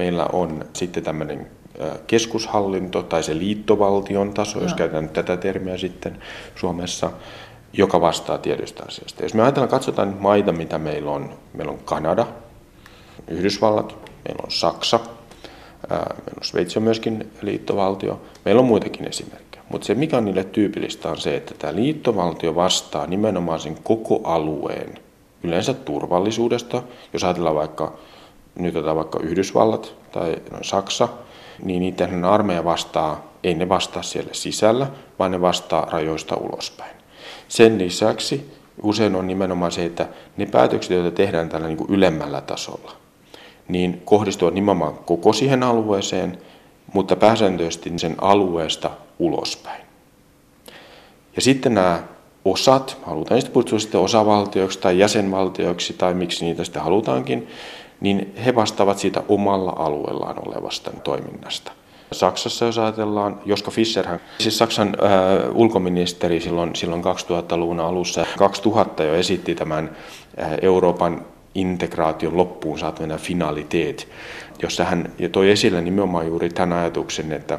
Meillä 0.00 0.26
on 0.32 0.64
sitten 0.72 1.02
tämmöinen 1.02 1.46
keskushallinto 2.06 3.02
tai 3.02 3.22
se 3.22 3.38
liittovaltion 3.38 4.34
taso, 4.34 4.58
Joo. 4.58 4.64
jos 4.64 4.74
käytetään 4.74 5.08
tätä 5.08 5.36
termiä 5.36 5.76
sitten 5.76 6.18
Suomessa, 6.56 7.10
joka 7.72 8.00
vastaa 8.00 8.38
tietystä 8.38 8.82
asiasta. 8.88 9.22
Jos 9.22 9.34
me 9.34 9.42
ajatellaan, 9.42 9.70
katsotaan 9.70 10.10
nyt 10.10 10.20
maita, 10.20 10.52
mitä 10.52 10.78
meillä 10.78 11.10
on. 11.10 11.30
Meillä 11.54 11.72
on 11.72 11.78
Kanada, 11.84 12.26
Yhdysvallat, 13.28 13.96
meillä 14.28 14.42
on 14.44 14.50
Saksa, 14.50 15.00
meillä 15.90 16.04
on 16.36 16.44
Sveitsi 16.44 16.78
on 16.78 16.82
myöskin 16.82 17.30
liittovaltio, 17.42 18.20
meillä 18.44 18.60
on 18.60 18.66
muitakin 18.66 19.08
esimerkkejä. 19.08 19.64
Mutta 19.68 19.86
se, 19.86 19.94
mikä 19.94 20.16
on 20.16 20.24
niille 20.24 20.44
tyypillistä, 20.44 21.10
on 21.10 21.18
se, 21.18 21.36
että 21.36 21.54
tämä 21.58 21.74
liittovaltio 21.74 22.54
vastaa 22.54 23.06
nimenomaan 23.06 23.60
sen 23.60 23.78
koko 23.82 24.20
alueen 24.24 24.98
yleensä 25.42 25.74
turvallisuudesta. 25.74 26.82
Jos 27.12 27.24
ajatellaan 27.24 27.56
vaikka, 27.56 27.98
nyt 28.62 28.76
otetaan 28.76 28.96
vaikka 28.96 29.18
Yhdysvallat 29.22 29.94
tai 30.12 30.36
Saksa, 30.62 31.08
niin 31.62 31.80
niiden 31.80 32.24
armeija 32.24 32.64
vastaa, 32.64 33.30
ei 33.44 33.54
ne 33.54 33.68
vastaa 33.68 34.02
siellä 34.02 34.34
sisällä, 34.34 34.86
vaan 35.18 35.30
ne 35.30 35.40
vastaa 35.40 35.88
rajoista 35.90 36.36
ulospäin. 36.36 36.96
Sen 37.48 37.78
lisäksi 37.78 38.50
usein 38.82 39.14
on 39.14 39.26
nimenomaan 39.26 39.72
se, 39.72 39.84
että 39.84 40.08
ne 40.36 40.46
päätökset, 40.46 40.90
joita 40.90 41.16
tehdään 41.16 41.48
tällä 41.48 41.66
niin 41.66 41.76
kuin 41.76 41.90
ylemmällä 41.90 42.40
tasolla, 42.40 42.92
niin 43.68 44.02
kohdistuvat 44.04 44.54
nimenomaan 44.54 44.94
koko 44.94 45.32
siihen 45.32 45.62
alueeseen, 45.62 46.38
mutta 46.92 47.16
pääsääntöisesti 47.16 47.92
sen 47.96 48.14
alueesta 48.20 48.90
ulospäin. 49.18 49.82
Ja 51.36 51.42
sitten 51.42 51.74
nämä 51.74 52.02
osat, 52.44 52.98
halutaan 53.02 53.40
sitten 53.40 53.54
kutsua 53.54 53.78
sitten 53.78 54.00
osavaltioiksi 54.00 54.78
tai 54.78 54.98
jäsenvaltioiksi 54.98 55.92
tai 55.92 56.14
miksi 56.14 56.44
niitä 56.44 56.64
sitten 56.64 56.82
halutaankin, 56.82 57.48
niin 58.00 58.34
he 58.44 58.54
vastaavat 58.54 58.98
siitä 58.98 59.22
omalla 59.28 59.72
alueellaan 59.76 60.48
olevasta 60.48 60.90
toiminnasta. 61.04 61.72
Saksassa, 62.12 62.64
jos 62.64 62.78
ajatellaan, 62.78 63.40
Joska 63.44 63.70
Fischerhän, 63.70 64.20
siis 64.38 64.58
Saksan 64.58 64.88
äh, 64.88 65.56
ulkoministeri 65.56 66.40
silloin, 66.40 66.76
silloin 66.76 67.04
2000-luvun 67.04 67.80
alussa, 67.80 68.26
2000 68.38 69.04
jo 69.04 69.14
esitti 69.14 69.54
tämän 69.54 69.90
äh, 70.42 70.50
Euroopan 70.62 71.26
integraation 71.54 72.36
loppuun 72.36 72.78
saattaminen 72.78 73.18
finaliteet, 73.18 74.08
jossa 74.62 74.84
hän 74.84 75.12
toi 75.32 75.50
esille 75.50 75.80
nimenomaan 75.80 76.26
juuri 76.26 76.48
tämän 76.48 76.78
ajatuksen, 76.78 77.32
että 77.32 77.58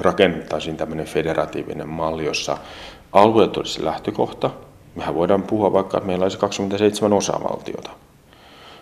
rakennettaisiin 0.00 0.76
tämmöinen 0.76 1.06
federatiivinen 1.06 1.88
malli, 1.88 2.24
jossa 2.24 2.58
alueet 3.12 3.56
olisi 3.56 3.84
lähtökohta. 3.84 4.50
Mehän 4.94 5.14
voidaan 5.14 5.42
puhua 5.42 5.72
vaikka, 5.72 5.98
että 5.98 6.06
meillä 6.06 6.22
olisi 6.22 6.38
27 6.38 7.16
osavaltiota. 7.16 7.90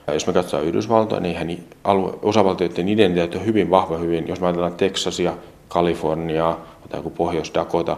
Ja 0.07 0.13
jos 0.13 0.27
me 0.27 0.33
katsotaan 0.33 0.65
Yhdysvaltoja, 0.65 1.21
niin 1.21 1.37
eihän 1.37 1.59
alue, 1.85 2.13
osavaltioiden 2.23 2.89
identiteetti 2.89 3.39
on 3.39 3.47
hyvin 3.47 3.71
vahva 3.71 3.99
hyvin. 3.99 4.29
Jos 4.29 4.41
me 4.41 4.47
ajatellaan 4.47 4.75
Texasia, 4.75 5.33
Kaliforniaa 5.69 6.61
tai 6.89 6.99
joku 6.99 7.11
Pohjois-Dakota, 7.11 7.97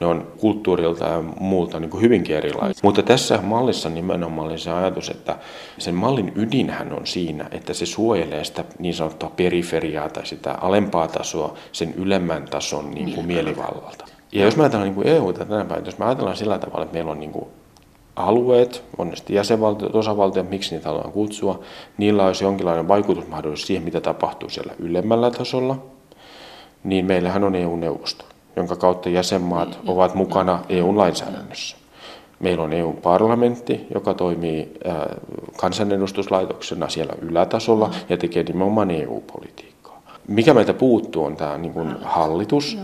ne 0.00 0.06
on 0.06 0.26
kulttuurilta 0.38 1.04
ja 1.04 1.22
muulta 1.40 1.80
niin 1.80 1.90
kuin 1.90 2.02
hyvinkin 2.02 2.36
erilaisia. 2.36 2.80
Mutta 2.82 3.02
tässä 3.02 3.38
mallissa 3.42 3.90
nimenomaan 3.90 4.48
oli 4.48 4.58
se 4.58 4.70
ajatus, 4.70 5.08
että 5.08 5.36
sen 5.78 5.94
mallin 5.94 6.32
ydinhän 6.36 6.92
on 6.92 7.06
siinä, 7.06 7.48
että 7.50 7.74
se 7.74 7.86
suojelee 7.86 8.44
sitä 8.44 8.64
niin 8.78 8.94
sanottua 8.94 9.32
periferiaa 9.36 10.08
tai 10.08 10.26
sitä 10.26 10.52
alempaa 10.52 11.08
tasoa 11.08 11.54
sen 11.72 11.94
ylemmän 11.94 12.44
tason 12.50 12.90
niin 12.90 13.12
kuin 13.14 13.26
mielivallalta. 13.26 14.04
Ja 14.32 14.44
jos 14.44 14.56
me 14.56 14.62
ajatellaan 14.62 14.94
niin 14.94 15.06
EU 15.06 15.32
tänä 15.32 15.64
päivänä, 15.64 15.86
jos 15.86 15.98
me 15.98 16.04
ajatellaan 16.04 16.36
sillä 16.36 16.58
tavalla, 16.58 16.82
että 16.82 16.94
meillä 16.94 17.10
on 17.10 17.20
niin 17.20 17.32
kuin 17.32 17.46
alueet, 18.18 18.84
on 18.98 19.16
sitten 19.16 19.36
jäsenvaltiot, 19.36 19.94
osavaltiot, 19.94 20.50
miksi 20.50 20.74
niitä 20.74 20.88
halutaan 20.88 21.12
kutsua, 21.12 21.60
niillä 21.98 22.26
olisi 22.26 22.44
jonkinlainen 22.44 22.88
vaikutusmahdollisuus 22.88 23.66
siihen, 23.66 23.82
mitä 23.82 24.00
tapahtuu 24.00 24.48
siellä 24.48 24.72
ylemmällä 24.78 25.30
tasolla, 25.30 25.76
niin 26.84 27.06
meillähän 27.06 27.44
on 27.44 27.54
EU-neuvosto 27.54 28.24
jonka 28.58 28.76
kautta 28.76 29.08
jäsenmaat 29.08 29.68
niin, 29.68 29.90
ovat 29.90 30.14
mukana 30.14 30.58
EU-lainsäädännössä. 30.68 31.76
Meillä 32.40 32.64
on 32.64 32.72
EU-parlamentti, 32.72 33.86
joka 33.94 34.14
toimii 34.14 34.72
kansanedustuslaitoksena 35.56 36.88
siellä 36.88 37.12
ylätasolla 37.22 37.90
ja 38.08 38.16
tekee 38.16 38.42
nimenomaan 38.42 38.90
EU-politiikkaa. 38.90 39.77
Mikä 40.28 40.54
meiltä 40.54 40.74
puuttuu 40.74 41.24
on 41.24 41.36
tämä 41.36 41.58
niin 41.58 41.72
kuin 41.72 41.96
hallitus. 42.02 42.78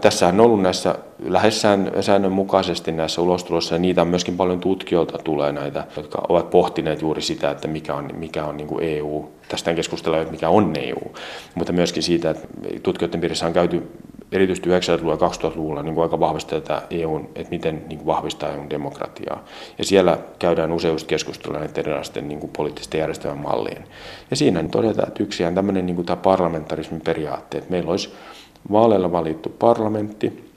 Tässä 0.00 0.28
on 0.28 0.40
ollut 0.40 0.62
näissä 0.62 0.94
lähes 1.24 1.62
säännönmukaisesti 2.00 2.92
näissä 2.92 3.22
ulostulossa 3.22 3.74
ja 3.74 3.78
niitä 3.78 4.02
on 4.02 4.08
myöskin 4.08 4.36
paljon 4.36 4.60
tutkijoilta 4.60 5.18
tulee 5.18 5.52
näitä, 5.52 5.84
jotka 5.96 6.22
ovat 6.28 6.50
pohtineet 6.50 7.02
juuri 7.02 7.22
sitä, 7.22 7.50
että 7.50 7.68
mikä 7.68 7.94
on, 7.94 8.10
mikä 8.14 8.44
on 8.44 8.56
niin 8.56 8.66
kuin 8.66 8.84
EU. 8.84 9.28
Tästä 9.48 9.74
keskustellaan, 9.74 10.22
että 10.22 10.32
mikä 10.32 10.48
on 10.48 10.72
EU, 10.78 11.12
mutta 11.54 11.72
myöskin 11.72 12.02
siitä, 12.02 12.30
että 12.30 12.48
tutkijoiden 12.82 13.20
piirissä 13.20 13.46
on 13.46 13.52
käyty 13.52 13.90
erityisesti 14.32 14.70
90-luvulla 14.70 15.18
ja 15.20 15.28
2000-luvulla 15.50 15.82
niin 15.82 15.94
kuin 15.94 16.02
aika 16.02 16.20
vahvistaa 16.20 16.60
tätä 16.60 16.82
EUn, 16.90 17.28
että 17.34 17.50
miten 17.50 17.84
niin 17.88 17.98
kuin 17.98 18.06
vahvistaa 18.06 18.50
EUn 18.50 18.70
demokratiaa. 18.70 19.44
Ja 19.78 19.84
siellä 19.84 20.18
käydään 20.38 20.72
usein 20.72 20.96
keskustelua 21.06 21.58
näiden 21.58 21.78
erilaisten 21.78 22.28
niin 22.28 22.40
kuin 22.40 22.50
poliittisten 22.56 22.98
järjestelmän 22.98 23.42
mallien. 23.42 23.84
Ja 24.30 24.36
siinä 24.36 24.64
todetaan, 24.70 25.08
että 25.08 25.22
yksi 25.22 25.44
on 25.44 25.54
tämmöinen 25.54 25.86
niin 25.86 25.96
kuin 25.96 26.06
tämä 26.06 26.16
parlamentarismin 26.16 27.00
periaate, 27.00 27.58
että 27.58 27.70
meillä 27.70 27.90
olisi 27.90 28.12
vaaleilla 28.72 29.12
valittu 29.12 29.48
parlamentti, 29.48 30.52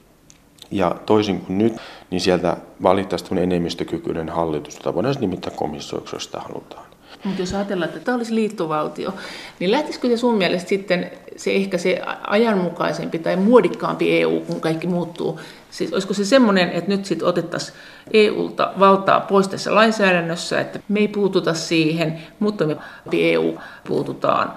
ja 0.71 0.95
toisin 1.05 1.39
kuin 1.39 1.57
nyt, 1.57 1.73
niin 2.11 2.21
sieltä 2.21 2.57
valittaisiin 2.83 3.37
enemmistökykyinen 3.37 4.29
hallitus, 4.29 4.75
jota 4.75 4.93
voidaan 4.93 5.15
nimittää 5.19 5.53
komissioksi, 5.55 6.15
jos 6.15 6.23
sitä 6.23 6.39
halutaan. 6.39 6.84
Mutta 7.25 7.41
jos 7.41 7.53
ajatellaan, 7.53 7.89
että 7.89 7.99
tämä 7.99 8.17
olisi 8.17 8.35
liittovaltio, 8.35 9.13
niin 9.59 9.71
lähtisikö 9.71 10.07
se 10.07 10.17
sun 10.17 10.37
mielestä 10.37 10.69
sitten 10.69 11.11
se 11.35 11.51
ehkä 11.51 11.77
se 11.77 12.01
ajanmukaisempi 12.27 13.19
tai 13.19 13.35
muodikkaampi 13.35 14.21
EU, 14.21 14.39
kun 14.39 14.61
kaikki 14.61 14.87
muuttuu? 14.87 15.39
Siis 15.71 15.93
olisiko 15.93 16.13
se 16.13 16.25
semmoinen, 16.25 16.69
että 16.69 16.89
nyt 16.89 17.05
sitten 17.05 17.27
otettaisiin 17.27 17.77
EUlta 18.13 18.73
valtaa 18.79 19.19
pois 19.19 19.47
tässä 19.47 19.75
lainsäädännössä, 19.75 20.61
että 20.61 20.79
me 20.89 20.99
ei 20.99 21.07
puututa 21.07 21.53
siihen, 21.53 22.21
mutta 22.39 22.65
me 22.65 22.77
EU 23.13 23.57
puututaan 23.87 24.53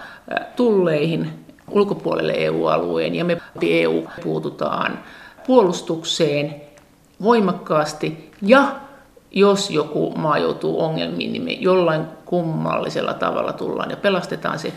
tulleihin 0.56 1.30
ulkopuolelle 1.70 2.32
EU-alueen 2.36 3.14
ja 3.14 3.24
me 3.24 3.38
EU 3.62 4.06
puututaan 4.22 4.98
puolustukseen 5.46 6.54
voimakkaasti 7.22 8.30
ja 8.42 8.87
jos 9.30 9.70
joku 9.70 10.12
maa 10.16 10.38
joutuu 10.38 10.80
ongelmiin, 10.80 11.32
niin 11.32 11.42
me 11.42 11.52
jollain 11.52 12.02
kummallisella 12.24 13.14
tavalla 13.14 13.52
tullaan 13.52 13.90
ja 13.90 13.96
pelastetaan 13.96 14.58
se. 14.58 14.72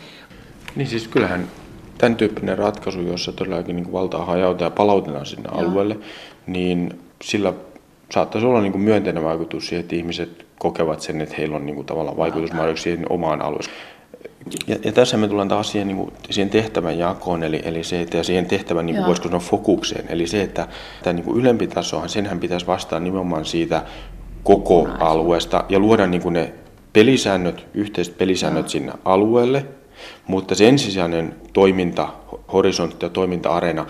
Niin 0.75 0.87
siis 0.87 1.07
kyllähän 1.07 1.47
tämän 1.97 2.15
tyyppinen 2.15 2.57
ratkaisu, 2.57 3.01
jossa 3.01 3.31
todellakin 3.31 3.75
niin 3.75 3.91
valtaa 3.91 4.25
hajautetaan 4.25 4.71
ja 4.71 4.75
palautetaan 4.75 5.25
sinne 5.25 5.49
Joo. 5.51 5.61
alueelle, 5.61 5.97
niin 6.47 6.99
sillä 7.23 7.53
saattaisi 8.13 8.47
olla 8.47 8.61
niin 8.61 8.71
kuin 8.71 8.81
myönteinen 8.81 9.23
vaikutus 9.23 9.67
siihen, 9.67 9.83
että 9.83 9.95
ihmiset 9.95 10.45
kokevat 10.59 11.01
sen, 11.01 11.21
että 11.21 11.35
heillä 11.37 11.55
on 11.55 11.65
niin 11.65 11.75
kuin 11.75 11.87
tavallaan 11.87 12.17
vaikutusmahdollisuus 12.17 12.83
siihen 12.83 13.05
omaan 13.11 13.41
alueeseen. 13.41 13.77
Ja, 14.67 14.75
ja 14.83 14.91
tässä 14.91 15.17
me 15.17 15.27
tullaan 15.27 15.47
taas 15.47 15.71
siihen, 15.71 15.87
niin 15.87 15.97
kuin, 15.97 16.13
siihen 16.29 16.49
tehtävän 16.49 16.97
jakoon, 16.97 17.43
eli, 17.43 17.61
eli 17.63 17.83
se, 17.83 18.01
että 18.01 18.23
siihen 18.23 18.45
tehtävän, 18.45 18.85
niin 18.85 18.95
kuin, 18.95 19.07
voisiko 19.07 19.27
sanoa, 19.27 19.39
fokukseen. 19.39 20.05
Eli 20.09 20.27
se, 20.27 20.41
että 20.41 20.67
tämä 21.03 21.13
niin 21.13 21.23
kuin 21.23 21.39
ylempi 21.39 21.67
tasohan, 21.67 22.09
senhän 22.09 22.39
pitäisi 22.39 22.67
vastata 22.67 22.99
nimenomaan 22.99 23.45
siitä 23.45 23.83
koko 24.43 24.87
alueesta 24.99 25.63
ja 25.69 25.79
luoda 25.79 26.07
niin 26.07 26.21
kuin 26.21 26.33
ne 26.33 26.53
pelisäännöt, 26.93 27.67
yhteiset 27.73 28.17
pelisäännöt 28.17 28.63
Joo. 28.63 28.69
sinne 28.69 28.93
alueelle, 29.05 29.65
mutta 30.27 30.55
se 30.55 30.67
ensisijainen 30.67 31.35
toiminta, 31.53 32.07
horisontti 32.53 33.05
ja 33.05 33.09
toiminta-areena 33.09 33.85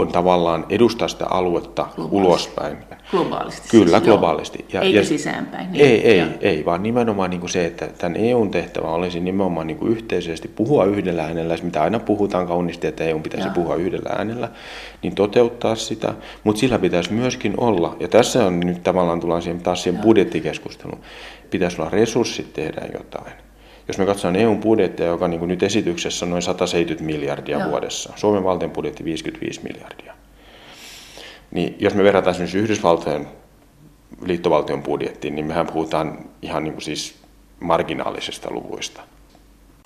on 0.00 0.08
tavallaan 0.08 0.66
edustaa 0.70 1.08
sitä 1.08 1.26
aluetta 1.26 1.86
globaalisti. 1.94 2.26
ulospäin. 2.26 2.76
Globaalisti. 3.10 3.68
Kyllä, 3.68 3.98
siis, 3.98 4.02
globaalisti. 4.02 4.64
Ja, 4.72 4.80
Eikä 4.80 4.98
ja, 4.98 5.04
sisäänpäin. 5.04 5.72
Niin, 5.72 5.84
ei, 5.84 6.06
ei, 6.06 6.26
ei, 6.40 6.64
vaan 6.64 6.82
nimenomaan 6.82 7.30
niin 7.30 7.40
kuin 7.40 7.50
se, 7.50 7.66
että 7.66 7.86
tämän 7.98 8.16
EUn 8.16 8.50
tehtävä 8.50 8.88
olisi 8.88 9.20
nimenomaan 9.20 9.66
niin 9.66 9.76
kuin 9.76 9.92
yhteisesti 9.92 10.48
puhua 10.48 10.84
yhdellä 10.84 11.24
äänellä, 11.24 11.56
mitä 11.62 11.82
aina 11.82 11.98
puhutaan 11.98 12.46
kauniisti, 12.46 12.86
että 12.86 13.04
EU 13.04 13.20
pitäisi 13.20 13.46
Joo. 13.46 13.54
puhua 13.54 13.74
yhdellä 13.74 14.10
äänellä, 14.18 14.48
niin 15.02 15.14
toteuttaa 15.14 15.74
sitä, 15.74 16.14
mutta 16.44 16.60
sillä 16.60 16.78
pitäisi 16.78 17.12
myöskin 17.12 17.54
olla, 17.56 17.96
ja 18.00 18.08
tässä 18.08 18.46
on 18.46 18.60
nyt 18.60 18.82
tavallaan 18.82 19.20
tullaan 19.20 19.42
siihen, 19.42 19.62
taas 19.62 19.82
siihen 19.82 20.02
budjettikeskusteluun, 20.02 21.00
pitäisi 21.50 21.80
olla 21.80 21.90
resurssit 21.90 22.52
tehdä 22.52 22.82
jotain 22.94 23.45
jos 23.88 23.98
me 23.98 24.06
katsotaan 24.06 24.36
EUn 24.36 24.60
budjettia, 24.60 25.06
joka 25.06 25.28
niin 25.28 25.38
kuin 25.38 25.48
nyt 25.48 25.62
esityksessä 25.62 26.26
on 26.26 26.30
noin 26.30 26.42
170 26.42 27.04
miljardia 27.04 27.58
Joo. 27.58 27.70
vuodessa, 27.70 28.12
Suomen 28.16 28.44
valtion 28.44 28.70
budjetti 28.70 29.04
55 29.04 29.60
miljardia, 29.62 30.14
niin 31.50 31.76
jos 31.78 31.94
me 31.94 32.04
verrataan 32.04 32.30
esimerkiksi 32.30 32.58
Yhdysvaltojen 32.58 33.28
liittovaltion 34.22 34.82
budjettiin, 34.82 35.34
niin 35.34 35.46
mehän 35.46 35.66
puhutaan 35.66 36.18
ihan 36.42 36.64
niin 36.64 36.72
kuin 36.72 36.82
siis 36.82 37.14
marginaalisista 37.60 38.50
luvuista. 38.50 39.02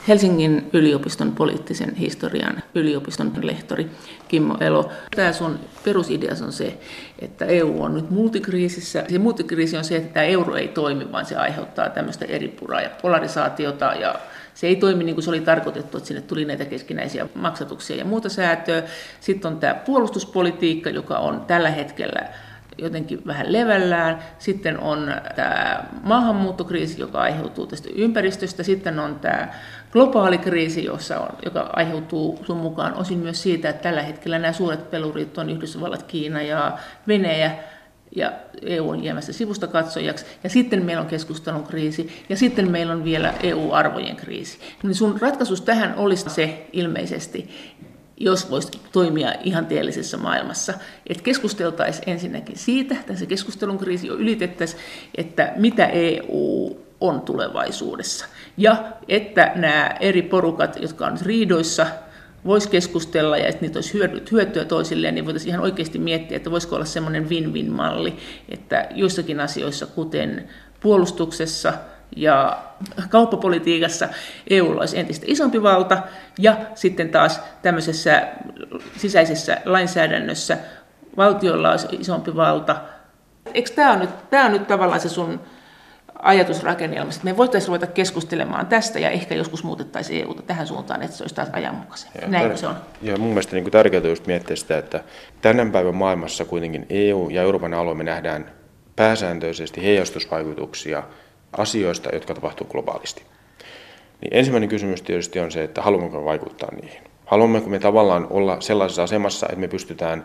Helsingin 0.08 0.70
yliopiston 0.72 1.32
poliittisen 1.32 1.94
historian 1.94 2.62
yliopiston 2.74 3.32
lehtori 3.42 3.90
Kimmo 4.28 4.56
Elo. 4.60 4.90
Tämä 5.16 5.32
sun 5.32 5.58
perusidea 5.84 6.34
on 6.44 6.52
se, 6.52 6.78
että 7.18 7.44
EU 7.44 7.82
on 7.82 7.94
nyt 7.94 8.10
multikriisissä. 8.10 9.04
Se 9.08 9.18
multikriisi 9.18 9.76
on 9.76 9.84
se, 9.84 9.96
että 9.96 10.14
tämä 10.14 10.26
euro 10.26 10.56
ei 10.56 10.68
toimi, 10.68 11.12
vaan 11.12 11.26
se 11.26 11.36
aiheuttaa 11.36 11.90
tämmöistä 11.90 12.24
eripuraa 12.24 12.80
ja 12.80 12.90
polarisaatiota 13.02 13.84
ja 13.84 14.14
se 14.54 14.66
ei 14.66 14.76
toimi 14.76 15.04
niin 15.04 15.14
kuin 15.14 15.24
se 15.24 15.30
oli 15.30 15.40
tarkoitettu, 15.40 15.96
että 15.96 16.08
sinne 16.08 16.22
tuli 16.22 16.44
näitä 16.44 16.64
keskinäisiä 16.64 17.26
maksatuksia 17.34 17.96
ja 17.96 18.04
muuta 18.04 18.28
säätöä. 18.28 18.82
Sitten 19.20 19.52
on 19.52 19.58
tämä 19.58 19.74
puolustuspolitiikka, 19.74 20.90
joka 20.90 21.18
on 21.18 21.40
tällä 21.40 21.70
hetkellä 21.70 22.28
jotenkin 22.78 23.22
vähän 23.26 23.52
levällään. 23.52 24.18
Sitten 24.38 24.80
on 24.80 25.14
tämä 25.36 25.84
maahanmuuttokriisi, 26.02 27.00
joka 27.00 27.20
aiheutuu 27.20 27.66
tästä 27.66 27.88
ympäristöstä. 27.94 28.62
Sitten 28.62 28.98
on 28.98 29.18
tämä 29.18 29.48
globaali 29.92 30.38
kriisi, 30.38 30.84
jossa 30.84 31.20
on, 31.20 31.28
joka 31.44 31.70
aiheutuu 31.72 32.38
sun 32.46 32.56
mukaan 32.56 32.94
osin 32.94 33.18
myös 33.18 33.42
siitä, 33.42 33.68
että 33.68 33.82
tällä 33.82 34.02
hetkellä 34.02 34.38
nämä 34.38 34.52
suuret 34.52 34.90
pelurit 34.90 35.38
on 35.38 35.50
Yhdysvallat, 35.50 36.02
Kiina 36.02 36.42
ja 36.42 36.78
Venäjä, 37.08 37.50
ja 38.16 38.32
EU 38.62 38.90
on 38.90 39.04
jäämässä 39.04 39.32
sivusta 39.32 39.66
katsojaksi, 39.66 40.26
ja 40.44 40.50
sitten 40.50 40.84
meillä 40.84 41.02
on 41.02 41.08
keskustelun 41.08 41.64
kriisi, 41.64 42.24
ja 42.28 42.36
sitten 42.36 42.70
meillä 42.70 42.92
on 42.92 43.04
vielä 43.04 43.34
EU-arvojen 43.42 44.16
kriisi. 44.16 44.58
Niin 44.82 44.94
sun 44.94 45.20
ratkaisus 45.20 45.60
tähän 45.60 45.94
olisi 45.96 46.30
se 46.30 46.66
ilmeisesti, 46.72 47.50
jos 48.16 48.50
voisi 48.50 48.70
toimia 48.92 49.34
ihanteellisessa 49.44 50.16
maailmassa. 50.16 50.74
Että 51.06 51.22
keskusteltaisiin 51.22 52.10
ensinnäkin 52.10 52.58
siitä, 52.58 52.96
tässä 53.06 53.26
keskustelun 53.26 53.78
kriisi 53.78 54.06
jo 54.06 54.14
ylitettäisiin, 54.14 54.82
että 55.14 55.52
mitä 55.56 55.86
EU 55.86 56.76
on 57.00 57.20
tulevaisuudessa. 57.20 58.26
Ja 58.60 58.76
että 59.08 59.52
nämä 59.54 59.90
eri 60.00 60.22
porukat, 60.22 60.76
jotka 60.82 61.06
on 61.06 61.18
riidoissa, 61.22 61.86
voisi 62.44 62.70
keskustella 62.70 63.36
ja 63.36 63.46
että 63.46 63.60
niitä 63.60 63.78
olisi 63.78 63.98
hyötyä 64.32 64.64
toisilleen, 64.64 65.14
niin 65.14 65.24
voitaisiin 65.24 65.48
ihan 65.48 65.62
oikeasti 65.62 65.98
miettiä, 65.98 66.36
että 66.36 66.50
voisiko 66.50 66.76
olla 66.76 66.84
semmoinen 66.84 67.28
win-win-malli, 67.28 68.16
että 68.48 68.86
joissakin 68.90 69.40
asioissa, 69.40 69.86
kuten 69.86 70.48
puolustuksessa, 70.80 71.72
ja 72.16 72.62
kauppapolitiikassa 73.08 74.08
EUlla 74.50 74.80
olisi 74.80 74.98
entistä 74.98 75.26
isompi 75.28 75.62
valta, 75.62 76.02
ja 76.38 76.56
sitten 76.74 77.08
taas 77.08 77.40
tämmöisessä 77.62 78.28
sisäisessä 78.96 79.60
lainsäädännössä 79.64 80.58
valtiolla 81.16 81.70
olisi 81.70 81.86
isompi 81.90 82.36
valta. 82.36 82.76
Eikö 83.54 83.70
tämä 83.74 83.92
on 83.92 83.98
nyt, 83.98 84.30
tämä 84.30 84.46
on 84.46 84.52
nyt 84.52 84.66
tavallaan 84.66 85.00
se 85.00 85.08
sun 85.08 85.40
ajatusrakennelmassa, 86.22 87.18
että 87.18 87.30
me 87.30 87.36
voitaisiin 87.36 87.68
ruveta 87.68 87.86
keskustelemaan 87.86 88.66
tästä 88.66 88.98
ja 88.98 89.10
ehkä 89.10 89.34
joskus 89.34 89.64
muutettaisiin 89.64 90.24
EUta 90.24 90.42
tähän 90.42 90.66
suuntaan, 90.66 91.02
että 91.02 91.16
se 91.16 91.24
olisi 91.24 91.34
taas 91.34 91.48
ajanmukaisen. 91.52 92.10
Näinkö 92.26 92.56
se 92.56 92.66
on? 92.66 92.76
Ja 93.02 93.16
mun 93.16 93.28
mielestä 93.28 93.56
niin 93.56 93.70
tärkeää 93.70 94.06
just 94.06 94.26
miettiä 94.26 94.56
sitä, 94.56 94.78
että 94.78 95.04
tänä 95.42 95.66
päivän 95.66 95.94
maailmassa 95.94 96.44
kuitenkin 96.44 96.86
EU 96.90 97.28
ja 97.30 97.42
Euroopan 97.42 97.74
alue 97.74 97.94
me 97.94 98.04
nähdään 98.04 98.50
pääsääntöisesti 98.96 99.82
heijastusvaikutuksia 99.82 101.02
asioista, 101.58 102.10
jotka 102.12 102.34
tapahtuu 102.34 102.66
globaalisti. 102.66 103.22
Niin 104.20 104.36
ensimmäinen 104.36 104.68
kysymys 104.68 105.02
tietysti 105.02 105.40
on 105.40 105.52
se, 105.52 105.64
että 105.64 105.82
haluammeko 105.82 106.24
vaikuttaa 106.24 106.68
niihin. 106.80 107.02
Haluammeko 107.26 107.68
me 107.68 107.78
tavallaan 107.78 108.26
olla 108.30 108.60
sellaisessa 108.60 109.02
asemassa, 109.02 109.46
että 109.46 109.60
me 109.60 109.68
pystytään 109.68 110.24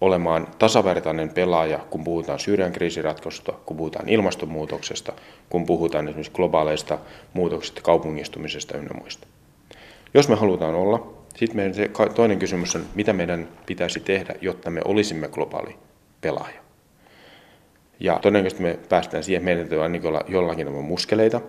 olemaan 0.00 0.48
tasavertainen 0.58 1.28
pelaaja, 1.28 1.78
kun 1.78 2.04
puhutaan 2.04 2.38
Syyrian 2.38 2.72
kriisiratkaisusta, 2.72 3.52
kun 3.66 3.76
puhutaan 3.76 4.08
ilmastonmuutoksesta, 4.08 5.12
kun 5.50 5.66
puhutaan 5.66 6.08
esimerkiksi 6.08 6.32
globaaleista 6.32 6.98
muutoksista, 7.32 7.82
kaupungistumisesta 7.82 8.78
ynnä 8.78 8.94
muista. 9.00 9.26
Jos 10.14 10.28
me 10.28 10.34
halutaan 10.34 10.74
olla, 10.74 11.12
sitten 11.36 11.56
meidän 11.56 11.74
toinen 12.14 12.38
kysymys 12.38 12.76
on, 12.76 12.84
mitä 12.94 13.12
meidän 13.12 13.48
pitäisi 13.66 14.00
tehdä, 14.00 14.34
jotta 14.40 14.70
me 14.70 14.80
olisimme 14.84 15.28
globaali 15.28 15.76
pelaaja. 16.20 16.64
Ja 18.00 18.18
todennäköisesti 18.22 18.62
me 18.62 18.78
päästään 18.88 19.22
siihen, 19.22 19.38
että 19.38 19.44
meidän 19.44 19.68
täytyy 19.68 20.08
olla 20.08 20.24
jollakin 20.28 20.66
tavalla 20.66 20.86
muskeleita. 20.86 21.40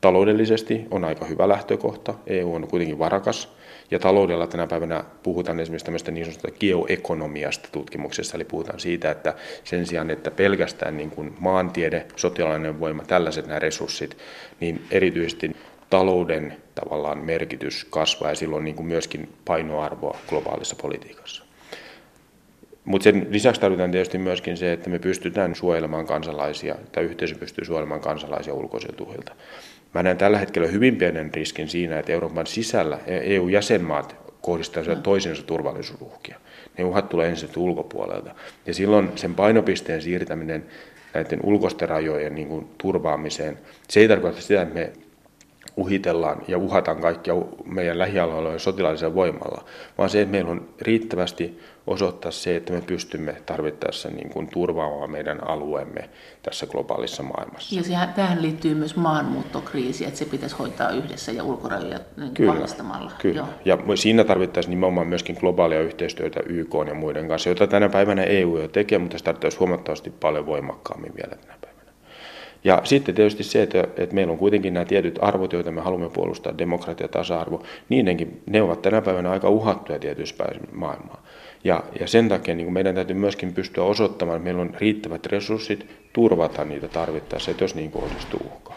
Taloudellisesti 0.00 0.86
on 0.90 1.04
aika 1.04 1.24
hyvä 1.24 1.48
lähtökohta. 1.48 2.14
EU 2.26 2.54
on 2.54 2.68
kuitenkin 2.68 2.98
varakas. 2.98 3.52
Ja 3.90 3.98
taloudella 3.98 4.46
tänä 4.46 4.66
päivänä 4.66 5.04
puhutaan 5.22 5.60
esimerkiksi 5.60 5.84
tämmöistä 5.84 6.10
niin 6.10 6.26
sanotusta 6.26 6.58
geoekonomiasta 6.60 7.68
tutkimuksessa, 7.72 8.36
eli 8.36 8.44
puhutaan 8.44 8.80
siitä, 8.80 9.10
että 9.10 9.34
sen 9.64 9.86
sijaan, 9.86 10.10
että 10.10 10.30
pelkästään 10.30 10.96
niin 10.96 11.10
kuin 11.10 11.34
maantiede, 11.38 12.06
sotilainen 12.16 12.80
voima, 12.80 13.04
tällaiset 13.04 13.46
nämä 13.46 13.58
resurssit, 13.58 14.16
niin 14.60 14.84
erityisesti 14.90 15.56
talouden 15.90 16.56
tavallaan 16.74 17.18
merkitys 17.18 17.86
kasvaa 17.90 18.28
ja 18.28 18.34
silloin 18.34 18.64
niin 18.64 18.76
kuin 18.76 18.86
myöskin 18.86 19.32
painoarvoa 19.44 20.18
globaalissa 20.28 20.76
politiikassa. 20.76 21.44
Mutta 22.84 23.04
sen 23.04 23.26
lisäksi 23.30 23.60
tarvitaan 23.60 23.90
tietysti 23.90 24.18
myöskin 24.18 24.56
se, 24.56 24.72
että 24.72 24.90
me 24.90 24.98
pystytään 24.98 25.54
suojelemaan 25.54 26.06
kansalaisia, 26.06 26.74
tai 26.92 27.04
yhteisö 27.04 27.34
pystyy 27.34 27.64
suojelemaan 27.64 28.00
kansalaisia 28.00 28.54
ulkoisilta 28.54 29.04
uhilta. 29.04 29.32
Mä 29.94 30.02
näen 30.02 30.18
tällä 30.18 30.38
hetkellä 30.38 30.68
hyvin 30.68 30.96
pienen 30.96 31.34
riskin 31.34 31.68
siinä, 31.68 31.98
että 31.98 32.12
Euroopan 32.12 32.46
sisällä 32.46 32.98
EU-jäsenmaat 33.06 34.16
kohdistavat 34.40 34.88
no. 34.88 35.02
toisensa 35.02 35.42
turvallisuusuhkia. 35.42 36.38
Ne 36.78 36.84
uhat 36.84 37.08
tulee 37.08 37.28
ensin 37.28 37.48
ulkopuolelta. 37.56 38.34
Ja 38.66 38.74
silloin 38.74 39.12
sen 39.16 39.34
painopisteen 39.34 40.02
siirtäminen 40.02 40.64
näiden 41.14 41.40
ulkoisten 41.42 41.88
rajojen 41.88 42.34
niin 42.34 42.48
kuin, 42.48 42.66
turvaamiseen, 42.78 43.58
se 43.88 44.00
ei 44.00 44.08
tarkoita 44.08 44.40
sitä, 44.40 44.62
että 44.62 44.74
me 44.74 44.92
uhitellaan 45.76 46.42
ja 46.48 46.58
uhataan 46.58 47.00
kaikkia 47.00 47.34
meidän 47.64 47.98
lähialueilla 47.98 48.58
sotilaallisella 48.58 49.14
voimalla, 49.14 49.64
vaan 49.98 50.10
se, 50.10 50.20
että 50.20 50.32
meillä 50.32 50.50
on 50.50 50.68
riittävästi 50.80 51.60
osoittaa 51.86 52.30
se, 52.30 52.56
että 52.56 52.72
me 52.72 52.80
pystymme 52.80 53.36
tarvittaessa 53.46 54.08
niin 54.08 54.30
kuin 54.30 54.48
turvaamaan 54.48 55.10
meidän 55.10 55.48
alueemme 55.48 56.10
tässä 56.42 56.66
globaalissa 56.66 57.22
maailmassa. 57.22 57.76
Ja 57.76 57.82
sehän, 57.82 58.14
tähän 58.14 58.42
liittyy 58.42 58.74
myös 58.74 58.96
maahanmuuttokriisi, 58.96 60.04
että 60.04 60.18
se 60.18 60.24
pitäisi 60.24 60.56
hoitaa 60.56 60.90
yhdessä 60.90 61.32
ja 61.32 61.44
ulkorajoja 61.44 62.00
niin 62.16 62.34
kyllä, 62.34 62.52
vahvistamalla. 62.52 63.12
Kyllä, 63.18 63.36
Joo. 63.36 63.48
ja 63.64 63.96
siinä 63.96 64.24
tarvittaisiin 64.24 64.70
nimenomaan 64.70 65.06
myöskin 65.06 65.36
globaalia 65.40 65.80
yhteistyötä 65.80 66.40
YK 66.46 66.74
ja 66.88 66.94
muiden 66.94 67.28
kanssa, 67.28 67.48
jota 67.48 67.66
tänä 67.66 67.88
päivänä 67.88 68.24
EU 68.24 68.58
jo 68.58 68.68
tekee, 68.68 68.98
mutta 68.98 69.18
se 69.18 69.24
tarvitsisi 69.24 69.58
huomattavasti 69.58 70.10
paljon 70.10 70.46
voimakkaammin 70.46 71.12
vielä 71.16 71.36
tänä 71.36 71.58
päivänä. 71.60 71.69
Ja 72.64 72.80
sitten 72.84 73.14
tietysti 73.14 73.42
se, 73.42 73.62
että, 73.62 73.80
että 73.80 74.14
meillä 74.14 74.32
on 74.32 74.38
kuitenkin 74.38 74.74
nämä 74.74 74.84
tietyt 74.84 75.18
arvot, 75.22 75.52
joita 75.52 75.70
me 75.70 75.80
haluamme 75.80 76.10
puolustaa, 76.10 76.58
demokratia, 76.58 77.08
tasa-arvo, 77.08 77.62
niidenkin, 77.88 78.42
ne 78.46 78.62
ovat 78.62 78.82
tänä 78.82 79.02
päivänä 79.02 79.30
aika 79.30 79.48
uhattuja 79.50 79.98
tietyissä 79.98 80.34
päivissä 80.38 80.68
maailmaa. 80.72 81.22
Ja, 81.64 81.84
ja 82.00 82.06
sen 82.06 82.28
takia 82.28 82.54
niin 82.54 82.72
meidän 82.72 82.94
täytyy 82.94 83.16
myöskin 83.16 83.52
pystyä 83.52 83.84
osoittamaan, 83.84 84.36
että 84.36 84.44
meillä 84.44 84.62
on 84.62 84.74
riittävät 84.78 85.26
resurssit 85.26 85.86
turvata 86.12 86.64
niitä 86.64 86.88
tarvittaessa, 86.88 87.50
että 87.50 87.64
jos 87.64 87.74
niin 87.74 87.90
kohdistuu 87.90 88.40
uhkaa. 88.46 88.69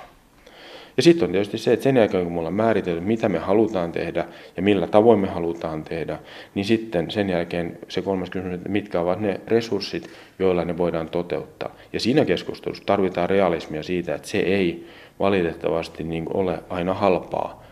Ja 0.97 1.03
sitten 1.03 1.25
on 1.25 1.31
tietysti 1.31 1.57
se, 1.57 1.73
että 1.73 1.83
sen 1.83 1.97
jälkeen 1.97 2.23
kun 2.23 2.33
me 2.33 2.39
ollaan 2.39 2.53
määritelty, 2.53 3.01
mitä 3.01 3.29
me 3.29 3.39
halutaan 3.39 3.91
tehdä 3.91 4.25
ja 4.57 4.63
millä 4.63 4.87
tavoin 4.87 5.19
me 5.19 5.27
halutaan 5.27 5.83
tehdä, 5.83 6.19
niin 6.55 6.65
sitten 6.65 7.11
sen 7.11 7.29
jälkeen 7.29 7.79
se 7.87 8.01
kolmas 8.01 8.29
kysymys, 8.29 8.55
että 8.55 8.69
mitkä 8.69 9.01
ovat 9.01 9.19
ne 9.19 9.41
resurssit, 9.47 10.09
joilla 10.39 10.65
ne 10.65 10.77
voidaan 10.77 11.09
toteuttaa. 11.09 11.75
Ja 11.93 11.99
siinä 11.99 12.25
keskustelussa 12.25 12.83
tarvitaan 12.85 13.29
realismia 13.29 13.83
siitä, 13.83 14.15
että 14.15 14.27
se 14.27 14.37
ei 14.37 14.87
valitettavasti 15.19 16.03
niin 16.03 16.25
ole 16.33 16.59
aina 16.69 16.93
halpaa 16.93 17.63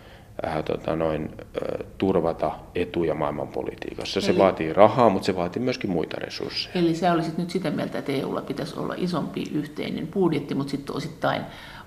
äh, 0.45 0.63
tota 0.63 0.95
noin, 0.95 1.29
äh, 1.39 1.85
turvata 1.97 2.51
etuja 2.75 3.13
maailmanpolitiikassa. 3.13 4.21
Se 4.21 4.31
Eli... 4.31 4.39
vaatii 4.39 4.73
rahaa, 4.73 5.09
mutta 5.09 5.25
se 5.25 5.35
vaatii 5.35 5.61
myöskin 5.61 5.89
muita 5.89 6.17
resursseja. 6.19 6.73
Eli 6.75 6.95
sä 6.95 7.13
olisit 7.13 7.37
nyt 7.37 7.49
sitä 7.49 7.71
mieltä, 7.71 7.97
että 7.99 8.11
EUlla 8.11 8.41
pitäisi 8.41 8.79
olla 8.79 8.93
isompi 8.97 9.43
yhteinen 9.53 10.07
budjetti, 10.07 10.55
mutta 10.55 10.71
sitten 10.71 10.95
osittain 10.95 11.41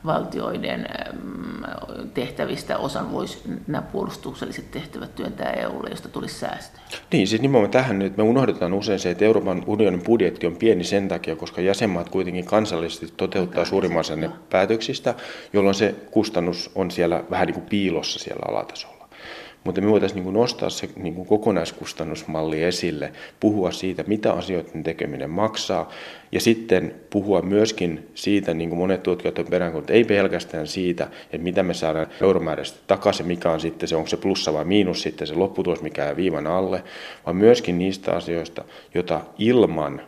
valtioiden 0.07 0.87
tehtävistä 2.15 2.79
osan 2.79 3.13
voisi 3.13 3.43
nämä 3.67 3.83
puolustukselliset 3.83 4.71
tehtävät 4.71 5.15
työntää 5.15 5.51
EUlle, 5.51 5.91
josta 5.91 6.09
tulisi 6.09 6.39
säästöä. 6.39 6.81
Niin, 7.13 7.27
siis 7.27 7.43
nimenomaan 7.43 7.71
tähän 7.71 7.99
nyt 7.99 8.17
me 8.17 8.23
unohdetaan 8.23 8.73
usein 8.73 8.99
se, 8.99 9.11
että 9.11 9.25
Euroopan 9.25 9.63
unionin 9.67 10.03
budjetti 10.03 10.47
on 10.47 10.57
pieni 10.57 10.85
sen 10.85 11.09
takia, 11.09 11.37
koska 11.37 11.61
jäsenmaat 11.61 12.09
kuitenkin 12.09 12.45
kansallisesti 12.45 13.15
toteuttaa 13.17 13.65
suurimman 13.65 14.01
osan 14.01 14.35
päätöksistä, 14.51 15.15
jolloin 15.53 15.75
se 15.75 15.95
kustannus 16.11 16.71
on 16.75 16.91
siellä 16.91 17.25
vähän 17.31 17.47
niin 17.47 17.55
kuin 17.55 17.67
piilossa 17.67 18.19
siellä 18.19 18.43
alatasolla. 18.49 18.94
Mutta 19.65 19.81
me 19.81 19.91
voitaisiin 19.91 20.25
niin 20.25 20.35
nostaa 20.35 20.71
se 20.71 20.89
niin 20.97 21.15
kuin 21.15 21.29
kokonaiskustannusmalli 21.29 22.63
esille, 22.63 23.13
puhua 23.41 23.71
siitä, 23.71 24.05
mitä 24.07 24.33
asioiden 24.33 24.83
tekeminen 24.83 25.31
maksaa, 25.31 25.91
ja 26.33 26.41
sitten 26.41 26.95
puhua 27.11 27.43
myöskin 27.43 28.09
siitä, 28.15 28.55
niin 28.55 28.69
kuin 28.69 28.79
monet 28.79 29.03
tutkijat 29.03 29.39
on 29.39 29.47
peräänkuuluttaneet, 29.51 29.97
ei 29.97 30.17
pelkästään 30.17 30.67
siitä, 30.67 31.05
että 31.05 31.45
mitä 31.45 31.63
me 31.63 31.75
saadaan 31.75 32.07
euromääräisesti 32.23 32.81
takaisin, 32.87 33.27
mikä 33.27 33.51
on 33.51 33.61
sitten 33.61 33.89
se, 33.89 33.97
onko 33.97 34.09
se 34.09 34.17
plussa 34.17 34.53
vai 34.53 34.65
miinus 34.65 35.03
sitten 35.03 35.27
se 35.27 35.35
lopputulos, 35.35 35.83
mikä 35.83 36.05
jää 36.05 36.17
viivan 36.17 36.47
alle, 36.47 36.85
vaan 37.27 37.37
myöskin 37.37 37.79
niistä 37.79 38.13
asioista, 38.13 38.65
joita 38.95 39.21
ilman 39.39 40.01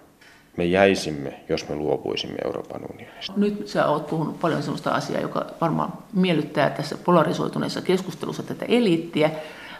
me 0.56 0.64
jäisimme, 0.64 1.40
jos 1.48 1.68
me 1.68 1.74
luopuisimme 1.74 2.36
Euroopan 2.44 2.80
unionista. 2.92 3.32
Nyt 3.36 3.68
sä 3.68 3.86
oot 3.86 4.06
puhunut 4.06 4.40
paljon 4.40 4.62
sellaista 4.62 4.90
asiaa, 4.90 5.20
joka 5.20 5.46
varmaan 5.60 5.92
miellyttää 6.12 6.70
tässä 6.70 6.96
polarisoituneessa 7.04 7.80
keskustelussa 7.82 8.42
tätä 8.42 8.64
eliittiä. 8.68 9.30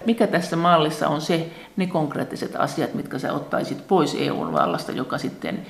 Mikä 0.07 0.27
tässä 0.27 0.57
mallissa 0.57 1.09
on 1.09 1.21
se, 1.21 1.47
ne 1.77 1.87
konkreettiset 1.87 2.57
asiat, 2.57 2.95
mitkä 2.95 3.19
sä 3.19 3.33
ottaisit 3.33 3.87
pois 3.89 4.17
EUn 4.21 4.53
vallasta, 4.53 4.93
joka 4.93 5.19
sitten 5.19 5.67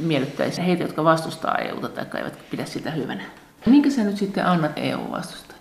miellyttäisi 0.00 0.66
heitä, 0.66 0.82
jotka 0.82 1.04
vastustaa 1.04 1.58
EUta 1.58 1.88
tai 1.88 2.06
eivät 2.16 2.38
pidä 2.50 2.64
sitä 2.64 2.90
hyvänä? 2.90 3.22
Minkä 3.66 3.90
sä 3.90 4.04
nyt 4.04 4.16
sitten 4.16 4.46
annat 4.46 4.72
EU-vastustajille? 4.76 5.60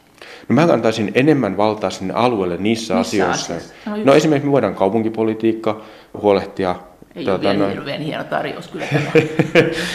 No 0.50 0.56
mä 0.56 0.74
antaisin 0.74 1.12
enemmän 1.16 1.58
valtaa 1.58 1.90
sinne 1.90 2.14
alueelle 2.14 2.58
niissä, 2.58 2.94
Missä 2.94 3.10
asioissa. 3.10 3.54
Asiassa? 3.54 3.74
No 4.06 4.14
esimerkiksi 4.14 4.48
me 4.48 4.52
voidaan 4.52 4.76
kaupunkipolitiikka 4.76 5.82
huolehtia 6.22 6.76
ei 7.16 7.26
tuota, 7.26 7.36
ole 7.36 7.42
vielä 7.42 7.60
noin. 7.60 7.72
hirveän 7.78 8.02
hieno 8.02 8.24
tarjous 8.24 8.68
kyllä 8.68 8.86
tämä. 8.94 9.12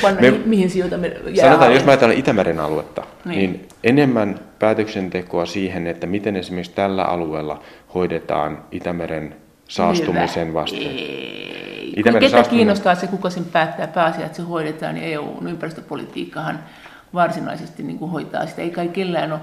Panna, 0.03 0.21
me, 0.21 0.31
mihin 0.31 0.71
sijoitamme 0.71 1.09
jää 1.09 1.47
Sanotaan, 1.47 1.75
jos 1.75 1.85
mä 1.85 1.91
ajatellaan 1.91 2.19
Itämeren 2.19 2.61
aluetta, 2.61 3.03
niin. 3.25 3.39
niin 3.39 3.69
enemmän 3.85 4.41
päätöksentekoa 4.59 5.47
siihen, 5.47 5.87
että 5.87 6.07
miten 6.07 6.37
esimerkiksi 6.37 6.73
tällä 6.73 7.05
alueella 7.05 7.63
hoidetaan 7.95 8.65
Itämeren 8.71 9.37
saastumisen 9.69 10.55
vastaan. 10.55 10.83
Ketä 11.95 12.13
saastuminen... 12.13 12.45
kiinnostaa 12.51 12.95
se, 12.95 13.07
kuka 13.07 13.31
sen 13.31 13.45
päättää 13.45 13.87
pääasiat, 13.87 14.27
että 14.27 14.37
se 14.37 14.43
hoidetaan, 14.43 14.95
niin 14.95 15.13
EUn 15.13 15.49
ympäristöpolitiikkahan 15.49 16.59
varsinaisesti 17.15 17.83
niin 17.83 17.99
kuin 17.99 18.11
hoitaa 18.11 18.47
sitä. 18.47 18.63
Ei 18.63 18.71
kai 18.71 18.89
kellään 18.89 19.33
ole 19.33 19.41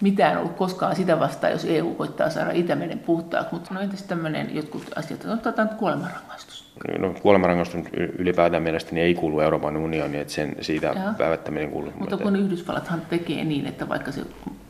mitään 0.00 0.38
ollut 0.38 0.56
koskaan 0.56 0.96
sitä 0.96 1.20
vastaan, 1.20 1.52
jos 1.52 1.64
EU 1.64 1.94
koittaa 1.94 2.30
saada 2.30 2.50
Itämeren 2.50 2.98
puhtaaksi. 2.98 3.54
Mutta 3.54 3.74
no 3.74 3.80
entäs 3.80 4.02
tämmöinen 4.02 4.54
jotkut 4.54 4.82
asiat, 4.96 5.24
no 5.24 5.32
otetaan 5.32 5.68
kuolemanrangaistus. 5.68 6.65
No, 6.98 7.14
kuolemanrangaistus 7.22 7.80
ylipäätään 8.18 8.62
mielestäni 8.62 9.00
ei 9.00 9.14
kuulu 9.14 9.40
Euroopan 9.40 9.76
unioniin, 9.76 10.20
että 10.20 10.32
sen, 10.32 10.56
siitä 10.60 10.86
Jaa. 10.86 11.14
päättäminen 11.18 11.70
kuuluu. 11.70 11.92
Mutta 11.98 12.16
kun 12.16 12.36
Yhdysvallathan 12.36 13.02
tekee 13.10 13.44
niin, 13.44 13.66
että 13.66 13.88
vaikka 13.88 14.12
se 14.12 14.20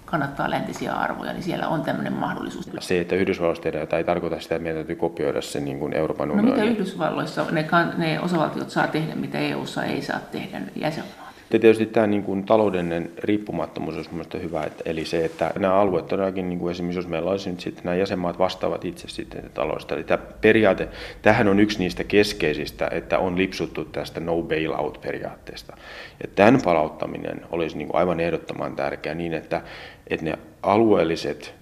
kannattaa 0.05 0.51
läntisiä 0.51 0.93
arvoja, 0.93 1.33
niin 1.33 1.43
siellä 1.43 1.69
on 1.69 1.83
tämmöinen 1.83 2.13
mahdollisuus. 2.13 2.71
Se, 2.81 3.01
että 3.01 3.15
Yhdysvalloissa 3.15 3.63
tehdään 3.63 3.83
jotain, 3.83 3.99
ei 3.99 4.05
tarkoita 4.05 4.41
sitä, 4.41 4.55
että 4.55 4.63
meidän 4.63 4.77
täytyy 4.77 4.97
kopioida 4.97 5.43
se 5.43 5.61
niin 5.61 5.79
kuin 5.79 5.93
Euroopan 5.93 6.31
unioni. 6.31 6.51
No 6.51 6.57
mitä 6.57 6.71
Yhdysvalloissa 6.71 7.47
ne, 7.51 7.67
ne 7.97 8.21
osavaltiot 8.21 8.71
saa 8.71 8.87
tehdä, 8.87 9.15
mitä 9.15 9.39
EUssa 9.39 9.85
ei 9.85 10.03
saa 10.03 10.21
tehdä 10.33 10.61
jäsenmaa? 10.77 11.26
Ja 11.53 11.59
tietysti 11.59 11.87
tämä 11.87 12.07
niin 12.07 12.23
kuin 12.23 12.45
taloudellinen 12.45 13.11
riippumattomuus 13.19 13.97
olisi 13.97 14.11
mielestäni 14.11 14.45
hyvä, 14.45 14.63
että, 14.63 14.83
eli 14.87 15.05
se, 15.05 15.25
että 15.25 15.51
nämä 15.59 15.75
alueet 15.75 16.09
todellakin, 16.09 16.49
niin 16.49 16.59
kuin 16.59 16.71
esimerkiksi 16.71 16.99
jos 16.99 17.09
meillä 17.09 17.31
olisi 17.31 17.51
nyt 17.51 17.61
sitten 17.61 17.85
nämä 17.85 17.97
jäsenmaat 17.97 18.39
vastaavat 18.39 18.85
itse 18.85 19.09
sitten 19.09 19.51
taloudesta. 19.55 19.95
Eli 19.95 20.05
tämä 20.05 20.23
periaate, 20.41 20.89
tähän 21.23 21.49
on 21.49 21.61
yksi 21.61 21.79
niistä 21.79 22.05
keskeisistä, 22.05 22.89
että 22.91 23.19
on 23.19 23.39
lipsuttu 23.39 23.85
tästä 23.85 24.21
no 24.21 24.43
bailout-periaatteesta. 24.43 25.77
Ja 26.23 26.29
tämän 26.35 26.61
palauttaminen 26.65 27.41
olisi 27.51 27.79
niin 27.79 27.89
kuin 27.89 28.01
aivan 28.01 28.21
ehdottoman 28.21 28.77
tärkeää 28.77 29.15
niin, 29.15 29.35
että, 29.35 29.63
että 30.07 30.25
ne 30.25 30.39
alueelliset 30.63 31.55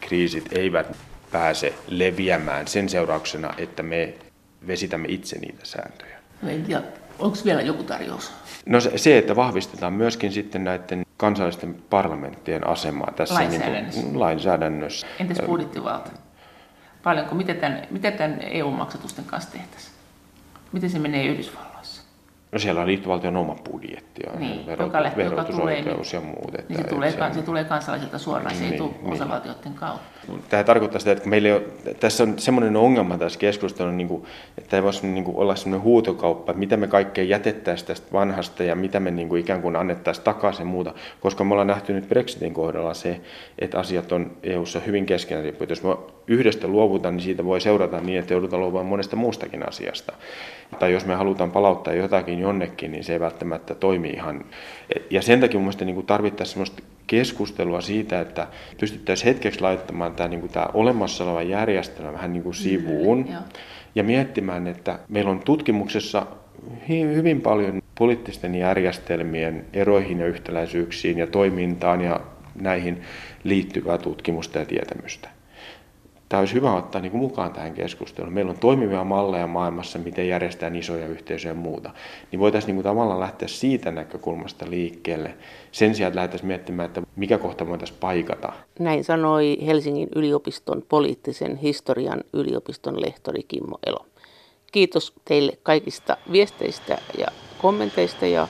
kriisit 0.00 0.52
eivät 0.52 0.96
pääse 1.32 1.74
leviämään 1.88 2.68
sen 2.68 2.88
seurauksena, 2.88 3.54
että 3.58 3.82
me 3.82 4.14
vesitämme 4.66 5.08
itse 5.08 5.38
niitä 5.38 5.60
sääntöjä. 5.62 6.18
Ja 6.68 6.82
onko 7.18 7.36
vielä 7.44 7.62
joku 7.62 7.82
tarjous? 7.82 8.32
No 8.68 8.80
se, 8.80 8.98
se, 8.98 9.18
että 9.18 9.36
vahvistetaan 9.36 9.92
myöskin 9.92 10.32
sitten 10.32 10.64
näiden 10.64 11.06
kansallisten 11.16 11.76
parlamenttien 11.90 12.66
asemaa 12.66 13.12
tässä 13.16 13.34
lainsäädännössä. 13.34 14.00
Niin 14.00 14.10
kuin, 14.10 14.20
lainsäädännössä. 14.20 15.06
Entäs 15.20 15.46
budjettivalta? 15.46 16.10
Paljonko, 17.02 17.34
miten 17.34 17.56
tämän, 17.56 17.82
miten 17.90 18.12
tämän 18.12 18.38
EU-maksatusten 18.42 19.24
kanssa 19.24 19.52
tehtäisiin? 19.52 19.94
Miten 20.72 20.90
se 20.90 20.98
menee 20.98 21.26
Yhdysvalloissa? 21.26 22.02
No 22.52 22.58
siellä 22.58 22.80
on 22.80 22.86
liittovaltion 22.86 23.36
oma 23.36 23.54
budjetti 23.70 24.22
ja 24.26 24.38
niin, 24.38 24.66
verot, 24.66 24.86
joka 24.86 25.02
lähtee, 25.02 25.24
verotusoikeus 25.24 26.12
joka 26.12 26.26
tulee, 26.26 26.34
ja 26.34 26.40
muut. 26.40 26.54
Että, 26.54 26.72
niin 26.72 26.82
se, 26.82 26.88
tulee, 26.88 27.10
se, 27.10 27.34
se 27.34 27.42
tulee 27.42 27.64
kansalaisilta 27.64 28.18
suoraan, 28.18 28.48
niin, 28.48 28.58
se 28.58 28.64
ei 28.64 28.70
niin, 28.70 28.78
tule 28.78 28.94
niin. 29.02 29.12
osavaltioiden 29.12 29.74
kautta. 29.74 30.17
Tämä 30.48 30.64
tarkoittaa 30.64 30.98
sitä, 30.98 31.12
että 31.12 31.28
meillä 31.28 31.54
on, 31.54 31.62
tässä 32.00 32.22
on 32.22 32.38
semmoinen 32.38 32.76
ongelma 32.76 33.18
tässä 33.18 33.38
keskustelussa, 33.38 33.96
niin 33.96 34.08
kuin, 34.08 34.24
että 34.58 34.76
ei 34.76 34.82
voisi 34.82 35.06
niin 35.06 35.24
kuin, 35.24 35.36
olla 35.36 35.56
semmoinen 35.56 35.84
huutokauppa, 35.84 36.52
että 36.52 36.58
mitä 36.58 36.76
me 36.76 36.86
kaikkea 36.86 37.24
jätettäisiin 37.24 37.86
tästä 37.86 38.12
vanhasta 38.12 38.64
ja 38.64 38.74
mitä 38.74 39.00
me 39.00 39.10
niin 39.10 39.28
kuin, 39.28 39.40
ikään 39.40 39.62
kuin 39.62 39.76
annettaisiin 39.76 40.24
takaisin 40.24 40.66
muuta, 40.66 40.94
koska 41.20 41.44
me 41.44 41.54
ollaan 41.54 41.66
nähty 41.66 41.92
nyt 41.92 42.08
Brexitin 42.08 42.54
kohdalla 42.54 42.94
se, 42.94 43.20
että 43.58 43.78
asiat 43.78 44.12
on 44.12 44.30
EU-ssa 44.42 44.80
hyvin 44.80 45.06
keskenään 45.06 45.52
Jos 45.68 45.82
me 45.82 45.96
yhdestä 46.26 46.68
luovutaan, 46.68 47.16
niin 47.16 47.24
siitä 47.24 47.44
voi 47.44 47.60
seurata 47.60 48.00
niin, 48.00 48.18
että 48.18 48.34
joudutaan 48.34 48.60
luovumaan 48.60 48.86
monesta 48.86 49.16
muustakin 49.16 49.68
asiasta. 49.68 50.12
Tai 50.78 50.92
jos 50.92 51.06
me 51.06 51.14
halutaan 51.14 51.50
palauttaa 51.50 51.94
jotakin 51.94 52.38
jonnekin, 52.38 52.92
niin 52.92 53.04
se 53.04 53.12
ei 53.12 53.20
välttämättä 53.20 53.74
toimi 53.74 54.08
ihan. 54.08 54.44
Ja 55.10 55.22
sen 55.22 55.40
takia 55.40 55.60
mielestäni 55.60 55.92
niin 55.92 56.06
tarvittaisiin 56.06 56.52
sellaista 56.52 56.97
keskustelua 57.08 57.80
siitä, 57.80 58.20
että 58.20 58.46
pystyttäisiin 58.80 59.26
hetkeksi 59.26 59.60
laittamaan 59.60 60.12
tämä, 60.12 60.28
niin 60.28 60.40
kuin 60.40 60.52
tämä 60.52 60.66
olemassa 60.74 61.24
oleva 61.24 61.42
järjestelmä 61.42 62.12
vähän 62.12 62.32
niin 62.32 62.42
kuin 62.42 62.54
sivuun 62.54 63.18
mm, 63.18 63.34
ja 63.94 64.04
miettimään, 64.04 64.66
että 64.66 64.98
meillä 65.08 65.30
on 65.30 65.40
tutkimuksessa 65.40 66.26
hyvin 66.88 67.40
paljon 67.40 67.82
poliittisten 67.98 68.54
järjestelmien 68.54 69.64
eroihin 69.72 70.18
ja 70.18 70.26
yhtäläisyyksiin 70.26 71.18
ja 71.18 71.26
toimintaan 71.26 72.00
ja 72.00 72.20
näihin 72.54 73.02
liittyvää 73.44 73.98
tutkimusta 73.98 74.58
ja 74.58 74.64
tietämystä 74.64 75.37
tämä 76.28 76.40
olisi 76.40 76.54
hyvä 76.54 76.74
ottaa 76.74 77.00
niin 77.00 77.10
kuin 77.10 77.20
mukaan 77.20 77.52
tähän 77.52 77.74
keskusteluun. 77.74 78.34
Meillä 78.34 78.50
on 78.50 78.58
toimivia 78.58 79.04
malleja 79.04 79.46
maailmassa, 79.46 79.98
miten 79.98 80.28
järjestetään 80.28 80.76
isoja 80.76 81.06
yhteisöjä 81.06 81.50
ja 81.50 81.60
muuta. 81.60 81.90
Niin 82.32 82.40
voitaisiin 82.40 82.66
niin 82.66 82.76
kuin 82.76 82.84
tavallaan 82.84 83.20
lähteä 83.20 83.48
siitä 83.48 83.90
näkökulmasta 83.90 84.70
liikkeelle 84.70 85.34
sen 85.72 85.94
sijaan, 85.94 86.08
että 86.08 86.16
lähdettäisiin 86.16 86.48
miettimään, 86.48 86.86
että 86.86 87.02
mikä 87.16 87.38
kohta 87.38 87.68
voitaisiin 87.68 87.98
paikata. 88.00 88.52
Näin 88.78 89.04
sanoi 89.04 89.58
Helsingin 89.66 90.08
yliopiston 90.16 90.82
poliittisen 90.88 91.56
historian 91.56 92.20
yliopiston 92.32 93.00
lehtori 93.00 93.42
Kimmo 93.48 93.78
Elo. 93.86 94.06
Kiitos 94.72 95.12
teille 95.24 95.52
kaikista 95.62 96.16
viesteistä 96.32 96.98
ja 97.18 97.26
kommenteista 97.62 98.26
ja 98.26 98.48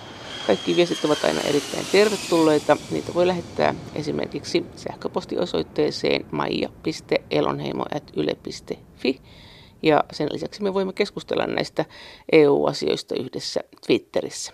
kaikki 0.49 0.77
viestit 0.77 1.05
ovat 1.05 1.25
aina 1.25 1.41
erittäin 1.41 1.87
tervetulleita. 1.87 2.77
Niitä 2.91 3.15
voi 3.15 3.27
lähettää 3.27 3.75
esimerkiksi 3.95 4.67
sähköpostiosoitteeseen 4.77 6.27
maija.elonheimo.yle.fi. 6.31 9.21
Ja 9.83 10.05
sen 10.13 10.29
lisäksi 10.33 10.63
me 10.63 10.75
voimme 10.75 10.93
keskustella 10.93 11.47
näistä 11.47 11.85
EU-asioista 12.33 13.15
yhdessä 13.15 13.61
Twitterissä. 13.87 14.53